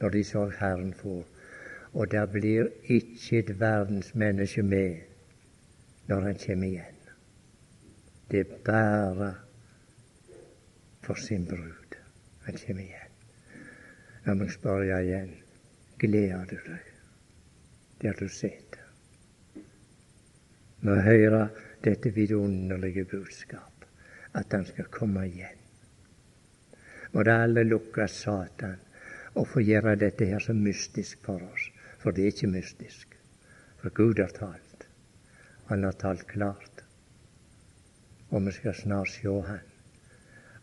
når 0.00 0.10
de 0.10 0.24
så 0.24 0.48
Herren 0.58 0.92
få. 0.94 1.22
Og 1.92 2.10
det 2.10 2.24
blir 2.32 2.68
ikke 2.82 3.38
et 3.38 3.60
verdensmenneske 3.60 4.62
med 4.62 4.96
når 6.06 6.20
han 6.20 6.42
kommer 6.46 6.66
igjen. 6.66 6.93
Det 8.30 8.40
er 8.40 8.58
bare 8.64 9.34
for 11.04 11.14
sin 11.20 11.44
brud 11.46 11.98
han 12.46 12.58
kommer 12.66 12.82
igjen. 12.82 13.12
La 14.24 14.34
meg 14.36 14.52
spørre 14.52 15.02
igjen 15.04 15.34
gleder 16.00 16.48
du 16.48 16.56
deg 16.68 16.90
der 18.04 18.16
du 18.18 18.28
sitter 18.28 18.82
med 20.84 20.98
å 20.98 21.04
høre 21.06 21.44
dette 21.84 22.10
vidunderlige 22.12 23.06
budskap, 23.08 23.86
at 24.36 24.52
han 24.52 24.66
skal 24.68 24.90
komme 24.92 25.24
igjen. 25.28 25.60
må 27.12 27.22
det 27.22 27.36
alle 27.44 27.62
lukke 27.64 28.08
Satan 28.08 28.80
og 29.34 29.48
få 29.48 29.62
gjøre 29.62 29.96
dette 29.96 30.26
her 30.28 30.42
så 30.42 30.52
mystisk 30.52 31.22
for 31.24 31.42
oss. 31.42 31.70
For 32.02 32.12
det 32.12 32.24
er 32.24 32.32
ikke 32.34 32.50
mystisk. 32.52 33.14
For 33.80 33.90
Gud 33.96 34.18
har 34.18 34.32
talt. 34.36 34.86
Han 35.70 35.84
har 35.84 35.92
talt 35.92 36.26
klart. 36.28 36.73
Og 38.34 38.42
vi 38.46 38.52
skal 38.52 38.74
snart 38.74 39.08
se 39.08 39.30
Han. 39.46 39.60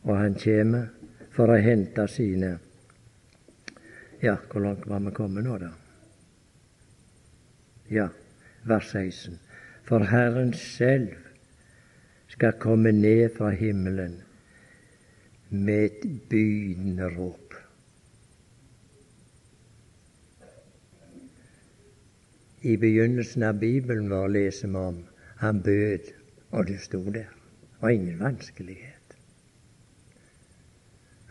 Og 0.03 0.17
Han 0.17 0.36
kommer 0.36 0.88
for 1.32 1.51
å 1.51 1.61
hente 1.61 2.07
sine 2.11 2.57
Ja, 4.22 4.36
hvor 4.51 4.61
langt 4.61 4.84
var 4.86 4.99
vi 5.01 5.13
kommet 5.17 5.47
nå, 5.47 5.55
da? 5.57 5.72
Ja, 7.89 8.09
vers 8.69 8.91
16. 8.91 9.39
For 9.88 10.05
Herren 10.11 10.53
selv 10.53 11.15
skal 12.30 12.53
komme 12.61 12.91
ned 12.91 13.34
fra 13.39 13.49
himmelen 13.49 14.19
med 15.49 15.89
et 15.89 16.05
bydende 16.30 17.09
råp. 17.17 17.57
I 22.61 22.78
begynnelsen 22.78 23.43
av 23.43 23.59
Bibelen 23.59 24.11
vår 24.13 24.34
leser 24.38 24.69
vi 24.69 24.88
om 24.93 25.03
han 25.41 25.63
bød, 25.65 26.13
og 26.51 26.67
det 26.69 26.80
sto 26.86 27.01
der. 27.09 27.40
Var 27.82 27.89
ingen 27.89 28.19
vanskelighet. 28.19 29.17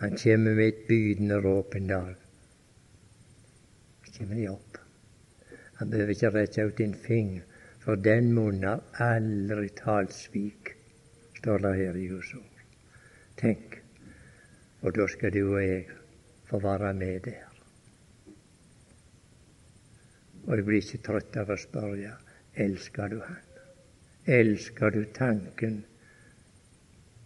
Han 0.00 0.16
kommer 0.16 0.54
med 0.54 0.68
et 0.68 0.86
bydende 0.88 1.36
råp 1.44 1.74
en 1.74 1.86
dag. 1.86 2.14
Så 4.04 4.12
kommer 4.18 4.34
de 4.34 4.48
opp. 4.48 4.78
Han 5.74 5.90
behøver 5.90 6.10
ikke 6.10 6.30
rekke 6.34 6.64
ut 6.66 6.80
en 6.80 6.94
finger, 6.94 7.44
for 7.80 7.94
den 7.94 8.32
munnen 8.34 8.64
har 8.64 8.82
aldri 9.14 9.68
talt 9.76 10.12
svik, 10.12 10.72
står 11.38 11.62
det 11.64 11.74
her 11.76 11.96
i 11.96 12.08
Guds. 12.08 12.34
Tenk, 13.38 13.78
og 14.82 14.96
da 14.96 15.06
skal 15.08 15.32
du 15.32 15.44
og 15.44 15.62
jeg 15.62 15.86
få 16.50 16.58
være 16.58 16.94
med 16.94 17.20
der. 17.28 17.46
Og 20.48 20.56
jeg 20.56 20.66
blir 20.66 20.82
ikke 20.82 21.04
trøtt 21.06 21.38
av 21.38 21.54
å 21.54 21.60
spørre 21.60 22.16
elsker 22.56 23.14
du 23.14 23.20
Han? 23.22 23.46
Elsker 24.26 24.90
du 24.90 25.04
tanken 25.14 25.82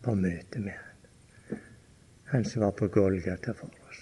på 0.05 0.15
møtet 0.15 0.61
med 0.63 0.77
Han? 0.79 1.61
Han 2.33 2.45
som 2.45 2.63
var 2.63 2.73
på 2.79 2.89
Golgata 2.89 3.55
for 3.55 3.71
oss. 3.89 4.01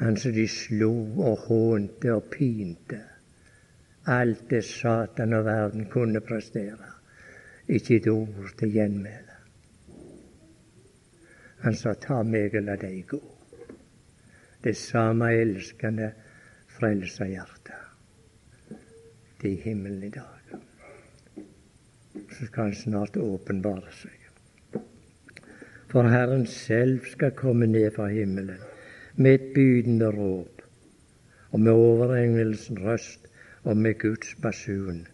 Han 0.00 0.16
som 0.16 0.32
de 0.32 0.46
slo 0.48 0.92
og 1.30 1.46
hånte 1.48 2.14
og 2.14 2.30
pinte. 2.32 3.00
Alt 4.10 4.48
det 4.50 4.64
Satan 4.64 5.32
og 5.32 5.44
verden 5.44 5.86
kunne 5.90 6.20
prestere. 6.20 6.90
Ikke 7.68 7.96
et 7.96 8.08
ord 8.12 8.50
til 8.58 8.74
gjenmæle. 8.74 9.38
Han 11.64 11.76
sa, 11.76 11.94
ta 11.94 12.20
meg 12.22 12.58
og 12.58 12.66
la 12.66 12.76
deg 12.76 13.06
gå 13.08 13.22
det 14.64 14.76
samme 14.76 15.32
elskende 15.32 16.12
frelserhjertet 16.78 17.74
til 19.40 19.56
himmelen 19.56 20.02
i 20.02 20.10
dag. 20.10 20.33
Så 22.14 22.46
skal 22.46 22.74
snart 22.76 23.16
åpenbare 23.16 23.92
seg. 23.94 24.20
For 25.90 26.10
Herren 26.10 26.46
selv 26.50 27.06
skal 27.10 27.34
komme 27.38 27.66
ned 27.70 27.90
fra 27.94 28.08
himmelen 28.10 28.62
med 29.16 29.34
et 29.34 29.50
bydende 29.54 30.10
råp, 30.10 30.62
og 31.50 31.60
med 31.60 31.72
overengelsen 31.72 32.80
røst 32.82 33.28
og 33.62 33.76
med 33.76 33.98
Guds 33.98 34.34
basun. 34.42 35.04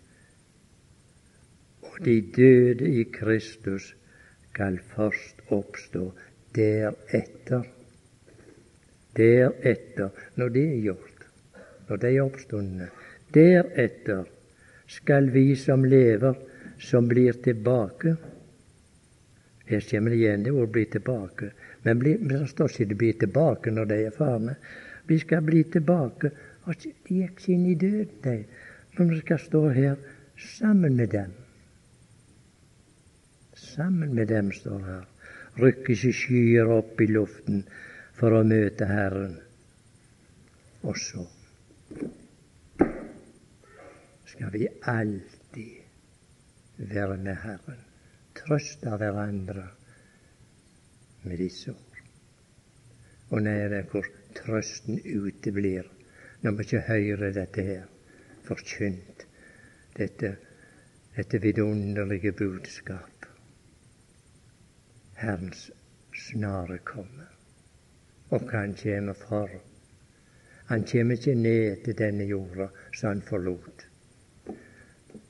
Og 1.83 2.01
de 2.05 2.21
døde 2.37 2.89
i 3.01 3.05
Kristus 3.13 3.95
skal 4.51 4.81
først 4.95 5.45
oppstå 5.49 6.09
deretter 6.57 7.69
Deretter, 9.17 10.09
når 10.37 10.49
det 10.49 10.63
er 10.65 10.83
gjort, 10.83 11.25
når 11.89 11.97
de 11.97 12.11
er 12.17 12.23
oppstående, 12.23 12.87
deretter 13.35 14.25
skal 14.87 15.33
vi 15.35 15.57
som 15.59 15.85
lever, 15.85 16.39
som 16.81 17.09
blir 17.09 17.33
tilbake 17.45 18.17
Her 19.71 19.81
kommer 19.87 20.11
igjen 20.11 20.43
det 20.43 20.51
ordet 20.51 20.73
'bli 20.73 20.85
tilbake'. 20.85 21.51
Men 21.83 21.99
bli, 21.99 22.17
det 22.17 22.49
står 22.49 22.71
ikke 22.81 22.95
'bli 22.95 23.13
tilbake' 23.13 23.71
når 23.71 23.85
de 23.85 23.95
er 24.07 24.11
farne. 24.11 24.57
Vi 25.07 25.19
skal 25.19 25.43
bli 25.43 25.63
tilbake. 25.63 26.31
Og 26.65 26.75
de 26.83 26.93
gikk 27.07 27.49
inn 27.49 27.67
i 27.67 27.75
døden, 27.75 28.09
de. 28.25 28.45
Men 28.99 29.11
vi 29.11 29.21
skal 29.21 29.39
stå 29.39 29.69
her 29.69 29.97
sammen 30.37 30.97
med 30.97 31.09
dem. 31.09 31.31
Sammen 33.55 34.15
med 34.15 34.27
dem, 34.27 34.53
står 34.53 34.79
her. 34.79 35.05
Rykkes 35.63 36.05
i 36.05 36.13
skyer 36.13 36.67
opp 36.67 37.01
i 37.01 37.07
luften 37.07 37.65
for 38.19 38.35
å 38.35 38.45
møte 38.45 38.87
Herren. 38.87 39.39
Og 40.83 40.97
så 40.99 41.27
skal 44.27 44.53
vi 44.53 44.69
alltid 44.83 45.40
være 46.89 47.17
med 47.17 47.37
Herren, 47.43 47.81
trøste 48.35 48.97
hverandre 48.97 49.69
med 51.23 51.39
disse 51.39 51.71
ord. 51.71 52.03
Og 53.31 53.43
nære 53.43 53.83
hvor 53.91 54.07
trøsten 54.35 55.01
uteblir 55.05 55.89
når 56.43 56.57
vi 56.57 56.67
ikke 56.67 56.81
hører 56.89 57.35
dette 57.37 57.63
her 57.63 57.83
forkynt, 58.45 59.27
dette, 59.97 60.37
dette 61.17 61.41
vidunderlige 61.43 62.33
budskap. 62.33 63.27
Herrens 65.21 65.71
snare 66.17 66.79
komme. 66.79 67.29
og 68.31 68.47
hva 68.47 68.63
han 68.63 68.75
kommer 68.79 69.15
for. 69.19 69.51
Han 70.71 70.85
kommer 70.87 71.17
ikke 71.19 71.35
ned 71.35 71.85
til 71.85 71.97
denne 71.99 72.25
jorda 72.25 72.69
som 72.95 73.09
han 73.09 73.23
forlot. 73.27 73.90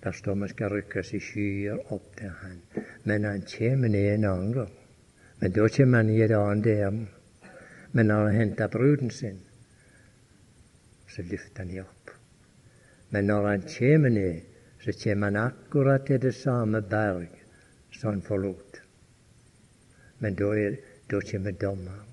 Der 0.02 0.12
står 0.12 0.34
vi 0.34 0.48
skal 0.48 0.72
rykkes 0.72 1.12
i 1.14 1.20
skyer 1.20 1.92
opp 1.92 2.16
til 2.16 2.30
han. 2.42 2.60
Men 3.04 3.24
han 3.24 3.42
kommer 3.42 3.88
ned 3.88 4.14
en 4.14 4.24
annen 4.24 4.52
gang. 4.52 4.72
Men 5.40 5.52
da 5.52 5.68
kommer 5.68 5.96
han 5.98 6.10
i 6.10 6.22
et 6.22 6.32
annet 6.36 6.66
ærend. 6.66 7.06
Men 7.92 8.06
når 8.06 8.26
han 8.26 8.36
henter 8.36 8.66
bruden 8.68 9.10
sin, 9.10 9.40
så 11.08 11.22
løfter 11.22 11.64
han 11.64 11.68
dem 11.68 11.84
opp. 11.84 12.10
Men 13.10 13.24
når 13.24 13.48
han 13.48 13.62
kommer 13.78 14.08
ned, 14.08 14.40
så 14.80 14.92
kommer 15.04 15.26
han 15.26 15.36
akkurat 15.36 16.06
til 16.06 16.22
det 16.22 16.34
samme 16.34 16.82
berg 16.82 17.28
som 17.92 18.10
han 18.10 18.22
forlot. 18.22 18.82
Men 20.18 20.34
da, 20.34 20.44
er, 20.44 20.76
da 21.10 21.20
kommer 21.30 21.52
dommeren. 21.52 22.06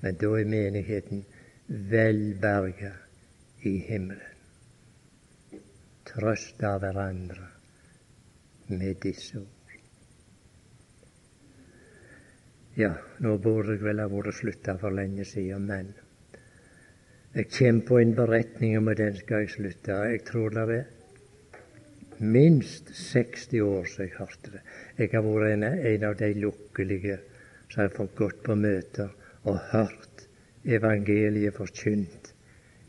Men 0.00 0.14
da 0.14 0.26
er 0.26 0.44
menigheten 0.44 1.24
velberga 1.68 2.92
i 3.62 3.78
himmelen. 3.78 4.31
Trøst 6.12 6.60
av 6.68 6.82
hverandre 6.82 7.46
med 8.68 8.98
disse 9.00 9.40
ord. 9.40 9.74
Ja, 12.76 12.92
nå 13.24 13.36
burde 13.44 13.76
jeg 13.76 13.84
vel 13.84 14.00
ha 14.00 14.08
vært 14.12 14.36
slutta 14.38 14.78
for 14.80 14.94
lenge 14.96 15.24
siden, 15.28 15.66
men 15.68 15.90
jeg 17.32 17.48
kommer 17.56 17.86
på 17.88 17.98
en 18.00 18.14
beretning 18.16 18.76
og 18.80 18.96
den 18.96 19.16
skal 19.16 19.44
jeg 19.44 19.54
slutte. 19.54 19.98
Jeg 20.12 20.24
tror 20.28 20.52
det 20.56 20.64
er 20.76 20.86
minst 22.20 22.92
60 22.92 23.60
år 23.64 23.88
siden 23.88 24.08
jeg 24.08 24.16
hørte 24.18 24.54
det. 24.56 24.64
Jeg 24.98 25.12
har 25.14 25.26
vært 25.26 25.50
en, 25.50 25.68
en 25.92 26.08
av 26.08 26.16
de 26.20 26.32
lukkelige 26.44 27.18
som 27.66 27.84
har 27.86 27.94
fått 27.96 28.16
gått 28.20 28.42
på 28.44 28.56
møter 28.56 29.12
og 29.48 29.60
hørt 29.72 30.26
evangeliet 30.64 31.56
forkynt 31.56 32.34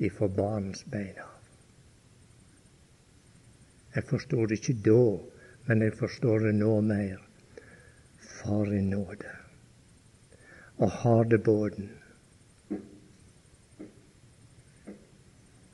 ifra 0.04 0.28
barns 0.28 0.84
bein 0.92 1.16
av. 1.24 1.33
Jeg 3.96 4.04
forstår 4.10 4.48
det 4.48 4.60
ikke 4.60 4.80
da, 4.86 5.04
men 5.68 5.82
jeg 5.86 5.96
forstår 6.00 6.48
det 6.48 6.54
nå 6.58 6.74
mer. 6.82 7.20
Far 8.44 8.74
i 8.74 8.82
nåde. 8.82 9.34
Og 10.82 10.90
har 10.92 11.24
det 11.30 11.44
båten. 11.46 11.92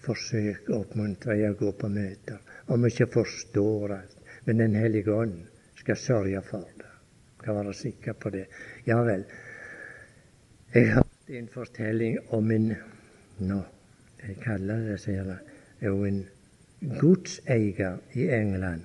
Forsøk 0.04 0.70
å 0.70 0.82
oppmuntre 0.84 1.38
jeg 1.40 1.56
å 1.56 1.60
gå 1.60 1.72
på 1.80 1.90
møter. 1.94 2.42
Om 2.68 2.86
jeg 2.86 2.96
ikke 2.96 3.14
forstår 3.20 3.96
alt. 4.02 4.16
Men 4.46 4.58
Den 4.58 4.76
hellige 4.76 5.14
ånd 5.14 5.40
skal 5.80 5.98
sørge 5.98 6.42
for 6.42 6.66
det. 6.78 6.92
Kan 7.44 7.56
være 7.56 7.74
sikker 7.74 8.14
på 8.14 8.32
det. 8.36 8.46
Ja 8.86 9.00
vel. 9.06 9.24
Jeg 10.74 10.92
har 10.94 11.06
en 11.40 11.48
fortelling 11.48 12.18
om 12.36 12.52
en 12.52 12.74
Nå, 13.40 13.62
jeg 14.20 14.36
kaller 14.44 14.82
det, 14.84 14.98
sier 15.00 15.24
det, 15.24 15.38
jo 15.80 16.02
en 16.04 16.18
godseier 16.82 17.98
i 18.14 18.30
England. 18.30 18.82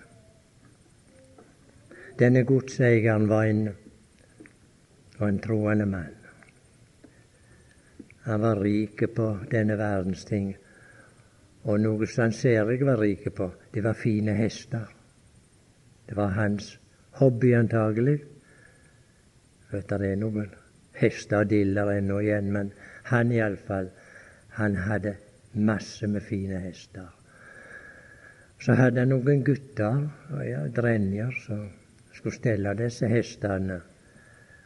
Denne 2.18 2.44
godseieren 2.44 3.28
var 3.28 3.44
en, 3.44 3.68
var 5.18 5.28
en 5.28 5.38
troende 5.38 5.86
mann. 5.86 6.14
Han 8.24 8.40
var 8.40 8.60
rik 8.62 9.02
på 9.14 9.38
denne 9.50 9.78
verdens 9.78 10.24
ting. 10.24 10.54
Og 11.64 11.80
noe 11.80 12.06
som 12.06 12.22
han 12.26 12.32
særlig 12.32 12.86
var 12.86 13.00
rik 13.00 13.26
på, 13.34 13.50
det 13.74 13.84
var 13.84 13.96
fine 13.98 14.34
hester. 14.34 14.86
Det 16.08 16.16
var 16.16 16.36
hans 16.36 16.78
hobby 17.20 17.54
antagelig. 17.54 18.18
Vet 19.72 19.88
det 19.88 20.12
er 20.12 20.16
noen 20.20 20.50
diller 21.50 21.90
ennå 21.90 22.20
igjen, 22.20 22.52
men 22.52 22.72
han 23.04 23.32
iallfall, 23.32 23.90
han 24.48 24.76
hadde 24.76 25.16
masse 25.52 26.06
med 26.06 26.22
fine 26.22 26.60
hester. 26.60 27.23
Så 28.64 28.72
hadde 28.78 29.02
han 29.02 29.10
noen 29.12 29.42
gutter, 29.44 29.98
ja, 30.46 30.62
drenjer, 30.72 31.34
som 31.44 31.66
skulle 32.16 32.38
stelle 32.38 32.72
disse 32.78 33.08
hestene. 33.10 33.76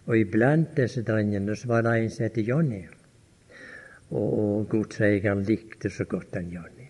Og 0.07 0.21
iblant 0.21 0.77
disse 0.77 1.03
drenjene 1.03 1.57
så 1.59 1.73
var 1.73 1.83
det 1.83 1.95
en 1.99 2.13
som 2.15 2.27
het 2.29 2.39
Johnny. 2.47 2.85
Og, 4.11 4.29
og 4.43 4.69
godseieren 4.71 5.43
likte 5.49 5.91
så 5.91 6.07
godt 6.09 6.39
han 6.39 6.53
Johnny. 6.53 6.87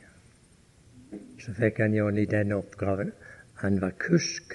Så 1.41 1.55
fikk 1.57 1.81
han 1.81 1.97
Johnny 1.97 2.27
den 2.29 2.53
oppgaven. 2.53 3.15
Han 3.63 3.81
var 3.81 3.97
kusk 3.99 4.53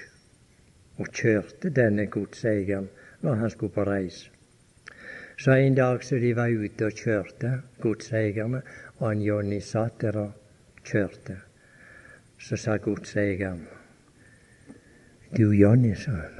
og 1.02 1.10
kjørte 1.10 1.72
denne 1.74 2.06
godseieren 2.06 2.86
når 3.24 3.42
han 3.42 3.50
skulle 3.50 3.74
på 3.74 3.86
reise. 3.88 4.30
Så 5.36 5.56
en 5.58 5.74
dag 5.74 6.04
så 6.06 6.20
de 6.22 6.30
var 6.36 6.54
ute 6.54 6.86
og 6.86 6.94
kjørte, 7.02 7.50
godseierne, 7.82 8.62
og 9.00 9.08
han 9.08 9.26
Johnny 9.26 9.58
satt 9.58 9.98
der 10.04 10.20
og 10.22 10.86
kjørte, 10.86 11.40
så 12.44 12.56
sa 12.56 12.76
godseieren 12.76 13.66
Du 15.36 15.52
Jonny, 15.52 15.94
sa 15.94 16.10
han, 16.10 16.34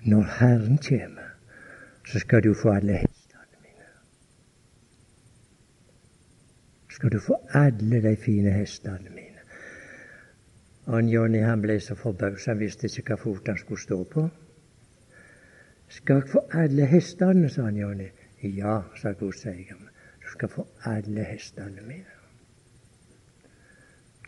når 0.00 0.22
Herren 0.22 0.78
kommer, 0.78 1.34
så 2.06 2.18
skal 2.18 2.42
du 2.42 2.54
få 2.54 2.70
alle 2.70 2.92
hestene 2.92 3.58
mine. 3.62 3.88
Skal 6.88 7.12
du 7.12 7.18
få 7.20 7.36
alle 7.48 8.02
de 8.02 8.16
fine 8.16 8.50
hestene 8.50 9.10
mine. 9.10 9.42
Og 10.86 11.02
Jonny 11.02 11.42
ble 11.60 11.80
så 11.80 11.94
forbausa, 11.94 12.50
han 12.50 12.62
visste 12.62 12.86
ikke 12.86 13.16
hva 13.16 13.18
fot 13.24 13.52
han 13.52 13.58
skulle 13.58 13.82
stå 13.82 14.04
på. 14.04 14.28
Skal 15.88 16.22
jeg 16.22 16.28
få 16.32 16.46
alle 16.62 16.86
hestene, 16.86 17.50
sa 17.50 17.66
han 17.66 17.76
Jonny. 17.76 18.08
Ja, 18.42 18.80
sa 18.96 19.12
godseieren. 19.12 19.90
Du 20.22 20.32
skal 20.32 20.48
få 20.48 20.66
alle 20.84 21.24
hestene 21.24 21.82
mine. 21.82 22.19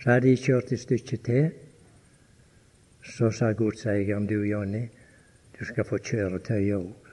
Så 0.03 0.11
hadde 0.11 0.26
de 0.26 0.36
kjørt 0.36 0.72
et 0.74 0.80
stykke 0.82 1.16
til. 1.22 1.50
Så 3.07 3.30
sa 3.30 3.53
godseieren, 3.55 4.26
du 4.26 4.40
Jonny, 4.42 4.88
du 5.59 5.64
skal 5.64 5.86
få 5.86 6.00
kjøretøyet 6.03 6.74
òg. 6.74 7.12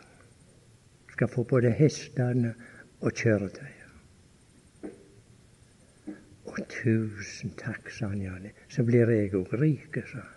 Du 1.05 1.13
skal 1.13 1.29
få 1.29 1.43
både 1.45 1.69
hestene 1.77 2.55
og 3.01 3.13
kjøretøyet. 3.13 3.75
Og 6.49 6.57
tusen 6.73 7.53
takk, 7.61 7.91
sa 7.93 8.09
han 8.09 8.25
Jonny. 8.25 8.55
Så 8.73 8.83
blir 8.87 9.09
jeg 9.13 9.35
òg 9.37 9.53
rik, 9.61 10.01
sa 10.09 10.25
han. 10.25 10.35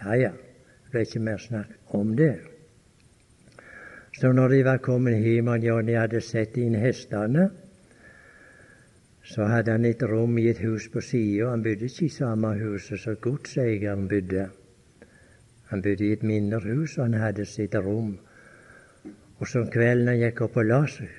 Ja 0.00 0.16
ja, 0.16 0.32
det 0.32 0.94
ble 0.94 1.04
ikke 1.04 1.20
mer 1.28 1.44
snakk 1.44 1.96
om 1.96 2.16
det. 2.16 2.38
Så 4.16 4.32
når 4.32 4.48
de 4.48 4.64
var 4.64 4.80
kommet 4.80 5.20
hjem 5.20 5.52
og 5.52 5.64
Jonny 5.64 5.92
hadde 6.00 6.24
sett 6.24 6.56
inn 6.56 6.80
hestene, 6.80 7.50
så 9.22 9.44
hadde 9.44 9.72
han 9.72 9.84
et 9.84 10.02
rom 10.02 10.38
i 10.38 10.48
et 10.48 10.58
hus 10.64 10.88
på 10.88 11.00
sida. 11.00 11.50
Han 11.50 11.62
bodde 11.62 11.86
ikke 11.86 12.06
i 12.06 12.08
samme 12.14 12.54
huset 12.58 13.00
som 13.00 13.16
godseieren 13.16 14.08
bodde. 14.08 14.48
Han 15.70 15.82
bodde 15.82 16.06
i 16.06 16.12
et 16.12 16.22
mindre 16.22 16.60
hus, 16.60 16.98
og 16.98 17.04
han 17.04 17.20
hadde 17.20 17.46
sitt 17.46 17.74
rom. 17.74 18.18
Og 19.38 19.48
som 19.48 19.68
kvelden 19.70 20.08
han 20.08 20.18
gikk 20.20 20.40
opp 20.46 20.56
og 20.60 20.66
la 20.66 20.80
seg, 20.90 21.12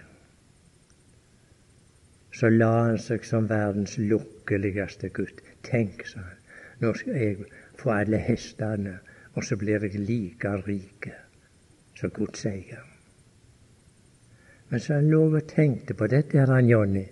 så 2.32 2.50
la 2.50 2.72
han 2.88 3.00
seg 3.00 3.26
som 3.28 3.50
verdens 3.50 3.98
lukkeligste 3.98 5.10
gutt. 5.14 5.42
Tenk, 5.64 6.06
sa 6.08 6.24
han, 6.24 6.38
nå 6.82 6.94
skal 6.98 7.18
jeg 7.18 7.50
få 7.80 7.92
alle 7.94 8.20
hestene, 8.22 8.98
og 9.36 9.46
så 9.46 9.56
blir 9.60 9.84
jeg 9.86 10.02
like 10.08 10.54
rike 10.66 11.14
som 11.96 12.12
godseieren. 12.16 12.88
Men 14.70 14.80
så 14.80 14.94
han 15.00 15.10
lå 15.12 15.26
og 15.28 15.48
tenkte 15.48 15.94
på 15.94 16.08
dette, 16.08 16.40
her 16.40 16.52
han 16.52 16.70
Jonny. 16.70 17.06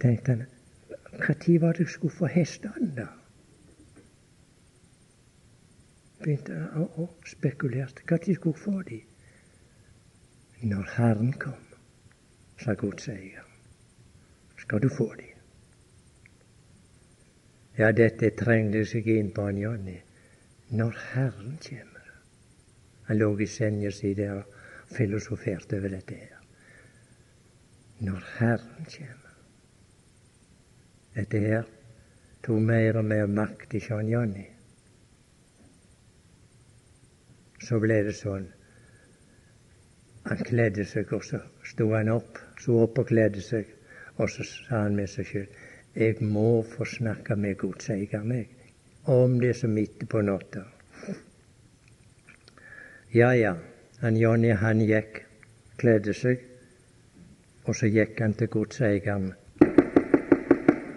Tenkte 0.00 0.32
han, 0.32 0.42
når 1.20 1.60
var 1.60 1.72
det 1.72 1.86
jeg 1.86 1.94
skulle 1.94 2.14
få 2.14 2.26
hestene, 2.26 2.90
da? 2.96 3.06
begynte 6.26 6.54
han 6.54 6.88
å 6.98 7.06
spekulere. 7.26 8.02
Når 8.08 8.34
skulle 8.40 8.58
få 8.58 8.82
de? 8.88 9.00
Når 10.66 10.88
Herren 10.96 11.32
kom, 11.38 11.60
sa 12.62 12.74
godseier, 12.74 13.44
skal 14.58 14.82
du 14.82 14.88
få 14.90 15.10
de. 15.20 15.28
Ja, 17.76 17.92
dette 17.92 18.32
trengte 18.38 18.86
seg 18.88 19.06
inn 19.12 19.30
på 19.36 19.44
han 19.50 19.60
Johnny. 19.60 19.98
Når 20.72 20.96
Herren 21.12 21.58
kommer. 21.62 22.08
Han 23.06 23.20
lå 23.20 23.28
i 23.38 23.46
senga 23.46 23.92
si 23.94 24.14
der 24.18 24.40
og 24.40 24.96
filosoferte 24.96 25.78
over 25.78 25.92
dette 25.94 26.16
her. 26.16 26.40
Når 28.00 28.24
Herren 28.38 28.88
kommer. 28.96 29.25
Dette 31.16 31.40
her 31.40 31.64
tok 32.44 32.60
mer 32.60 33.00
og 33.00 33.08
mer 33.08 33.26
makt 33.26 33.74
i 33.74 33.82
John 33.88 34.12
Johnny. 34.12 34.44
så 37.66 37.78
ble 37.82 38.02
det 38.06 38.14
sånn. 38.16 38.46
Han 40.26 40.42
kledde 40.46 40.84
seg, 40.88 41.12
og 41.14 41.24
så 41.26 41.40
sto 41.66 41.88
han 41.94 42.10
opp, 42.12 42.38
så 42.62 42.82
opp 42.84 43.00
og 43.02 43.10
kledde 43.10 43.42
seg. 43.42 43.68
Og 44.16 44.30
så 44.32 44.46
sa 44.48 44.84
han 44.86 44.96
med 44.98 45.10
seg 45.12 45.28
sjøl 45.30 45.48
jeg 45.96 46.20
må 46.20 46.60
få 46.68 46.84
snakke 46.84 47.38
med 47.40 47.56
godseieren, 47.56 48.32
jeg, 48.34 48.50
om 49.08 49.38
det 49.40 49.54
som 49.56 49.72
midt 49.72 50.02
på 50.12 50.20
natta. 50.20 50.66
Ja, 53.14 53.30
ja, 53.32 53.54
han 54.02 54.18
Johnny 54.20 54.50
han 54.60 54.82
gikk, 54.84 55.22
kledde 55.80 56.12
seg, 56.12 56.42
og 57.64 57.78
så 57.80 57.88
gikk 57.88 58.20
han 58.20 58.36
til 58.36 58.52
godseieren. 58.52 59.30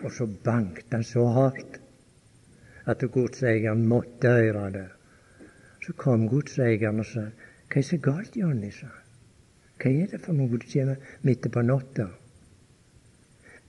Og 0.09 0.15
så 0.15 0.25
banket 0.25 0.89
han 0.89 1.03
så 1.05 1.27
hardt 1.35 1.75
at 2.89 3.03
godseieren 3.13 3.83
måtte 3.85 4.31
høre 4.33 4.69
det. 4.73 4.87
Så 5.85 5.93
kom 5.93 6.23
godseieren 6.31 7.03
og 7.03 7.05
sa 7.05 7.27
Hva 7.69 7.77
er 7.77 7.85
så 7.85 7.99
galt, 8.01 8.33
Johnny? 8.33 8.71
sa. 8.73 8.87
Hva 9.77 9.91
er 9.91 10.07
det 10.09 10.19
for 10.23 10.33
noe 10.33 10.49
du 10.57 10.65
kommer 10.65 11.11
midt 11.21 11.45
på 11.53 11.61
natta? 11.61 12.07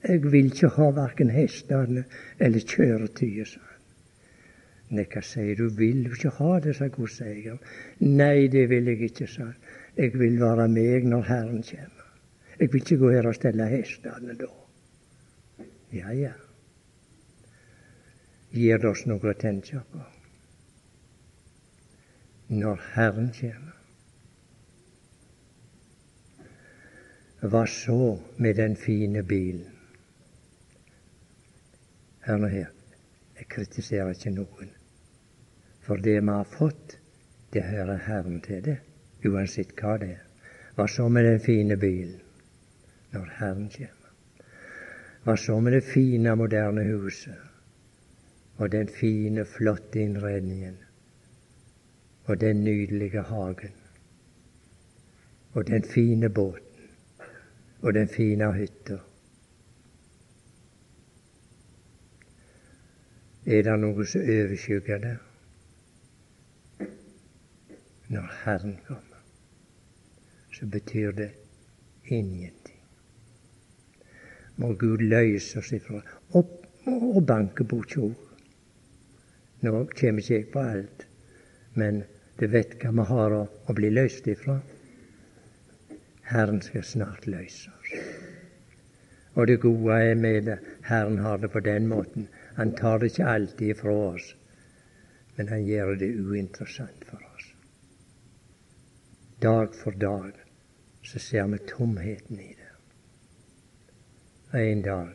Jeg 0.09 0.23
vil 0.33 0.49
ikke 0.49 0.71
ha 0.79 0.87
verken 0.97 1.35
hestene 1.35 2.07
eller 2.39 2.65
kjøretøyet, 2.65 3.51
sa 3.53 3.61
han. 3.61 3.85
Nei, 4.97 5.05
hva 5.13 5.21
sier 5.21 5.61
du, 5.61 5.67
vil 5.77 6.07
du 6.07 6.17
ikke 6.17 6.33
ha 6.39 6.55
det, 6.65 6.79
sa 6.79 6.89
godseieren. 6.89 7.61
Nei, 8.01 8.49
det 8.49 8.65
vil 8.73 8.89
jeg 8.89 9.11
ikke, 9.11 9.29
sa 9.29 9.51
han. 9.51 9.61
Jeg 10.01 10.17
vil 10.17 10.41
være 10.41 10.71
meg 10.73 11.05
når 11.13 11.29
Herren 11.29 11.61
kommer. 11.69 12.09
Jeg 12.57 12.73
vil 12.73 12.81
ikke 12.81 13.01
gå 13.05 13.13
her 13.19 13.29
og 13.29 13.37
stelle 13.37 13.69
hestene 13.69 14.41
da. 14.41 14.49
Ja, 15.91 16.15
ja. 16.15 16.33
Gir 18.51 18.79
det 18.79 18.91
oss 18.91 19.07
noe 19.07 19.31
å 19.31 19.39
tenke 19.39 19.83
på? 19.93 20.07
når 22.51 22.81
Herren 22.95 23.31
kommer. 23.41 23.77
Hva 27.41 27.67
så 27.67 28.19
med 28.37 28.57
den 28.57 28.75
fine 28.77 29.23
bilen? 29.23 29.69
Hør 32.27 32.43
nå 32.43 32.51
her, 32.53 32.73
jeg 33.39 33.47
kritiserer 33.55 34.11
ikke 34.13 34.35
noen. 34.35 34.75
For 35.87 36.03
det 36.03 36.19
vi 36.19 36.35
har 36.35 36.51
fått, 36.59 36.99
det 37.55 37.63
hører 37.71 38.03
Herren 38.09 38.43
til 38.45 38.67
det, 38.67 38.77
uansett 39.25 39.73
hva 39.79 39.97
det 40.03 40.11
er. 40.17 40.27
Hva 40.75 40.89
så 40.91 41.09
med 41.09 41.27
den 41.31 41.41
fine 41.41 41.79
bilen 41.79 42.21
når 43.15 43.33
Herren 43.39 43.71
kommer? 43.71 44.00
Hva 45.25 45.37
så 45.37 45.61
med 45.61 45.73
det 45.73 45.85
fine, 45.85 46.35
moderne 46.37 46.85
huset 46.85 47.37
og 48.61 48.73
den 48.73 48.89
fine, 48.89 49.45
flotte 49.45 50.01
innredningen 50.01 50.77
og 52.25 52.41
den 52.41 52.65
nydelige 52.65 53.23
hagen 53.23 53.77
og 55.53 55.67
den 55.67 55.85
fine 55.85 56.29
båten 56.29 56.91
og 57.81 57.95
den 57.95 58.09
fine 58.09 58.53
hytta. 58.53 58.99
Er 63.47 63.63
det 63.67 63.79
noe 63.81 64.05
som 64.07 64.21
overskygger 64.21 65.01
det? 65.05 65.15
Når 68.09 68.29
Herren 68.45 68.77
kommer, 68.87 69.25
så 70.53 70.67
betyr 70.67 71.13
det 71.13 71.31
ingenting. 72.05 72.80
Må 74.61 74.75
Gud 74.81 75.03
løse 75.03 75.61
oss 75.61 75.73
ifra 75.73 76.03
Opp 76.37 76.57
og 76.91 77.23
banke 77.27 77.65
på 77.65 77.81
ord. 77.81 78.19
Nå 79.61 79.73
kommer 79.93 80.23
ikke 80.23 80.35
jeg 80.35 80.49
på 80.53 80.61
alt, 80.63 81.07
men 81.77 82.03
du 82.41 82.47
vet 82.49 82.77
hva 82.81 82.93
vi 82.97 83.07
har 83.11 83.37
å 83.37 83.75
bli 83.77 83.91
løst 83.93 84.29
ifra. 84.33 84.57
Herren 86.31 86.63
skal 86.65 86.87
snart 86.87 87.27
løse 87.29 87.73
oss. 87.75 87.95
Og 89.35 89.47
det 89.47 89.61
gode 89.63 89.97
er 90.11 90.15
med 90.15 90.47
det, 90.49 90.59
Herren 90.89 91.19
har 91.19 91.39
det 91.39 91.51
på 91.53 91.61
den 91.61 91.89
måten. 91.89 92.29
Han 92.57 92.73
tar 92.77 92.99
det 92.99 93.13
ikke 93.13 93.29
alltid 93.35 93.75
ifra 93.75 93.93
oss, 93.93 94.35
men 95.37 95.49
han 95.49 95.67
gjør 95.67 95.95
det 96.01 96.15
uinteressant 96.17 97.05
for 97.09 97.21
oss. 97.35 97.51
dag 99.41 99.75
for 99.75 99.91
dag 99.91 100.33
så 101.03 101.19
ser 101.19 101.47
vi 101.47 101.59
tomheten 101.59 102.41
i 102.41 102.55
det. 102.55 102.60
En 104.53 104.83
dag 104.83 105.09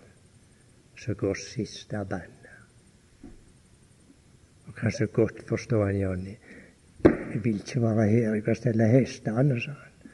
så 0.97 1.13
går 1.13 1.33
siste 1.33 2.05
bandet. 2.09 3.31
Og 4.65 4.75
kanskje 4.75 5.05
godt 5.05 5.43
forstå 5.47 5.83
han 5.85 5.99
Jonny. 5.99 6.35
Jeg 7.03 7.43
vil 7.43 7.59
ikke 7.59 7.81
være 7.81 8.07
her, 8.09 8.33
jeg 8.33 8.43
kan 8.43 8.55
stelle 8.55 8.87
hestene, 8.87 9.59
sa 9.61 9.71
han. 9.71 10.11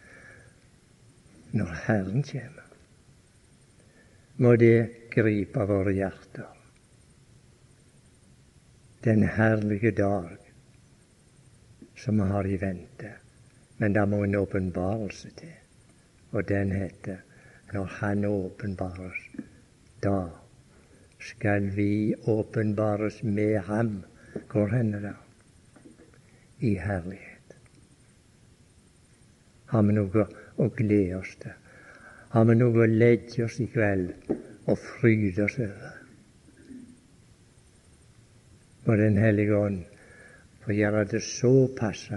Når 1.51 1.73
Herren 1.85 2.23
kommer, 2.23 2.67
må 4.37 4.55
det 4.55 5.09
gripe 5.13 5.67
våre 5.69 5.93
hjerter. 5.93 6.57
Den 9.03 9.23
herlige 9.23 9.91
dag 9.91 10.37
som 11.95 12.17
vi 12.17 12.27
har 12.29 12.47
i 12.47 12.61
vente. 12.61 13.11
Men 13.77 13.93
det 13.93 14.07
må 14.09 14.23
en 14.23 14.35
åpenbarelse 14.35 15.29
til. 15.37 15.53
Og 16.31 16.47
den 16.49 16.71
heter 16.71 17.17
Når 17.73 17.85
Han 17.85 18.25
åpenbares, 18.25 19.19
da 20.03 20.29
skal 21.19 21.69
vi 21.75 22.15
åpenbares 22.27 23.23
med 23.23 23.59
Ham. 23.59 24.03
Hvor 24.51 24.67
hender 24.67 24.99
det? 24.99 25.15
I 26.59 26.75
herlighet. 26.75 27.55
Har 29.65 29.83
vi 29.87 29.95
noe 29.95 30.25
å 30.59 30.67
glede 30.75 31.17
oss 31.17 31.31
til? 31.41 31.55
Har 32.31 32.45
vi 32.47 32.55
noe 32.55 32.83
å 32.83 32.87
legge 32.87 33.45
oss 33.45 33.59
i 33.59 33.67
kveld 33.71 34.11
og 34.67 34.77
fryde 34.79 35.45
oss 35.45 35.57
over? 35.59 35.97
Må 38.85 38.95
Den 38.95 39.17
hellige 39.17 39.57
ånd 39.57 39.83
få 40.63 40.75
gjøre 40.75 41.05
det 41.11 41.23
såpass 41.23 42.07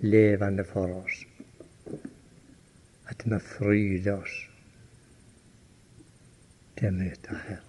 levende 0.00 0.64
for 0.68 0.98
oss 1.02 1.22
at 3.10 3.24
vi 3.26 3.38
fryder 3.38 4.22
oss 4.22 4.36
til 6.84 6.92
å 6.92 6.96
møte 6.98 7.36
Herren. 7.46 7.63